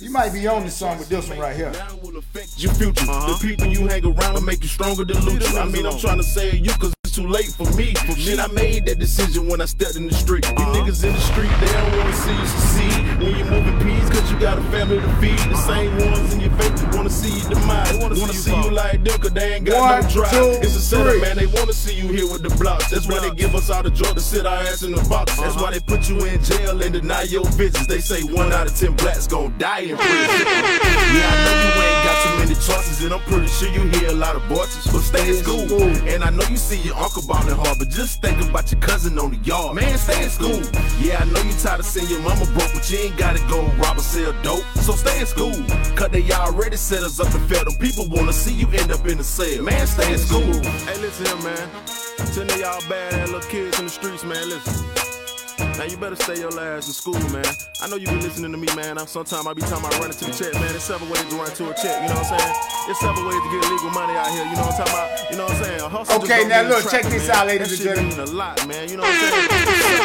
You 0.00 0.10
might 0.10 0.32
be 0.32 0.46
on 0.46 0.64
the 0.64 0.70
song 0.70 0.98
with 0.98 1.08
this 1.08 1.28
one 1.28 1.38
right 1.38 1.56
here. 1.56 1.72
Will 2.02 2.16
affect 2.16 2.62
your 2.62 2.72
future. 2.72 3.04
The 3.04 3.38
people 3.42 3.66
you 3.66 3.86
hang 3.86 4.04
around 4.06 4.34
will 4.34 4.40
make 4.40 4.62
you 4.62 4.68
stronger 4.68 5.04
than 5.04 5.22
you. 5.22 5.38
I 5.58 5.66
mean, 5.66 5.84
I'm 5.84 5.98
trying 5.98 6.16
to 6.16 6.22
say 6.22 6.56
you 6.56 6.70
cause 6.70 6.94
it's 7.04 7.14
too 7.14 7.28
late 7.28 7.52
for 7.52 7.70
me. 7.76 7.92
For 7.94 8.16
Shit, 8.16 8.38
I 8.38 8.46
made 8.46 8.86
that 8.86 8.98
decision 8.98 9.48
when 9.48 9.60
I 9.60 9.66
stepped 9.66 9.96
in 9.96 10.06
the 10.06 10.14
street. 10.14 10.46
You 10.46 10.64
niggas 10.72 11.04
in 11.04 11.12
the 11.12 11.20
street, 11.20 11.50
they 11.60 11.66
don't 11.66 11.98
wanna 11.98 12.14
see 12.14 12.32
you 12.32 12.46
succeed. 12.46 12.99
Got 14.40 14.58
a 14.58 14.62
family 14.72 14.96
to 14.96 15.12
feed. 15.20 15.38
The 15.38 15.56
same 15.56 15.92
ones 16.10 16.32
in 16.32 16.40
your 16.40 16.50
face 16.52 16.80
that 16.80 16.94
wanna 16.96 17.10
see 17.10 17.38
you 17.38 17.48
demise. 17.48 17.98
Wanna, 17.98 18.16
see, 18.32 18.56
you 18.56 18.70
like 18.70 19.04
them, 19.04 19.20
cause 19.20 19.32
they 19.32 19.54
ain't 19.54 19.66
got 19.66 19.78
One, 19.78 20.02
no 20.02 20.08
drive. 20.08 20.30
two, 20.30 20.64
it's 20.64 20.74
a 20.74 20.80
setup, 20.80 21.12
three. 21.12 21.20
man. 21.20 21.36
They 21.36 21.46
wanna 21.46 21.74
see 21.74 21.94
you 21.94 22.08
here 22.08 22.26
with 22.26 22.42
the 22.42 22.50
blocks. 22.56 22.90
That's 22.90 23.06
why 23.06 23.20
they 23.20 23.34
give 23.34 23.54
us 23.54 23.68
all 23.68 23.82
the 23.82 23.90
joy 23.90 24.12
to 24.12 24.20
sit 24.20 24.46
our 24.46 24.56
ass 24.64 24.82
in 24.82 24.92
the 24.92 25.02
box. 25.08 25.36
That's 25.36 25.54
uh-huh. 25.54 25.62
why 25.62 25.70
they 25.72 25.80
put 25.80 26.08
you 26.08 26.24
in 26.24 26.42
jail 26.42 26.80
and 26.80 26.92
deny 26.92 27.22
your 27.24 27.44
visits. 27.52 27.86
They 27.86 28.00
say 28.00 28.22
one 28.22 28.52
out 28.52 28.66
of 28.66 28.76
ten 28.76 28.96
blacks 28.96 29.26
gon' 29.26 29.52
die 29.58 29.92
in 29.92 29.96
prison. 29.96 30.08
yeah, 31.14 31.28
I 31.28 31.36
know 31.44 31.54
you 31.60 31.70
ain't 31.84 32.02
got 32.08 32.16
too 32.24 32.34
many 32.40 32.54
choices, 32.54 33.04
and 33.04 33.12
I'm 33.12 33.20
pretty 33.28 33.48
sure 33.48 33.68
you 33.68 33.82
hear 34.00 34.08
a 34.08 34.14
lot 34.16 34.36
of 34.36 34.42
voices. 34.44 34.90
But 34.90 35.02
stay 35.02 35.28
in 35.28 35.36
school. 35.44 35.60
And 36.08 36.24
I 36.24 36.30
know 36.30 36.44
you 36.48 36.56
see 36.56 36.80
your 36.80 36.96
uncle 36.96 37.22
ballin' 37.28 37.56
hard, 37.56 37.78
but 37.78 37.88
just 37.90 38.22
think 38.22 38.40
about 38.48 38.72
your 38.72 38.80
cousin 38.80 39.18
on 39.18 39.32
the 39.32 39.40
yard. 39.44 39.76
Man, 39.76 39.98
stay 39.98 40.24
in 40.24 40.30
school. 40.30 40.60
Yeah, 40.98 41.20
I 41.20 41.24
know 41.26 41.42
you 41.42 41.52
tired 41.60 41.80
of 41.80 41.86
seeing 41.86 42.08
your 42.08 42.20
mama 42.20 42.46
broke, 42.56 42.72
but 42.72 42.90
you 42.90 42.98
ain't 42.98 43.16
gotta 43.18 43.40
go 43.48 43.60
rob 43.76 43.98
or 43.98 44.02
sell 44.30 44.42
dope. 44.42 44.64
So 44.78 44.92
stay 44.92 45.20
in 45.20 45.26
school. 45.26 45.52
Cause 45.96 46.08
they 46.10 46.30
already 46.32 46.76
set 46.76 47.02
us 47.02 47.20
up 47.20 47.28
to 47.32 47.38
fail. 47.40 47.64
Them 47.64 47.76
people 47.76 48.06
wanna 48.08 48.32
see 48.32 48.54
you 48.54 48.68
end 48.72 48.92
up 48.92 49.06
in 49.06 49.18
the 49.18 49.24
cell. 49.24 49.62
Man, 49.62 49.86
stay 49.86 50.12
in 50.12 50.18
school. 50.18 50.40
Hey, 50.42 50.98
listen 51.00 51.26
here, 51.26 51.36
man. 51.44 51.68
Ten 52.34 52.50
of 52.50 52.58
y'all 52.58 52.80
bad 52.88 53.14
ass 53.14 53.30
little 53.30 53.48
kids 53.50 53.78
in 53.78 53.86
the 53.86 53.90
streets, 53.90 54.24
man. 54.24 54.48
Listen. 54.48 54.86
Now 55.78 55.84
you 55.84 55.96
better 55.96 56.16
stay 56.16 56.38
your 56.40 56.52
ass 56.60 56.88
in 56.88 56.92
school, 56.92 57.18
man. 57.30 57.44
I 57.80 57.88
know 57.88 57.96
you 57.96 58.06
be 58.06 58.16
listening 58.16 58.52
to 58.52 58.58
me, 58.58 58.68
man. 58.76 58.98
I'm 58.98 59.06
sometimes 59.06 59.46
I 59.46 59.54
be 59.54 59.62
talking 59.62 59.78
about 59.86 59.98
running 59.98 60.16
to 60.16 60.24
the 60.26 60.32
check, 60.32 60.52
man. 60.54 60.68
There's 60.68 60.82
several 60.82 61.10
ways 61.10 61.24
to 61.24 61.36
run 61.36 61.50
to 61.50 61.70
a 61.70 61.74
check, 61.74 62.02
you 62.02 62.08
know 62.08 62.20
what 62.20 62.32
I'm 62.32 62.38
saying? 62.38 62.54
There's 62.86 62.98
several 63.00 63.26
ways 63.28 63.40
to 63.40 63.48
get 63.50 63.64
legal 63.70 63.90
money 63.90 64.12
out 64.16 64.28
here, 64.30 64.44
you 64.44 64.56
know 64.56 64.62
what 64.68 64.74
I'm 64.80 64.84
talking 64.84 64.92
about? 64.92 65.30
You 65.30 65.36
know 65.36 65.44
what 65.44 65.56
I'm 65.56 65.64
saying? 65.64 65.80
A 65.80 65.88
hustle 65.88 66.22
Okay, 66.22 66.44
now 66.48 66.62
look, 66.62 66.82
traffic, 66.82 67.02
check 67.02 67.12
this 67.12 67.28
man. 67.28 67.36
out, 67.36 67.46
ladies 67.46 67.68
that 67.68 67.72
and 67.72 67.80
shit 67.80 67.96
gentlemen. 67.96 68.18
mean 68.18 68.28
a 68.28 68.38
lot, 68.38 68.66
man. 68.68 68.88
You 68.90 68.96
know 68.96 69.04
what 69.04 69.14
I'm 69.14 69.30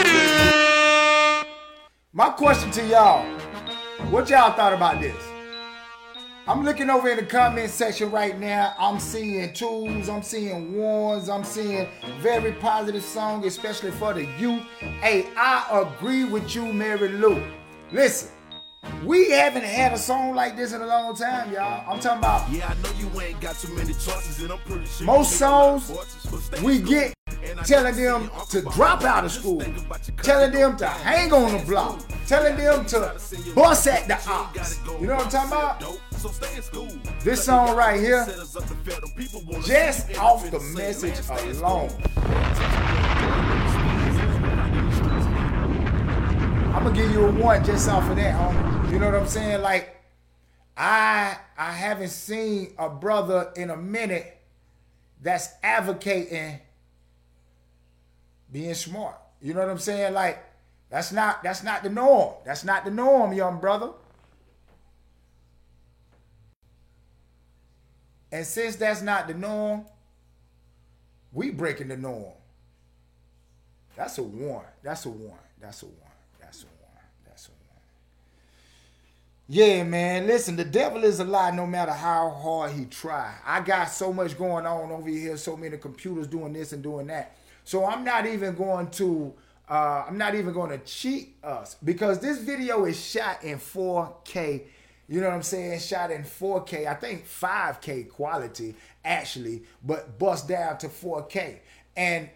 saying? 0.06 0.46
My 2.14 2.30
question 2.30 2.72
to 2.72 2.88
y'all, 2.88 3.26
what 4.10 4.30
y'all 4.30 4.54
thought 4.54 4.74
about 4.74 5.02
this? 5.02 5.16
I'm 6.48 6.64
looking 6.64 6.92
over 6.92 7.10
in 7.10 7.18
the 7.18 7.26
comment 7.26 7.72
section 7.72 8.12
right 8.12 8.38
now. 8.38 8.76
I'm 8.78 9.00
seeing 9.00 9.52
twos, 9.54 10.10
I'm 10.10 10.22
seeing 10.22 10.78
ones, 10.78 11.28
I'm 11.28 11.44
seeing 11.44 11.88
very 12.20 12.52
positive 12.52 13.02
song, 13.04 13.46
especially 13.46 13.90
for 13.92 14.14
the 14.14 14.26
youth. 14.38 14.62
Hey, 15.02 15.28
I 15.36 15.66
agree 15.72 16.24
with 16.24 16.54
you, 16.54 16.72
Mary 16.72 17.10
Lou. 17.10 17.44
Listen, 17.92 18.30
we 19.04 19.30
haven't 19.32 19.64
had 19.64 19.94
a 19.94 19.98
song 19.98 20.36
like 20.36 20.56
this 20.56 20.74
in 20.74 20.82
a 20.82 20.88
long 20.88 21.16
time, 21.16 21.52
y'all. 21.52 21.84
I'm 21.92 22.00
talking 22.00 22.20
about 22.20 22.50
Yeah, 22.52 22.70
I 22.70 22.82
know 22.82 22.92
you 23.00 23.22
ain't 23.22 23.40
got 23.40 23.56
too 23.56 23.74
many 23.74 23.94
choices, 23.94 24.42
and 24.42 24.52
I'm 24.52 24.60
pretty 24.60 24.86
sure 24.86 25.08
most 25.08 25.34
you 25.34 25.38
take 25.40 25.48
a 25.48 25.52
lot 25.52 25.76
of 25.76 25.84
songs 25.84 25.90
voices, 25.90 26.32
but 26.32 26.40
stay 26.40 26.64
we 26.64 26.80
get 26.80 27.14
telling 27.66 27.96
them 27.96 28.30
to 28.50 28.62
drop 28.62 29.04
out 29.04 29.26
of 29.26 29.32
school, 29.32 29.62
telling 30.22 30.52
them 30.52 30.78
to 30.78 30.88
hang 30.88 31.32
on 31.34 31.58
the 31.58 31.66
block, 31.66 32.02
telling 32.28 32.56
them 32.58 32.86
to 32.88 33.14
bust 33.54 33.88
at 33.88 34.08
the 34.08 34.16
ops. 34.30 34.80
You 35.00 35.08
know 35.08 35.16
what 35.16 35.26
I'm 35.26 35.32
talking 35.32 35.52
about? 35.52 35.84
So 36.18 36.30
stay 36.30 36.56
in 36.56 36.62
school. 36.62 36.90
This 37.24 37.44
song 37.44 37.76
right 37.76 38.00
here, 38.00 38.26
Set 38.26 38.40
us 38.40 38.56
up 38.56 38.66
to 38.68 38.76
fail. 38.76 39.00
Them 39.00 39.12
people 39.16 39.44
wanna 39.48 39.64
just 39.64 40.18
off 40.18 40.50
the 40.50 40.60
message 40.60 41.20
alone. 41.30 41.90
I'm 46.74 46.84
gonna 46.84 46.96
give 46.96 47.12
you 47.12 47.26
a 47.26 47.32
one 47.32 47.64
just 47.64 47.90
off 47.90 48.10
of 48.10 48.16
that, 48.18 48.36
homie. 48.36 48.75
You 48.96 49.02
know 49.02 49.08
what 49.08 49.20
I'm 49.20 49.28
saying? 49.28 49.62
Like, 49.62 50.02
I 50.78 51.38
I 51.58 51.74
haven't 51.74 52.12
seen 52.12 52.76
a 52.78 52.88
brother 52.88 53.52
in 53.58 53.70
a 53.70 53.76
minute 53.76 54.38
that's 55.22 55.50
advocating 55.62 56.62
being 58.54 58.74
smart. 58.74 59.18
You 59.42 59.54
know 59.54 59.60
what 59.60 59.70
I'm 59.70 59.80
saying? 59.80 60.14
Like, 60.14 60.42
that's 60.90 61.12
not 61.12 61.44
that's 61.44 61.62
not 61.62 61.84
the 61.84 61.90
norm. 61.90 62.36
That's 62.46 62.64
not 62.64 62.86
the 62.86 62.92
norm, 62.92 63.34
young 63.34 63.60
brother. 63.60 63.92
And 68.32 68.46
since 68.46 68.78
that's 68.78 69.02
not 69.02 69.28
the 69.28 69.34
norm, 69.34 69.84
we 71.34 71.52
breaking 71.52 71.90
the 71.90 71.98
norm. 71.98 72.32
That's 73.98 74.18
a 74.20 74.24
one. 74.24 74.64
That's 74.84 75.06
a 75.06 75.10
one. 75.10 75.38
That's 75.60 75.84
a 75.84 75.88
one. 75.88 75.96
That's 76.40 76.64
a 76.64 76.68
one. 76.68 77.04
That's 77.26 77.48
a 77.48 77.52
one. 77.52 77.60
Yeah, 79.48 79.84
man. 79.84 80.26
Listen, 80.26 80.56
the 80.56 80.66
devil 80.66 81.04
is 81.04 81.20
a 81.20 81.24
lie 81.24 81.52
no 81.52 81.68
matter 81.68 81.92
how 81.92 82.32
hard 82.32 82.72
he 82.72 82.86
try. 82.86 83.36
I 83.46 83.62
got 83.62 83.86
so 83.86 84.12
much 84.12 84.38
going 84.38 84.66
on 84.66 84.92
over 84.92 85.08
here, 85.08 85.38
so 85.38 85.56
many 85.56 85.78
computers 85.78 86.26
doing 86.26 86.54
this 86.54 86.74
and 86.74 86.82
doing 86.82 87.08
that. 87.08 87.38
So 87.64 87.86
I'm 87.86 88.04
not 88.04 88.26
even 88.26 88.56
going 88.56 88.90
to 88.92 89.34
uh, 89.70 90.06
I'm 90.08 90.18
not 90.18 90.36
even 90.36 90.54
going 90.54 90.70
to 90.72 90.78
cheat 90.86 91.36
us 91.44 91.76
because 91.84 92.20
this 92.20 92.40
video 92.40 92.86
is 92.86 93.04
shot 93.04 93.44
in 93.44 93.58
4K. 93.58 94.64
You 95.08 95.22
know 95.22 95.28
what 95.28 95.36
I'm 95.36 95.44
saying? 95.44 95.80
Shot 95.80 96.12
in 96.12 96.24
4K. 96.24 96.88
I 96.88 96.96
think 96.96 97.28
5K 97.28 98.10
quality 98.10 98.76
actually, 99.04 99.64
but 99.84 100.18
bust 100.18 100.48
down 100.48 100.78
to 100.80 100.88
4K. 100.88 101.60
And 101.96 102.30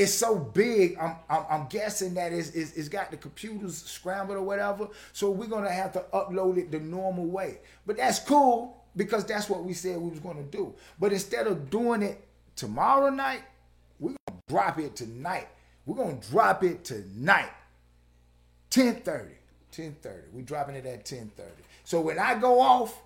it's 0.00 0.14
so 0.14 0.38
big. 0.38 0.96
I'm 0.98 1.16
I'm, 1.28 1.44
I'm 1.50 1.66
guessing 1.68 2.14
that 2.14 2.32
it's, 2.32 2.50
it's 2.50 2.72
it's 2.72 2.88
got 2.88 3.10
the 3.10 3.18
computers 3.18 3.76
scrambled 3.76 4.38
or 4.38 4.42
whatever. 4.42 4.88
So 5.12 5.30
we're 5.30 5.46
gonna 5.46 5.70
have 5.70 5.92
to 5.92 6.04
upload 6.14 6.56
it 6.56 6.70
the 6.70 6.80
normal 6.80 7.26
way. 7.26 7.58
But 7.86 7.98
that's 7.98 8.18
cool 8.18 8.82
because 8.96 9.26
that's 9.26 9.50
what 9.50 9.62
we 9.62 9.74
said 9.74 10.00
we 10.00 10.08
was 10.08 10.20
gonna 10.20 10.42
do. 10.42 10.74
But 10.98 11.12
instead 11.12 11.46
of 11.46 11.68
doing 11.68 12.02
it 12.02 12.26
tomorrow 12.56 13.10
night, 13.10 13.42
we're 13.98 14.14
gonna 14.26 14.40
drop 14.48 14.78
it 14.78 14.96
tonight. 14.96 15.48
We're 15.84 15.96
gonna 15.96 16.20
drop 16.30 16.64
it 16.64 16.82
tonight. 16.82 17.52
10:30. 18.70 19.34
10:30. 19.70 20.32
We 20.32 20.42
dropping 20.42 20.76
it 20.76 20.86
at 20.86 21.04
10:30. 21.04 21.62
So 21.84 22.00
when 22.00 22.18
I 22.18 22.36
go 22.36 22.58
off, 22.58 23.02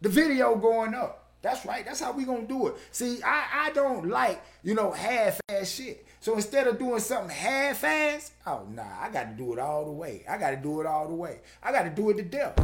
the 0.00 0.08
video 0.08 0.56
going 0.56 0.94
up. 0.94 1.24
That's 1.44 1.66
right. 1.66 1.84
That's 1.84 2.00
how 2.00 2.12
we 2.12 2.24
gonna 2.24 2.46
do 2.46 2.68
it. 2.68 2.76
See, 2.90 3.22
I, 3.22 3.66
I 3.66 3.70
don't 3.72 4.08
like, 4.08 4.42
you 4.62 4.74
know, 4.74 4.90
half-ass 4.92 5.70
shit. 5.70 6.06
So 6.24 6.34
instead 6.36 6.66
of 6.66 6.78
doing 6.78 7.00
something 7.00 7.28
half-ass, 7.28 8.32
oh 8.46 8.66
nah, 8.70 8.82
I 8.98 9.10
gotta 9.10 9.34
do 9.36 9.52
it 9.52 9.58
all 9.58 9.84
the 9.84 9.90
way. 9.90 10.24
I 10.26 10.38
gotta 10.38 10.56
do 10.56 10.80
it 10.80 10.86
all 10.86 11.06
the 11.06 11.14
way. 11.14 11.40
I 11.62 11.70
gotta 11.70 11.90
do 11.90 12.08
it 12.08 12.16
to 12.16 12.22
death. 12.22 12.54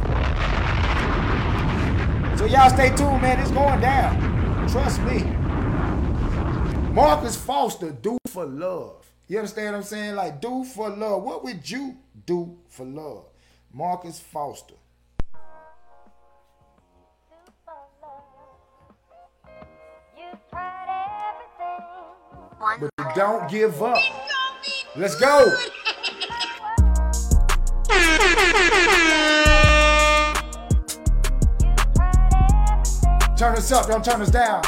So 2.39 2.45
y'all 2.45 2.71
stay 2.71 2.89
tuned, 2.95 3.21
man. 3.21 3.39
It's 3.39 3.51
going 3.51 3.79
down. 3.79 4.67
Trust 4.67 4.99
me. 5.03 5.21
Marcus 6.91 7.35
Foster, 7.35 7.91
do 7.91 8.17
for 8.29 8.47
love. 8.47 9.05
You 9.27 9.37
understand 9.37 9.73
what 9.73 9.77
I'm 9.77 9.83
saying? 9.83 10.15
Like, 10.15 10.41
do 10.41 10.63
for 10.63 10.89
love. 10.89 11.21
What 11.21 11.43
would 11.43 11.69
you 11.69 11.97
do 12.25 12.57
for 12.67 12.83
love? 12.83 13.25
Marcus 13.71 14.19
Foster. 14.19 14.73
But 22.61 22.91
you 22.99 23.05
don't 23.15 23.49
give 23.49 23.81
up. 23.81 23.97
Let's 24.95 25.15
go. 25.15 25.51
Turn 33.35 33.57
us 33.57 33.71
up, 33.71 33.87
don't 33.87 34.05
turn 34.05 34.21
us 34.21 34.29
down. 34.29 34.61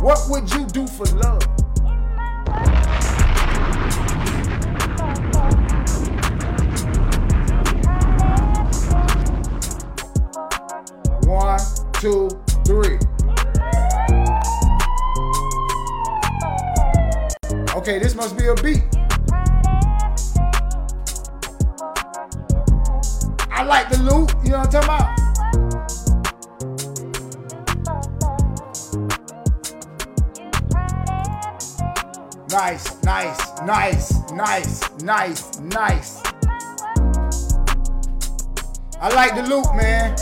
What 0.00 0.18
would 0.28 0.52
you 0.52 0.66
do 0.66 0.84
for 0.88 1.04
love? 1.06 1.44
One, 11.24 11.60
two, 12.00 12.28
three. 12.64 12.98
Okay, 17.88 18.00
this 18.00 18.16
must 18.16 18.36
be 18.36 18.46
a 18.46 18.54
beat. 18.56 18.82
I 23.48 23.62
like 23.62 23.88
the 23.90 23.98
loop, 24.02 24.32
you 24.42 24.50
know 24.50 24.58
what 24.58 24.74
I'm 24.74 24.82
talking 24.82 24.88
about? 24.90 25.14
Nice, 32.50 33.00
nice, 33.04 33.60
nice, 33.62 34.32
nice, 34.32 34.90
nice, 35.04 35.60
nice. 35.60 36.22
I 39.00 39.14
like 39.14 39.36
the 39.36 39.42
loop, 39.48 39.72
man. 39.76 40.18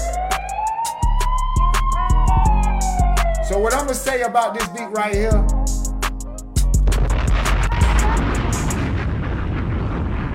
So 3.48 3.58
what 3.58 3.72
I'm 3.72 3.86
gonna 3.86 3.94
say 3.94 4.20
about 4.20 4.52
this 4.52 4.68
beat 4.68 4.90
right 4.90 5.14
here. 5.14 5.53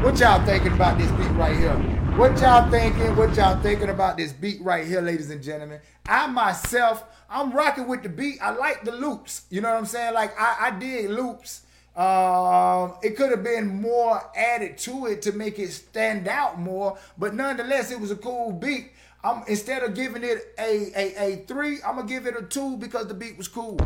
What 0.01 0.17
y'all 0.17 0.41
thinking 0.45 0.71
about 0.71 0.97
this 0.97 1.11
beat 1.11 1.27
right 1.31 1.57
here? 1.57 1.73
What 2.15 2.39
y'all 2.39 2.71
thinking? 2.71 3.17
What 3.17 3.35
y'all 3.35 3.61
thinking 3.61 3.89
about 3.89 4.15
this 4.15 4.31
beat 4.31 4.61
right 4.61 4.87
here, 4.87 5.01
ladies 5.01 5.29
and 5.29 5.43
gentlemen? 5.43 5.81
I 6.07 6.25
myself, 6.27 7.03
I'm 7.29 7.51
rocking 7.51 7.85
with 7.85 8.03
the 8.03 8.09
beat. 8.09 8.41
I 8.41 8.51
like 8.51 8.85
the 8.85 8.93
loops. 8.93 9.41
You 9.49 9.59
know 9.59 9.69
what 9.69 9.77
I'm 9.77 9.85
saying? 9.85 10.13
Like 10.13 10.39
I, 10.39 10.67
I 10.67 10.79
did 10.79 11.11
loops. 11.11 11.63
Um, 11.97 12.93
it 13.03 13.17
could 13.17 13.29
have 13.31 13.43
been 13.43 13.81
more 13.81 14.23
added 14.37 14.77
to 14.79 15.07
it 15.07 15.21
to 15.23 15.33
make 15.33 15.59
it 15.59 15.69
stand 15.71 16.29
out 16.29 16.57
more, 16.57 16.97
but 17.17 17.33
nonetheless, 17.33 17.91
it 17.91 17.99
was 17.99 18.09
a 18.09 18.15
cool 18.15 18.53
beat. 18.53 18.93
I'm 19.21 19.43
instead 19.49 19.83
of 19.83 19.95
giving 19.95 20.23
it 20.23 20.53
a 20.57 20.91
a, 20.95 21.33
a 21.33 21.35
three, 21.45 21.79
I'm 21.85 21.97
gonna 21.97 22.07
give 22.07 22.25
it 22.25 22.37
a 22.37 22.43
two 22.43 22.77
because 22.77 23.07
the 23.07 23.13
beat 23.13 23.37
was 23.37 23.49
cool. 23.49 23.77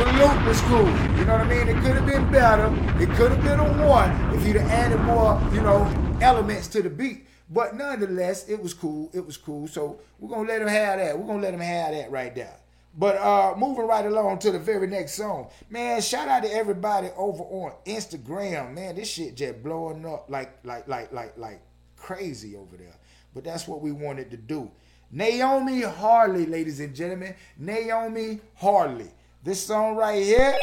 The 0.00 0.06
loop 0.06 0.46
was 0.46 0.58
cool. 0.62 0.88
You 1.18 1.26
know 1.26 1.36
what 1.36 1.42
I 1.42 1.48
mean? 1.48 1.68
It 1.68 1.76
could 1.82 1.94
have 1.94 2.06
been 2.06 2.32
better. 2.32 2.72
It 3.02 3.10
could 3.16 3.32
have 3.32 3.42
been 3.42 3.60
a 3.60 3.86
one 3.86 4.10
if 4.34 4.46
you'd 4.46 4.56
have 4.56 4.70
added 4.70 4.98
more, 5.02 5.38
you 5.52 5.60
know, 5.60 5.84
elements 6.22 6.68
to 6.68 6.80
the 6.80 6.88
beat. 6.88 7.26
But 7.50 7.76
nonetheless, 7.76 8.48
it 8.48 8.62
was 8.62 8.72
cool. 8.72 9.10
It 9.12 9.26
was 9.26 9.36
cool. 9.36 9.68
So 9.68 10.00
we're 10.18 10.30
gonna 10.30 10.48
let 10.48 10.62
him 10.62 10.68
have 10.68 11.00
that. 11.00 11.18
We're 11.18 11.26
gonna 11.26 11.42
let 11.42 11.52
him 11.52 11.60
have 11.60 11.92
that 11.92 12.10
right 12.10 12.34
there. 12.34 12.56
But 12.96 13.16
uh 13.18 13.54
moving 13.58 13.86
right 13.86 14.06
along 14.06 14.38
to 14.38 14.50
the 14.50 14.58
very 14.58 14.86
next 14.86 15.16
song. 15.16 15.50
Man, 15.68 16.00
shout 16.00 16.28
out 16.28 16.44
to 16.44 16.50
everybody 16.50 17.08
over 17.14 17.42
on 17.42 17.74
Instagram. 17.84 18.72
Man, 18.72 18.96
this 18.96 19.10
shit 19.10 19.36
just 19.36 19.62
blowing 19.62 20.06
up 20.06 20.30
like 20.30 20.64
like 20.64 20.88
like 20.88 21.12
like 21.12 21.36
like 21.36 21.60
crazy 21.98 22.56
over 22.56 22.78
there. 22.78 22.96
But 23.34 23.44
that's 23.44 23.68
what 23.68 23.82
we 23.82 23.92
wanted 23.92 24.30
to 24.30 24.38
do. 24.38 24.70
Naomi 25.12 25.82
Harley, 25.82 26.46
ladies 26.46 26.80
and 26.80 26.94
gentlemen. 26.94 27.34
Naomi 27.58 28.40
Harley. 28.54 29.10
This 29.42 29.64
song 29.64 29.96
right 29.96 30.22
here 30.22 30.54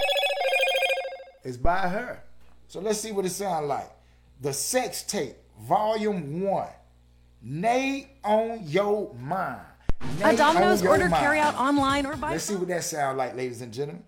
is 1.44 1.58
by 1.58 1.90
her. 1.90 2.22
So 2.68 2.80
let's 2.80 3.00
see 3.00 3.12
what 3.12 3.26
it 3.26 3.32
sounds 3.32 3.68
like. 3.68 3.90
The 4.42 4.54
Sex 4.54 5.02
Tape, 5.02 5.36
Volume 5.62 6.42
1. 6.42 6.68
Nay 7.42 8.12
on 8.24 8.62
your 8.68 9.16
mind. 9.16 9.62
Nay 10.20 10.36
A 10.36 10.38
Domino's 10.38 10.86
order 10.86 11.10
mind. 11.10 11.24
carry 11.24 11.40
out 11.40 11.56
online 11.56 12.06
or 12.06 12.16
by 12.18 12.32
Let's 12.32 12.44
see 12.44 12.56
what 12.56 12.68
that 12.68 12.84
sounds 12.84 13.18
like, 13.18 13.36
ladies 13.36 13.62
and 13.62 13.74
gentlemen. 13.74 14.04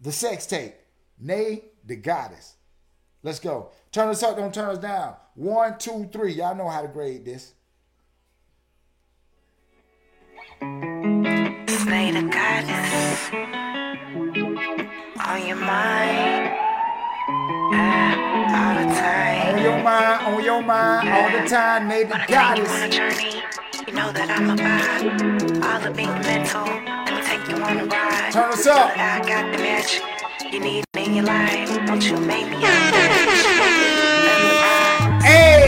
The 0.00 0.12
Sex 0.12 0.46
Tape, 0.46 0.74
Nay 1.18 1.64
the 1.84 1.96
Goddess. 1.96 2.54
Let's 3.22 3.40
go. 3.40 3.70
Turn 3.92 4.08
us 4.08 4.22
up, 4.22 4.36
don't 4.36 4.52
turn 4.52 4.70
us 4.70 4.78
down. 4.78 5.14
One, 5.34 5.78
two, 5.78 6.08
three. 6.10 6.32
Y'all 6.32 6.54
know 6.54 6.68
how 6.68 6.82
to 6.82 6.88
grade 6.88 7.24
this. 7.24 7.52
Slay 11.84 12.10
the 12.12 12.22
goddess 12.22 13.30
on 15.20 15.46
your 15.46 15.56
mind 15.56 16.48
uh, 17.74 18.56
all 18.56 18.74
the 18.80 18.86
time. 18.94 19.54
On 19.54 19.62
your 19.62 19.82
mind, 19.82 20.26
on 20.26 20.42
your 20.44 20.62
mind, 20.62 21.08
all 21.10 21.30
the 21.30 21.46
time. 21.46 21.86
Nate 21.88 22.08
the 22.08 22.14
take 22.14 22.30
you 22.30 22.36
on 22.36 22.52
a 22.52 22.56
goddess. 22.56 22.96
journey. 22.96 23.42
You 23.86 23.92
know 23.92 24.10
that 24.12 24.30
I'm 24.30 24.48
about 24.48 25.04
all 25.62 25.80
the 25.80 25.90
being 25.94 26.08
mental. 26.22 26.64
Let 26.64 27.12
me 27.12 27.20
take 27.20 27.46
you 27.50 27.62
on 27.62 27.78
a 27.78 27.84
ride. 27.84 28.32
Turn 28.32 28.50
us 28.50 28.66
up. 28.66 28.96
I 28.96 29.18
got 29.18 29.52
the 29.52 29.58
magic 29.58 30.02
you 30.50 30.60
need 30.60 30.84
in 30.96 31.14
your 31.16 31.26
life. 31.26 31.68
Don't 31.86 32.02
you 32.02 32.16
make 32.16 32.48
me 32.48 32.64
a 32.64 32.66
Hey! 35.22 35.63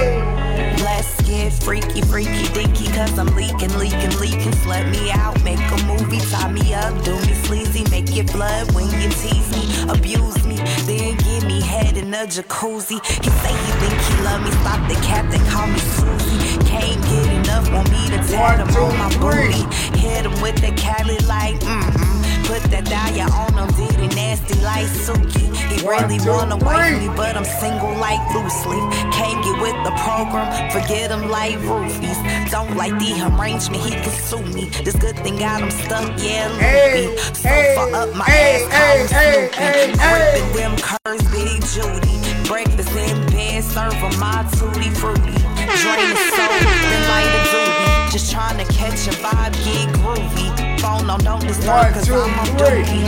Freaky, 1.67 2.01
freaky, 2.03 2.47
dinky, 2.55 2.87
cause 2.93 3.19
I'm 3.19 3.27
leaking, 3.35 3.77
leaking, 3.77 4.17
leaking. 4.21 4.53
Slut 4.63 4.89
me 4.89 5.11
out, 5.11 5.35
make 5.43 5.59
a 5.59 5.85
movie, 5.85 6.21
tie 6.31 6.49
me 6.53 6.73
up, 6.73 7.03
do 7.03 7.13
me 7.27 7.35
sleazy, 7.43 7.83
make 7.91 8.17
it 8.17 8.31
blood 8.31 8.73
when 8.73 8.87
you 9.01 9.09
tease 9.09 9.51
me, 9.51 9.91
abuse 9.91 10.47
me, 10.47 10.55
then 10.87 11.17
give 11.17 11.45
me 11.45 11.61
head 11.61 11.97
in 11.97 12.15
a 12.15 12.19
jacuzzi. 12.19 13.05
He 13.05 13.31
say 13.43 13.51
he 13.51 13.73
think 13.83 14.01
he 14.01 14.23
love 14.23 14.45
me, 14.45 14.53
stop 14.63 14.89
the 14.89 14.95
cat, 15.05 15.29
they 15.29 15.43
call 15.51 15.67
me 15.67 15.79
Susie. 15.81 16.65
Can't 16.71 17.03
get 17.03 17.36
enough, 17.57 17.73
want 17.73 17.91
me 17.91 18.09
to 18.11 18.19
tat 18.29 18.61
him 18.61 18.83
on 18.83 18.99
my 18.99 19.09
booty. 19.19 19.65
Hit 19.99 20.27
him 20.27 20.41
with 20.41 20.57
the 20.57 20.73
Cali 20.77 21.19
like, 21.27 21.57
mm-mm. 21.61 22.47
Put 22.47 22.63
that 22.71 22.85
dial 22.85 23.33
on 23.33 23.59
him, 23.59 23.69
did 23.75 23.99
it 23.99 24.15
nasty 24.15 24.55
like 24.63 24.87
Suki. 24.87 25.51
He 25.67 25.87
really 25.87 26.19
wanna 26.25 26.57
three. 26.59 26.67
wife 26.67 27.01
me, 27.01 27.09
but 27.17 27.37
I'm 27.37 27.45
single 27.45 27.95
like 27.97 28.23
loose 28.35 28.65
leaf. 28.67 28.85
Can't 29.11 29.43
get 29.43 29.61
with 29.61 29.75
the 29.83 29.91
program, 29.99 30.47
forget 30.71 31.11
him 31.11 31.29
like 31.29 31.59
roofies. 31.67 32.51
Don't 32.51 32.77
like 32.77 32.93
the 33.01 33.19
arrangement, 33.27 33.83
he 33.83 33.91
can 33.91 34.11
sue 34.11 34.43
me. 34.55 34.67
This 34.85 34.95
good 34.95 35.17
thing 35.19 35.39
got 35.39 35.61
him 35.61 35.71
stuck, 35.71 36.07
yeah, 36.23 36.47
loopy. 36.55 37.17
Sofa 37.35 37.83
up 37.97 38.15
my 38.15 38.27
ass, 38.27 38.63
call 38.71 38.95
him 38.97 39.09
Snoopy. 39.11 39.97
Ripping 40.07 40.57
them 40.57 40.77
curves, 40.79 41.27
big 41.35 41.63
Judy. 41.75 42.17
Breakfast 42.47 42.95
in 42.95 43.27
bed, 43.27 43.65
serve 43.65 43.95
him 43.95 44.21
my 44.21 44.47
tutti 44.55 44.91
fruity. 44.91 45.56
Drain 45.83 46.09
the 46.09 46.17
soul, 46.37 46.57
then 46.91 47.03
light 47.09 47.33
a 47.37 47.41
doobie. 47.53 48.13
Just 48.13 48.33
trying 48.33 48.59
to 48.59 48.73
catch 48.73 49.07
a 49.09 49.11
vibe, 49.11 49.53
get 49.65 49.89
groovy. 49.97 50.81
Phone 50.81 51.11
on, 51.11 51.21
don't 51.21 51.41
disturb, 51.41 51.93
cause 51.93 52.11
I'm 52.11 52.39
on 52.39 52.47
duty. 52.57 53.03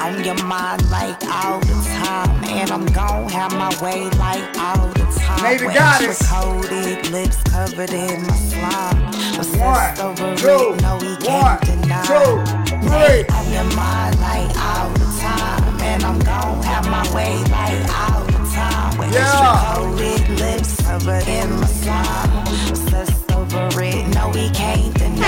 On 0.00 0.24
your 0.24 0.42
mind 0.44 0.90
like 0.90 1.22
all 1.24 1.60
the 1.60 1.74
time. 2.02 2.44
And 2.44 2.70
I'm 2.70 2.86
gon' 2.86 3.28
have 3.28 3.52
my 3.52 3.70
way 3.80 4.10
like 4.18 4.42
all 4.58 4.88
the 4.88 5.06
time. 5.16 5.42
Wet 5.42 5.60
goddess. 5.74 6.18
coated, 6.28 7.10
lips 7.10 7.40
covered 7.44 7.92
in 7.92 8.22
my 8.26 8.36
slime. 8.36 9.12
One, 9.58 10.36
two, 10.36 10.76
no 10.82 10.98
he 10.98 11.14
one, 11.26 11.58
two, 11.60 12.42
Nate 12.90 13.30
on 13.32 13.52
your 13.52 13.64
mind 13.76 14.18
like 14.20 14.56
all 14.58 14.90
the 14.90 15.06
time. 15.20 15.80
And 15.80 16.02
I'm 16.04 16.18
gon' 16.18 16.62
have 16.64 16.86
my 16.86 17.02
way 17.14 17.38
like 17.50 18.10
all 18.10 18.24
the 18.24 18.32
time. 18.32 18.41
Yeah. 19.00 19.74
coated, 19.74 20.28
lips 20.38 20.82
covered 20.82 21.28
in 21.28 21.50
my 21.60 21.66
slime. 21.66 22.46
Obsessed 22.68 23.32
over 23.32 23.82
it, 23.82 24.14
no 24.14 24.30
he 24.32 24.50
can't 24.50 24.94
deny. 24.94 25.22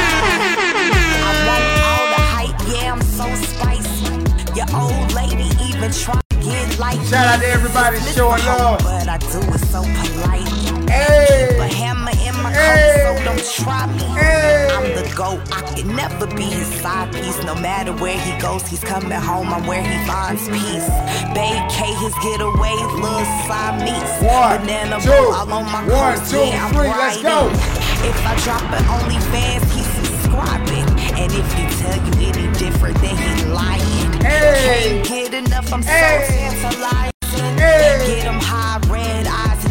I 1.26 1.32
want 1.48 1.64
all 1.88 2.06
the 2.14 2.22
hype, 2.34 2.60
yeah, 2.72 2.92
I'm 2.92 3.02
so 3.02 3.26
spicy. 3.34 4.12
Your 4.54 4.66
old 4.74 5.12
lady 5.12 5.48
even 5.68 5.90
try 5.92 6.23
get 6.54 6.78
like 6.78 7.00
Shout 7.06 7.26
out 7.26 7.40
to 7.40 7.46
everybody 7.48 7.98
showing 8.14 8.44
love. 8.46 8.78
But 8.82 9.08
I 9.08 9.18
do 9.18 9.40
it 9.40 9.62
so 9.72 9.82
polite. 9.82 10.48
Hey. 10.88 11.58
A 11.58 11.66
hammer 11.66 12.10
in 12.26 12.34
my 12.42 12.52
Hey. 12.52 13.02
coat, 13.04 13.18
so 13.18 13.24
don't 13.24 13.44
try 13.58 13.86
me. 13.86 14.04
Hey. 14.20 14.68
I'm 14.72 14.86
the 14.94 15.04
GOAT, 15.16 15.40
I 15.52 15.60
can 15.74 15.88
never 15.96 16.26
be 16.26 16.44
his 16.44 16.68
side 16.80 17.12
piece. 17.12 17.42
No 17.44 17.54
matter 17.54 17.92
where 17.92 18.18
he 18.18 18.32
goes, 18.40 18.62
he's 18.66 18.84
coming 18.84 19.10
home, 19.12 19.48
I'm 19.52 19.66
where 19.66 19.82
he 19.82 19.96
finds 20.06 20.46
peace. 20.48 20.88
Bay 21.34 21.54
K, 21.74 21.92
his 22.04 22.14
getaway, 22.22 22.74
little 23.02 23.26
Siamese. 23.46 24.12
One, 24.22 24.60
Banana 24.60 25.00
two, 25.00 25.10
all 25.10 25.52
on 25.52 25.64
my 25.72 25.82
one, 25.88 26.18
coast, 26.18 26.30
two, 26.30 26.38
yeah, 26.38 26.66
I'm 26.66 26.72
three, 26.74 26.88
let's 26.88 27.22
go. 27.22 27.48
If 28.10 28.18
I 28.26 28.34
drop 28.44 28.62
it 28.76 28.84
OnlyFans, 28.94 29.64
he's 29.74 29.90
subscribing. 29.98 30.86
And 31.18 31.32
if 31.32 31.48
he 31.54 31.64
tell 31.80 31.96
you 31.96 32.12
any 32.28 32.46
different, 32.58 32.96
then 33.00 33.16
he 33.16 33.44
lying. 33.46 33.93
Hey. 34.34 35.02
Can't 35.04 35.30
get 35.30 35.46
enough, 35.46 35.72
I'm 35.72 35.82
Hey. 35.82 36.26
so 36.26 36.34
tantalizing. 36.34 37.58
Hey. 37.58 38.02
Get 38.06 38.24
him 38.24 38.40
high, 38.40 38.80
red 38.88 39.26
eyes, 39.26 39.64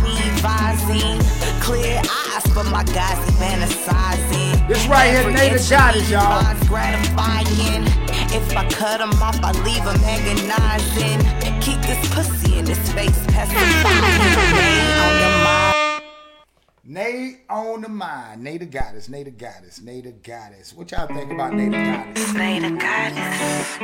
Visine. 0.43 1.21
Clear 1.61 1.99
eyes 1.99 2.43
for 2.53 2.63
my 2.63 2.83
guys, 2.83 3.17
fantasizing. 3.39 4.67
This 4.67 4.85
right 4.87 5.11
here, 5.11 5.29
Nate 5.29 5.53
inch 5.53 5.69
got 5.69 5.95
it, 5.95 6.07
y'all. 6.09 6.41
If 8.35 8.57
I 8.57 8.67
cut 8.67 8.99
him 8.99 9.13
off, 9.21 9.39
I 9.43 9.51
leave 9.63 9.85
agonizing. 9.85 10.43
Keep 10.43 10.72
Nate 17.33 17.41
on 17.49 17.81
the 17.81 17.89
mind. 17.89 18.43
Nay 18.43 18.59
the 18.59 18.65
goddess. 18.65 19.09
Nay 19.09 19.23
the 19.23 19.31
goddess. 19.31 19.81
Nay 19.81 20.01
the 20.01 20.11
goddess. 20.11 20.71
What 20.73 20.91
y'all 20.91 21.07
think 21.07 21.31
about 21.31 21.55
Nay 21.55 21.65
the 21.65 21.77
goddess? 21.77 22.31
The 22.33 22.69
goddess. 22.79 23.79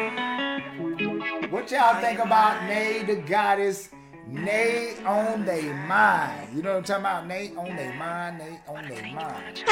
What 1.52 1.72
y'all 1.72 2.00
think 2.00 2.20
about 2.20 2.68
Nay 2.68 3.04
the 3.04 3.16
goddess? 3.16 3.90
Nate 4.32 5.04
on 5.06 5.44
they 5.44 5.64
mind. 5.64 6.56
You 6.56 6.62
know 6.62 6.74
what 6.74 6.78
I'm 6.78 6.84
talking 6.84 7.02
about? 7.02 7.26
Nate 7.26 7.58
on 7.58 7.76
they 7.76 7.92
mind. 7.94 8.38
Nate 8.38 8.60
on 8.68 8.88
they 8.88 9.12
mind. 9.12 9.64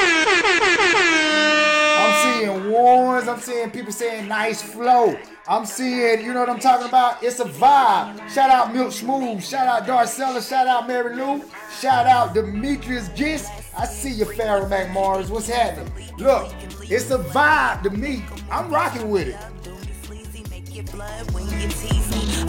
I'm 2.00 2.40
seeing 2.40 2.72
ones. 2.72 3.28
I'm 3.28 3.38
seeing 3.38 3.70
people 3.70 3.92
saying 3.92 4.26
nice 4.26 4.60
flow. 4.60 5.16
I'm 5.46 5.64
seeing, 5.64 6.24
you 6.24 6.34
know 6.34 6.40
what 6.40 6.50
I'm 6.50 6.58
talking 6.58 6.88
about? 6.88 7.22
It's 7.22 7.38
a 7.38 7.44
vibe. 7.44 8.28
Shout 8.28 8.50
out 8.50 8.74
Milk 8.74 8.90
Smooth. 8.90 9.44
Shout 9.44 9.68
out 9.68 9.86
Darcella. 9.86 10.46
Shout 10.46 10.66
out 10.66 10.88
Mary 10.88 11.14
Lou. 11.14 11.44
Shout 11.78 12.06
out 12.06 12.34
Demetrius 12.34 13.10
Gist. 13.10 13.52
I 13.78 13.86
see 13.86 14.10
you, 14.10 14.24
Farrah 14.24 14.68
McMars. 14.68 15.30
What's 15.30 15.48
happening? 15.48 15.92
Look, 16.18 16.52
it's 16.90 17.12
a 17.12 17.18
vibe 17.18 17.84
to 17.84 17.90
me. 17.90 18.24
I'm 18.50 18.68
rocking 18.70 19.08
with 19.08 19.28
it. 19.28 19.36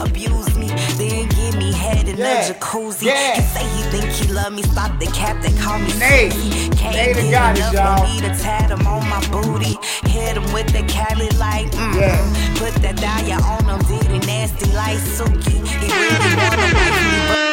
Make 0.00 0.22
it 0.22 0.30
blood 0.30 0.32
when 0.32 0.32
you 0.32 0.44
tease 0.44 0.56
me, 0.56 0.56
abuse 0.56 0.56
me, 0.56 0.68
then 0.98 1.28
give 1.28 1.56
me 1.56 1.72
head 1.72 2.08
in 2.08 2.16
Yeah. 2.16 2.46
a 2.48 2.54
jacuzzi. 2.54 3.04
Yeah. 3.06 3.34
He 3.34 3.40
say 3.42 3.64
he 3.76 3.82
think 3.90 4.04
he 4.12 4.32
love 4.32 4.52
me, 4.52 4.62
stop 4.62 4.98
the 4.98 5.06
cap, 5.06 5.42
they 5.42 5.52
call 5.58 5.78
me 5.78 5.92
Nate. 5.98 6.32
Susie. 6.32 6.68
Can't 6.70 6.96
Nate 6.96 7.16
get 7.16 7.30
goddess, 7.30 7.58
enough, 7.60 7.74
y'all. 7.74 7.98
want 8.00 8.10
me 8.14 8.20
to 8.28 8.42
tat 8.42 8.70
him 8.70 8.86
on 8.86 9.08
my 9.08 9.20
booty, 9.30 9.76
hit 10.08 10.36
him 10.36 10.52
with 10.52 10.68
the 10.72 10.82
Cali 10.92 11.28
like, 11.38 11.70
mm. 11.72 12.00
Yeah. 12.00 12.56
Put 12.56 12.74
that 12.82 12.96
dial 12.96 13.42
on 13.44 13.64
him, 13.64 13.78
did 13.88 14.10
it 14.10 14.26
nasty 14.26 14.70
like 14.72 14.98
Suki. 14.98 15.56
He 15.66 15.86
really 15.88 16.36
wanna 16.36 16.74
wife 16.74 17.02
me, 17.12 17.18
but 17.28 17.50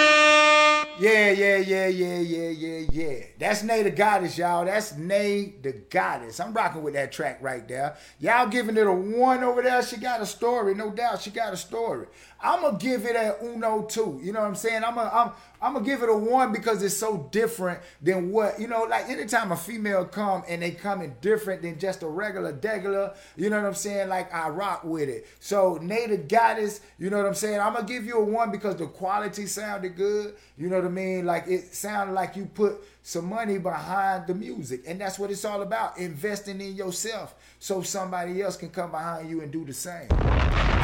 Yeah, 1.00 1.30
yeah, 1.30 1.58
yeah, 1.58 1.88
yeah, 1.88 2.18
yeah, 2.18 2.50
yeah, 2.50 2.86
yeah. 2.92 3.20
That's 3.38 3.62
Nay 3.62 3.84
the 3.84 3.92
Goddess, 3.92 4.36
y'all. 4.38 4.66
That's 4.66 4.96
Nay 4.98 5.54
the 5.62 5.72
Goddess. 5.74 6.40
I'm 6.40 6.54
rocking 6.54 6.82
with 6.82 6.96
that 6.96 7.12
track 7.12 7.38
right 7.40 7.68
there. 7.68 7.96
Y'all 8.20 8.48
giving 8.48 8.76
it 8.78 8.88
a 8.88 8.92
one 8.92 9.44
over 9.44 9.62
there. 9.62 9.84
She 9.84 9.98
got 9.98 10.22
a 10.22 10.26
story, 10.26 10.74
no 10.74 10.90
doubt. 10.90 11.22
She 11.22 11.30
got 11.30 11.54
a 11.54 11.58
story. 11.58 12.08
I'm 12.42 12.62
gonna 12.62 12.78
give 12.78 13.06
it 13.06 13.16
a 13.16 13.38
uno 13.44 13.84
two. 13.84 14.20
You 14.24 14.32
know 14.32 14.42
what 14.42 14.48
I'm 14.48 14.56
saying? 14.56 14.84
I'm 14.84 14.96
gonna 14.96 15.10
I'm 15.12 15.32
I'm 15.60 15.74
gonna 15.74 15.86
give 15.86 16.04
it 16.04 16.10
a 16.10 16.16
one 16.16 16.52
because 16.52 16.84
it's 16.84 16.96
so 16.96 17.28
different 17.32 17.80
than 18.02 18.32
what 18.32 18.60
you 18.60 18.68
know. 18.68 18.84
Like 18.84 19.10
anytime 19.10 19.52
a 19.52 19.58
female 19.58 20.06
come 20.06 20.44
and 20.48 20.62
they 20.62 20.72
come 20.72 21.02
in 21.02 21.16
different 21.20 21.64
than 21.64 21.80
just 21.80 22.04
a 22.04 22.08
regular 22.08 22.54
degular. 22.54 23.16
You 23.36 23.50
know 23.50 23.60
what 23.60 23.68
I'm 23.68 23.74
saying? 23.74 24.10
Like 24.10 24.32
I 24.34 24.50
rock 24.50 24.84
with 24.84 25.10
it. 25.10 25.28
So 25.40 25.80
Nay 25.82 26.06
the 26.08 26.18
Goddess. 26.18 26.82
You 27.00 27.10
know 27.10 27.18
what 27.18 27.26
I'm 27.26 27.34
saying? 27.34 27.60
I'm 27.60 27.74
gonna 27.74 27.88
give 27.88 28.06
you 28.06 28.18
a 28.18 28.24
one 28.24 28.52
because 28.52 28.76
the 28.76 28.86
quality 28.86 29.48
sounded 29.48 29.96
good. 29.96 30.36
You 30.58 30.70
know 30.70 30.76
what 30.76 30.86
I 30.86 30.90
mean? 30.90 31.26
Like 31.26 31.48
it 31.48 31.74
sounded 31.74 32.14
like 32.14 32.36
you 32.36 32.46
put 32.46 32.84
some 33.02 33.26
money 33.30 33.58
behind 33.58 34.28
the 34.28 34.36
music, 34.36 34.84
and 34.86 35.02
that's 35.02 35.18
what 35.18 35.32
it's 35.32 35.46
all 35.46 35.64
about: 35.64 35.98
investing 35.98 36.62
in 36.62 36.76
yourself 36.76 37.34
so 37.58 37.82
somebody 37.82 38.44
else 38.44 38.58
can 38.58 38.70
come 38.70 38.92
behind 38.92 39.28
you 39.28 39.42
and 39.42 39.52
do 39.52 39.66
the 39.66 39.74
same. 39.74 40.08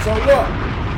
So 0.03 0.15
look. 0.25 0.93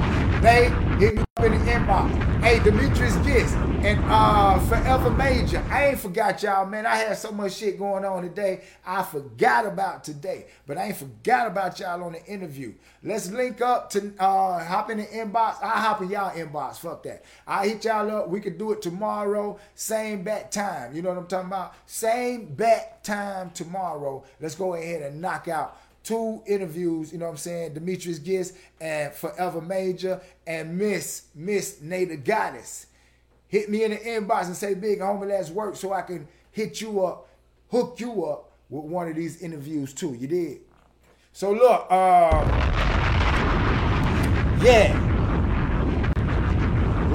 They 0.46 0.70
hit 1.00 1.16
me 1.16 1.24
up 1.38 1.44
in 1.44 1.54
the 1.54 1.72
inbox. 1.72 2.44
Hey, 2.44 2.60
Demetrius 2.60 3.16
Gist 3.26 3.56
and 3.56 4.00
uh, 4.06 4.60
Forever 4.60 5.10
Major. 5.10 5.66
I 5.72 5.88
ain't 5.88 6.00
forgot 6.00 6.44
y'all, 6.44 6.68
man. 6.68 6.86
I 6.86 6.98
had 6.98 7.18
so 7.18 7.32
much 7.32 7.54
shit 7.54 7.80
going 7.80 8.06
on 8.06 8.22
today. 8.22 8.62
I 8.86 9.02
forgot 9.02 9.66
about 9.66 10.04
today, 10.04 10.46
but 10.68 10.78
I 10.78 10.90
ain't 10.90 10.98
forgot 10.98 11.48
about 11.48 11.80
y'all 11.80 12.04
on 12.04 12.12
the 12.12 12.24
interview. 12.28 12.76
Let's 13.02 13.32
link 13.32 13.60
up 13.62 13.90
to 13.92 14.14
uh, 14.20 14.64
hop 14.64 14.92
in 14.92 15.00
the 15.00 15.06
inbox. 15.06 15.64
I 15.64 15.80
hop 15.80 16.04
in 16.04 16.12
y'all 16.12 16.30
inbox. 16.30 16.76
Fuck 16.76 17.02
that. 17.04 17.24
I 17.48 17.68
hit 17.68 17.84
y'all 17.86 18.12
up. 18.16 18.30
We 18.30 18.40
could 18.40 18.60
do 18.60 18.72
it 18.72 18.84
tomorrow. 18.84 19.58
Same 19.74 20.22
bat 20.22 20.52
time. 20.52 20.96
You 20.96 21.02
know 21.02 21.10
what 21.10 21.18
I'm 21.18 21.26
talking 21.26 21.48
about? 21.48 21.74
Same 21.88 22.54
bat 22.54 23.04
time 23.04 23.50
tomorrow. 23.50 24.24
Let's 24.40 24.54
go 24.54 24.76
ahead 24.76 25.02
and 25.02 25.20
knock 25.20 25.48
out 25.48 25.80
two 26.06 26.42
interviews, 26.46 27.12
you 27.12 27.18
know 27.18 27.26
what 27.26 27.32
I'm 27.32 27.38
saying? 27.38 27.74
Demetrius 27.74 28.20
Gist 28.20 28.56
and 28.80 29.12
Forever 29.14 29.60
Major 29.60 30.22
and 30.46 30.78
Miss 30.78 31.24
Miss 31.34 31.82
Nay 31.82 32.06
the 32.06 32.16
Goddess. 32.16 32.86
hit 33.48 33.70
me 33.70 33.84
in 33.84 33.92
the 33.92 33.98
inbox 33.98 34.46
and 34.46 34.56
say, 34.56 34.76
Big 34.76 35.00
homie, 35.00 35.28
let's 35.28 35.50
work 35.50 35.76
so 35.76 35.92
I 35.92 36.04
can 36.04 36.28
hit 36.52 36.80
you 36.80 37.04
up, 37.04 37.28
hook 37.72 37.96
you 38.00 38.26
up 38.26 38.52
with 38.70 38.86
one 38.86 39.10
of 39.10 39.16
these 39.16 39.42
interviews 39.42 39.94
too. 39.94 40.14
You 40.14 40.28
did. 40.28 40.60
So 41.34 41.52
look, 41.52 41.88
uh, 41.90 42.46
yeah. 44.62 45.05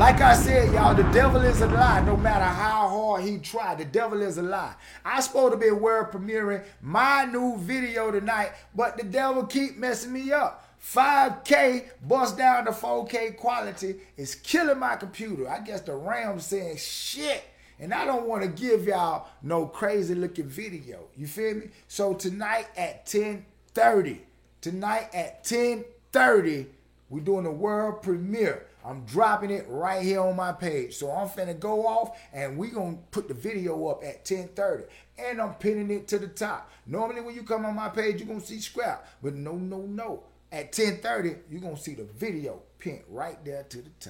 Like 0.00 0.22
I 0.22 0.34
said, 0.34 0.72
y'all, 0.72 0.94
the 0.94 1.02
devil 1.12 1.42
is 1.42 1.60
a 1.60 1.66
lie. 1.66 2.00
No 2.00 2.16
matter 2.16 2.46
how 2.46 2.88
hard 2.88 3.22
he 3.22 3.36
tried, 3.36 3.76
the 3.76 3.84
devil 3.84 4.22
is 4.22 4.38
a 4.38 4.42
lie. 4.42 4.72
I 5.04 5.20
supposed 5.20 5.52
to 5.52 5.58
be 5.58 5.70
world 5.70 6.06
premiering 6.10 6.64
my 6.80 7.26
new 7.26 7.58
video 7.58 8.10
tonight, 8.10 8.52
but 8.74 8.96
the 8.96 9.04
devil 9.04 9.44
keep 9.44 9.76
messing 9.76 10.14
me 10.14 10.32
up. 10.32 10.66
5K 10.82 11.90
bust 12.08 12.38
down 12.38 12.64
to 12.64 12.70
4K 12.70 13.36
quality 13.36 13.96
is 14.16 14.36
killing 14.36 14.78
my 14.78 14.96
computer. 14.96 15.46
I 15.46 15.60
guess 15.60 15.82
the 15.82 15.94
RAM 15.94 16.40
saying 16.40 16.78
shit. 16.78 17.44
And 17.78 17.92
I 17.92 18.06
don't 18.06 18.26
want 18.26 18.42
to 18.42 18.48
give 18.48 18.86
y'all 18.86 19.26
no 19.42 19.66
crazy 19.66 20.14
looking 20.14 20.48
video. 20.48 21.08
You 21.14 21.26
feel 21.26 21.56
me? 21.56 21.68
So 21.88 22.14
tonight 22.14 22.68
at 22.74 23.04
10:30, 23.04 24.20
tonight 24.62 25.10
at 25.12 25.44
10:30, 25.44 26.68
we're 27.10 27.20
doing 27.20 27.44
a 27.44 27.52
world 27.52 28.00
premiere. 28.02 28.66
I'm 28.90 29.04
dropping 29.04 29.52
it 29.52 29.66
right 29.68 30.02
here 30.02 30.20
on 30.20 30.34
my 30.34 30.50
page. 30.50 30.96
So 30.96 31.12
I'm 31.12 31.28
finna 31.28 31.58
go 31.58 31.86
off 31.86 32.18
and 32.32 32.58
we 32.58 32.70
gonna 32.70 32.98
put 33.12 33.28
the 33.28 33.34
video 33.34 33.86
up 33.86 34.02
at 34.02 34.24
10:30. 34.24 34.86
And 35.16 35.40
I'm 35.40 35.54
pinning 35.54 35.92
it 35.92 36.08
to 36.08 36.18
the 36.18 36.26
top. 36.26 36.68
Normally 36.86 37.20
when 37.20 37.36
you 37.36 37.44
come 37.44 37.64
on 37.64 37.76
my 37.76 37.88
page, 37.88 38.18
you're 38.18 38.26
gonna 38.26 38.40
see 38.40 38.60
scrap. 38.60 39.06
But 39.22 39.36
no, 39.36 39.52
no, 39.52 39.82
no. 39.82 40.24
At 40.50 40.72
10:30, 40.72 41.36
you're 41.48 41.60
gonna 41.60 41.76
see 41.76 41.94
the 41.94 42.02
video 42.02 42.62
pinned 42.78 43.04
right 43.08 43.42
there 43.44 43.62
to 43.62 43.78
the 43.80 43.90
top. 44.00 44.09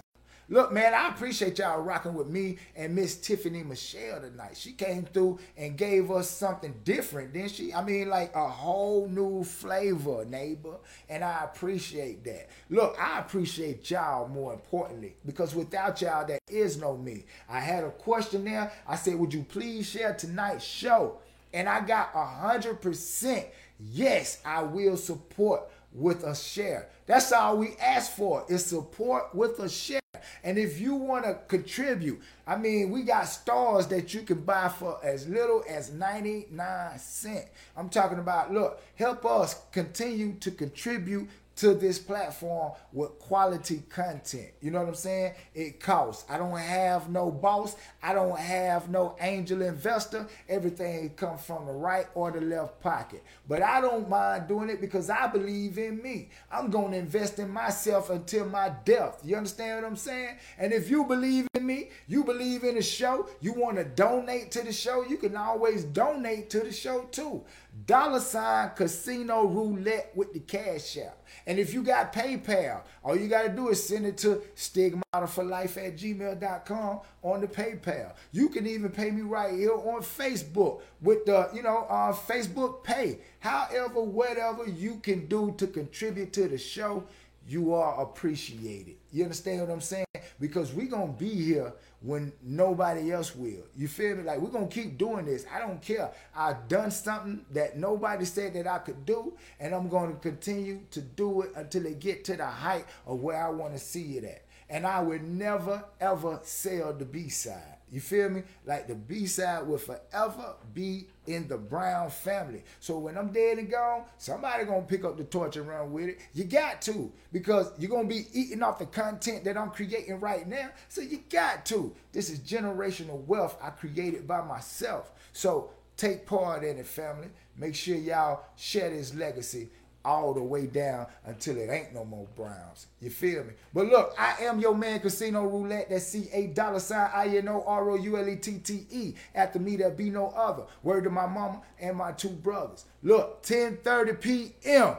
Look, 0.53 0.72
man, 0.72 0.94
I 0.94 1.11
appreciate 1.11 1.61
y'all 1.61 1.80
rocking 1.80 2.14
with 2.14 2.26
me 2.26 2.59
and 2.74 2.92
Miss 2.92 3.14
Tiffany 3.14 3.62
Michelle 3.62 4.20
tonight. 4.20 4.57
She 4.57 4.72
came 4.72 5.05
through 5.05 5.38
and 5.57 5.78
gave 5.78 6.11
us 6.11 6.28
something 6.28 6.74
different, 6.82 7.32
didn't 7.32 7.53
she? 7.53 7.72
I 7.72 7.84
mean, 7.84 8.09
like 8.09 8.34
a 8.34 8.48
whole 8.48 9.07
new 9.07 9.44
flavor, 9.44 10.24
neighbor. 10.24 10.74
And 11.09 11.22
I 11.22 11.44
appreciate 11.44 12.24
that. 12.24 12.48
Look, 12.68 12.96
I 13.01 13.20
appreciate 13.20 13.88
y'all 13.92 14.26
more 14.26 14.53
importantly 14.53 15.14
because 15.24 15.55
without 15.55 16.03
y'all, 16.03 16.26
there 16.26 16.40
is 16.48 16.78
no 16.78 16.96
me. 16.96 17.26
I 17.48 17.61
had 17.61 17.84
a 17.84 17.90
question 17.90 18.44
there. 18.44 18.72
I 18.88 18.96
said, 18.96 19.14
Would 19.20 19.32
you 19.32 19.44
please 19.44 19.88
share 19.88 20.14
tonight's 20.14 20.64
show? 20.64 21.18
And 21.55 21.68
I 21.68 21.80
got 21.80 22.11
a 22.12 22.24
hundred 22.24 22.80
percent. 22.80 23.46
Yes, 23.78 24.40
I 24.44 24.64
will 24.64 24.96
support 24.96 25.62
with 25.93 26.24
a 26.24 26.34
share. 26.34 26.88
That's 27.07 27.32
all 27.32 27.59
we 27.59 27.76
ask 27.80 28.12
for 28.12 28.45
is 28.49 28.64
support 28.64 29.34
with 29.34 29.59
a 29.59 29.68
share. 29.68 30.01
And 30.43 30.59
if 30.59 30.80
you 30.80 30.95
want 30.95 31.24
to 31.24 31.38
contribute, 31.49 32.20
I 32.47 32.57
mean, 32.57 32.91
we 32.91 33.03
got 33.03 33.24
stars 33.24 33.86
that 33.88 34.14
you 34.14 34.22
can 34.22 34.41
buy 34.43 34.68
for 34.68 34.99
as 35.05 35.28
little 35.28 35.64
as 35.68 35.93
99 35.93 36.99
cents. 36.99 37.51
I'm 37.76 37.88
talking 37.88 38.18
about, 38.18 38.53
look, 38.53 38.82
help 38.95 39.24
us 39.24 39.61
continue 39.72 40.34
to 40.41 40.51
contribute 40.51 41.28
to 41.57 41.74
this 41.74 41.98
platform 41.98 42.72
with 42.92 43.18
quality 43.18 43.82
content. 43.90 44.48
You 44.61 44.70
know 44.70 44.80
what 44.80 44.88
I'm 44.88 44.94
saying? 44.94 45.34
It 45.55 45.80
costs. 45.80 46.24
I 46.28 46.38
don't 46.38 46.57
have 46.57 47.11
no 47.11 47.30
boss. 47.30 47.76
I 48.03 48.14
don't 48.14 48.38
have 48.38 48.88
no 48.88 49.16
angel 49.20 49.62
investor. 49.62 50.26
Everything 50.48 51.11
comes 51.11 51.42
from 51.42 51.66
the 51.66 51.72
right 51.72 52.07
or 52.14 52.30
the 52.30 52.40
left 52.40 52.80
pocket. 52.80 53.22
But 53.46 53.62
I 53.62 53.80
don't 53.80 54.09
mind 54.09 54.48
doing 54.48 54.70
it 54.70 54.80
because 54.80 55.11
I 55.11 55.26
believe 55.26 55.76
in 55.76 56.03
me. 56.03 56.30
I'm 56.51 56.70
going 56.70 56.92
to 56.92 56.98
invest 56.98 57.38
in 57.38 57.51
myself 57.51 58.09
until 58.11 58.46
my 58.46 58.72
death. 58.84 59.20
You 59.22 59.36
understand 59.36 59.82
what 59.82 59.88
I'm 59.88 59.96
saying? 59.96 60.36
And 60.59 60.72
if 60.72 60.88
you 60.88 61.05
believe 61.05 61.46
in 61.55 61.66
me, 61.66 61.90
you 62.09 62.24
believe 62.24 62.64
in 62.64 62.76
the 62.76 62.82
show, 62.82 63.28
you 63.40 63.53
want 63.53 63.76
to 63.76 63.84
donate 63.84 64.51
to 64.53 64.62
the 64.62 64.72
show, 64.72 65.05
you 65.05 65.18
can 65.18 65.36
always 65.36 65.84
donate 65.84 66.48
to 66.51 66.61
the 66.61 66.72
show 66.72 67.03
too. 67.11 67.44
Dollar 67.86 68.20
sign 68.20 68.70
casino 68.74 69.44
roulette 69.44 70.12
with 70.14 70.32
the 70.32 70.40
cash 70.40 70.96
out. 70.98 71.19
And 71.46 71.58
if 71.58 71.72
you 71.74 71.82
got 71.82 72.12
PayPal, 72.12 72.82
all 73.02 73.16
you 73.16 73.28
got 73.28 73.42
to 73.42 73.48
do 73.48 73.68
is 73.68 73.82
send 73.82 74.06
it 74.06 74.16
to 74.18 74.42
stigmataforlife 74.56 75.76
at 75.76 75.96
gmail.com 75.96 77.00
on 77.22 77.40
the 77.40 77.46
PayPal. 77.46 78.12
You 78.32 78.48
can 78.48 78.66
even 78.66 78.90
pay 78.90 79.10
me 79.10 79.22
right 79.22 79.52
here 79.54 79.72
on 79.72 80.02
Facebook 80.02 80.82
with 81.00 81.24
the, 81.26 81.50
you 81.54 81.62
know, 81.62 81.86
uh, 81.88 82.12
Facebook 82.12 82.84
Pay. 82.84 83.18
However, 83.40 84.02
whatever 84.02 84.66
you 84.66 84.96
can 84.96 85.26
do 85.26 85.54
to 85.58 85.66
contribute 85.66 86.32
to 86.34 86.48
the 86.48 86.58
show, 86.58 87.04
you 87.48 87.74
are 87.74 88.00
appreciated. 88.02 88.96
You 89.12 89.24
understand 89.24 89.60
what 89.60 89.70
I'm 89.70 89.80
saying? 89.80 90.06
Because 90.38 90.72
we're 90.72 90.86
going 90.86 91.12
to 91.12 91.18
be 91.18 91.30
here 91.30 91.72
when 92.03 92.32
nobody 92.42 93.12
else 93.12 93.36
will. 93.36 93.64
You 93.76 93.88
feel 93.88 94.16
me? 94.16 94.22
Like 94.22 94.38
we're 94.38 94.51
gonna 94.51 94.66
keep 94.66 94.96
doing 94.96 95.26
this. 95.26 95.44
I 95.53 95.59
don't 95.59 95.82
care. 95.82 96.11
I've 96.34 96.68
done 96.68 96.90
something 96.90 97.44
that 97.53 97.76
nobody 97.76 98.24
said 98.24 98.55
that 98.55 98.66
I 98.66 98.78
could 98.78 99.05
do, 99.05 99.34
and 99.59 99.74
I'm 99.74 99.88
gonna 99.88 100.14
continue 100.14 100.80
to 100.92 101.01
do 101.01 101.42
it 101.42 101.53
until 101.57 101.86
it 101.86 102.01
get 102.01 102.24
to 102.24 102.36
the 102.36 102.46
height 102.46 102.86
of 103.07 103.20
where 103.20 103.42
I 103.44 103.51
want 103.51 103.74
to 103.74 103.78
see 103.78 104.16
it 104.16 104.24
at. 104.24 104.44
And 104.68 104.86
I 104.86 105.03
would 105.03 105.22
never 105.22 105.84
ever 106.01 106.40
sell 106.42 106.92
the 106.92 107.05
B 107.05 107.28
side. 107.28 107.79
You 107.91 108.01
feel 108.01 108.28
me? 108.30 108.43
Like 108.64 108.86
the 108.86 108.95
B 108.95 109.26
side 109.26 109.66
will 109.66 109.78
forever 109.78 110.55
be 110.72 111.09
in 111.26 111.49
the 111.49 111.57
Brown 111.59 112.11
family. 112.11 112.62
So 112.78 112.99
when 112.99 113.18
I'm 113.18 113.32
dead 113.32 113.59
and 113.59 113.70
gone, 113.70 114.05
somebody 114.16 114.64
gonna 114.64 114.82
pick 114.82 115.05
up 115.05 115.16
the 115.16 115.24
torch 115.24 115.57
and 115.57 115.66
run 115.68 115.93
with 115.93 116.11
it. 116.11 116.18
You 116.32 116.45
got 116.45 116.80
to 116.82 117.11
because 117.32 117.72
you're 117.78 117.91
gonna 117.91 118.07
be 118.07 118.26
eating 118.32 118.62
off 118.62 118.78
the 118.78 118.86
content 118.86 119.45
that 119.45 119.57
I'm 119.57 119.70
creating 119.70 120.20
right 120.20 120.47
now. 120.47 120.70
So 120.88 121.01
you 121.01 121.20
got 121.30 121.66
to. 121.66 121.93
This 122.12 122.30
is 122.30 122.38
generational 122.41 123.24
wealth 123.26 123.57
I 123.61 123.70
created 123.70 124.26
by 124.26 124.43
myself. 124.43 125.11
So 125.32 125.70
take 125.97 126.26
part 126.26 126.62
in 126.62 126.78
it, 126.78 126.86
family. 126.86 127.28
Make 127.57 127.74
sure 127.74 127.97
y'all 127.97 128.45
share 128.57 128.91
this 128.91 129.14
legacy 129.14 129.68
all 130.05 130.32
the 130.32 130.42
way 130.42 130.66
down 130.66 131.07
until 131.24 131.57
it 131.57 131.70
ain't 131.70 131.94
no 131.94 132.05
more 132.05 132.26
Browns. 132.36 132.86
You 133.01 133.11
feel 133.11 133.44
me? 133.44 133.53
But 133.74 133.86
look, 133.86 134.14
I 134.18 134.44
am 134.44 134.61
your 134.61 134.74
man, 134.74 135.01
Casino 135.01 135.44
Roulette. 135.44 135.90
That's 135.90 136.07
C 136.07 136.28
A 136.32 136.48
dollar 136.48 136.80
sign 136.80 137.11
I 137.14 137.28
N 137.28 137.48
O 137.48 137.62
R 137.66 137.90
O 137.90 137.94
U 137.96 138.16
L 138.16 138.28
E 138.28 138.36
T 138.36 138.59
T 138.59 138.86
E. 138.90 139.14
After 139.34 139.59
me, 139.59 139.76
there 139.76 139.90
be 139.90 140.11
no 140.11 140.28
other. 140.28 140.64
Word 140.82 141.05
to 141.05 141.11
my 141.11 141.26
mama 141.26 141.61
and 141.78 141.96
my 141.96 142.12
two 142.12 142.28
brothers. 142.28 142.84
Look, 143.03 143.42
10:30 143.42 144.20
p.m. 144.20 144.96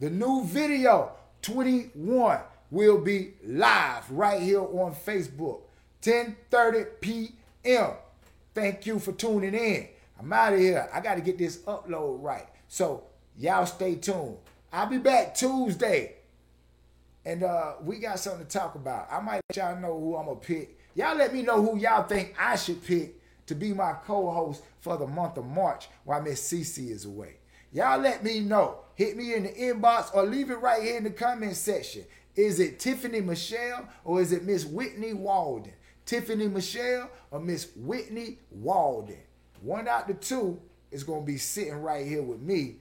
The 0.00 0.10
new 0.10 0.44
video 0.44 1.12
21 1.42 2.40
will 2.70 2.98
be 2.98 3.34
live 3.44 4.10
right 4.10 4.40
here 4.40 4.60
on 4.60 4.94
Facebook. 4.94 5.62
10:30 6.02 6.86
p.m. 7.00 7.90
Thank 8.54 8.86
you 8.86 8.98
for 8.98 9.12
tuning 9.12 9.54
in. 9.54 9.88
I'm 10.18 10.32
out 10.32 10.52
of 10.52 10.58
here. 10.58 10.88
I 10.92 11.00
got 11.00 11.14
to 11.14 11.20
get 11.20 11.38
this 11.38 11.58
upload 11.58 12.22
right. 12.22 12.46
So 12.66 13.04
Y'all 13.38 13.66
stay 13.66 13.94
tuned. 13.94 14.36
I'll 14.72 14.88
be 14.88 14.98
back 14.98 15.32
Tuesday. 15.34 16.16
And 17.24 17.44
uh, 17.44 17.74
we 17.82 18.00
got 18.00 18.18
something 18.18 18.44
to 18.44 18.50
talk 18.50 18.74
about. 18.74 19.06
I 19.12 19.20
might 19.20 19.40
let 19.48 19.56
y'all 19.56 19.80
know 19.80 19.98
who 19.98 20.16
I'm 20.16 20.26
going 20.26 20.40
to 20.40 20.46
pick. 20.46 20.78
Y'all 20.94 21.16
let 21.16 21.32
me 21.32 21.42
know 21.42 21.62
who 21.62 21.78
y'all 21.78 22.02
think 22.02 22.34
I 22.38 22.56
should 22.56 22.84
pick 22.84 23.14
to 23.46 23.54
be 23.54 23.72
my 23.72 23.92
co-host 24.04 24.64
for 24.80 24.96
the 24.96 25.06
month 25.06 25.36
of 25.36 25.46
March 25.46 25.88
while 26.04 26.20
Miss 26.20 26.52
Cece 26.52 26.90
is 26.90 27.04
away. 27.04 27.36
Y'all 27.72 28.00
let 28.00 28.24
me 28.24 28.40
know. 28.40 28.80
Hit 28.96 29.16
me 29.16 29.34
in 29.34 29.44
the 29.44 29.50
inbox 29.50 30.12
or 30.14 30.24
leave 30.24 30.50
it 30.50 30.56
right 30.56 30.82
here 30.82 30.96
in 30.96 31.04
the 31.04 31.10
comment 31.10 31.54
section. 31.54 32.04
Is 32.34 32.58
it 32.58 32.80
Tiffany 32.80 33.20
Michelle 33.20 33.88
or 34.04 34.20
is 34.20 34.32
it 34.32 34.44
Miss 34.44 34.64
Whitney 34.64 35.12
Walden? 35.12 35.74
Tiffany 36.06 36.48
Michelle 36.48 37.08
or 37.30 37.38
Miss 37.38 37.68
Whitney 37.76 38.38
Walden? 38.50 39.18
One 39.60 39.86
out 39.86 40.08
the 40.08 40.14
two 40.14 40.60
is 40.90 41.04
going 41.04 41.20
to 41.20 41.26
be 41.26 41.36
sitting 41.36 41.80
right 41.82 42.06
here 42.06 42.22
with 42.22 42.40
me 42.40 42.76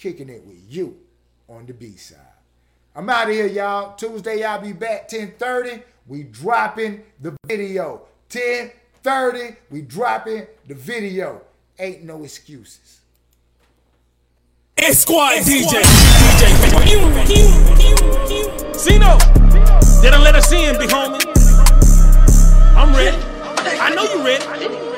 kicking 0.00 0.30
it 0.30 0.42
with 0.46 0.56
you 0.66 0.96
on 1.48 1.66
the 1.66 1.74
B 1.74 1.94
side. 1.96 2.18
I'm 2.96 3.08
out 3.10 3.28
of 3.28 3.34
here, 3.34 3.46
y'all. 3.46 3.94
Tuesday, 3.96 4.42
I'll 4.42 4.60
be 4.60 4.72
back 4.72 5.08
10:30. 5.08 5.82
We 6.06 6.22
dropping 6.24 7.04
the 7.20 7.36
video. 7.46 8.06
10:30. 8.30 9.56
We 9.70 9.82
dropping 9.82 10.46
the 10.66 10.74
video. 10.74 11.42
Ain't 11.78 12.02
no 12.04 12.24
excuses. 12.24 13.00
It's 14.76 15.00
squad 15.00 15.44
DJ. 15.44 15.82
DJ. 15.82 17.50
didn't 20.02 20.22
let 20.22 20.34
us 20.34 20.50
in, 20.50 20.78
be 20.78 20.86
homie. 20.86 21.20
I'm 22.74 22.92
ready. 22.94 23.16
I 23.78 23.94
know 23.94 24.04
you 24.04 24.24
ready. 24.24 24.89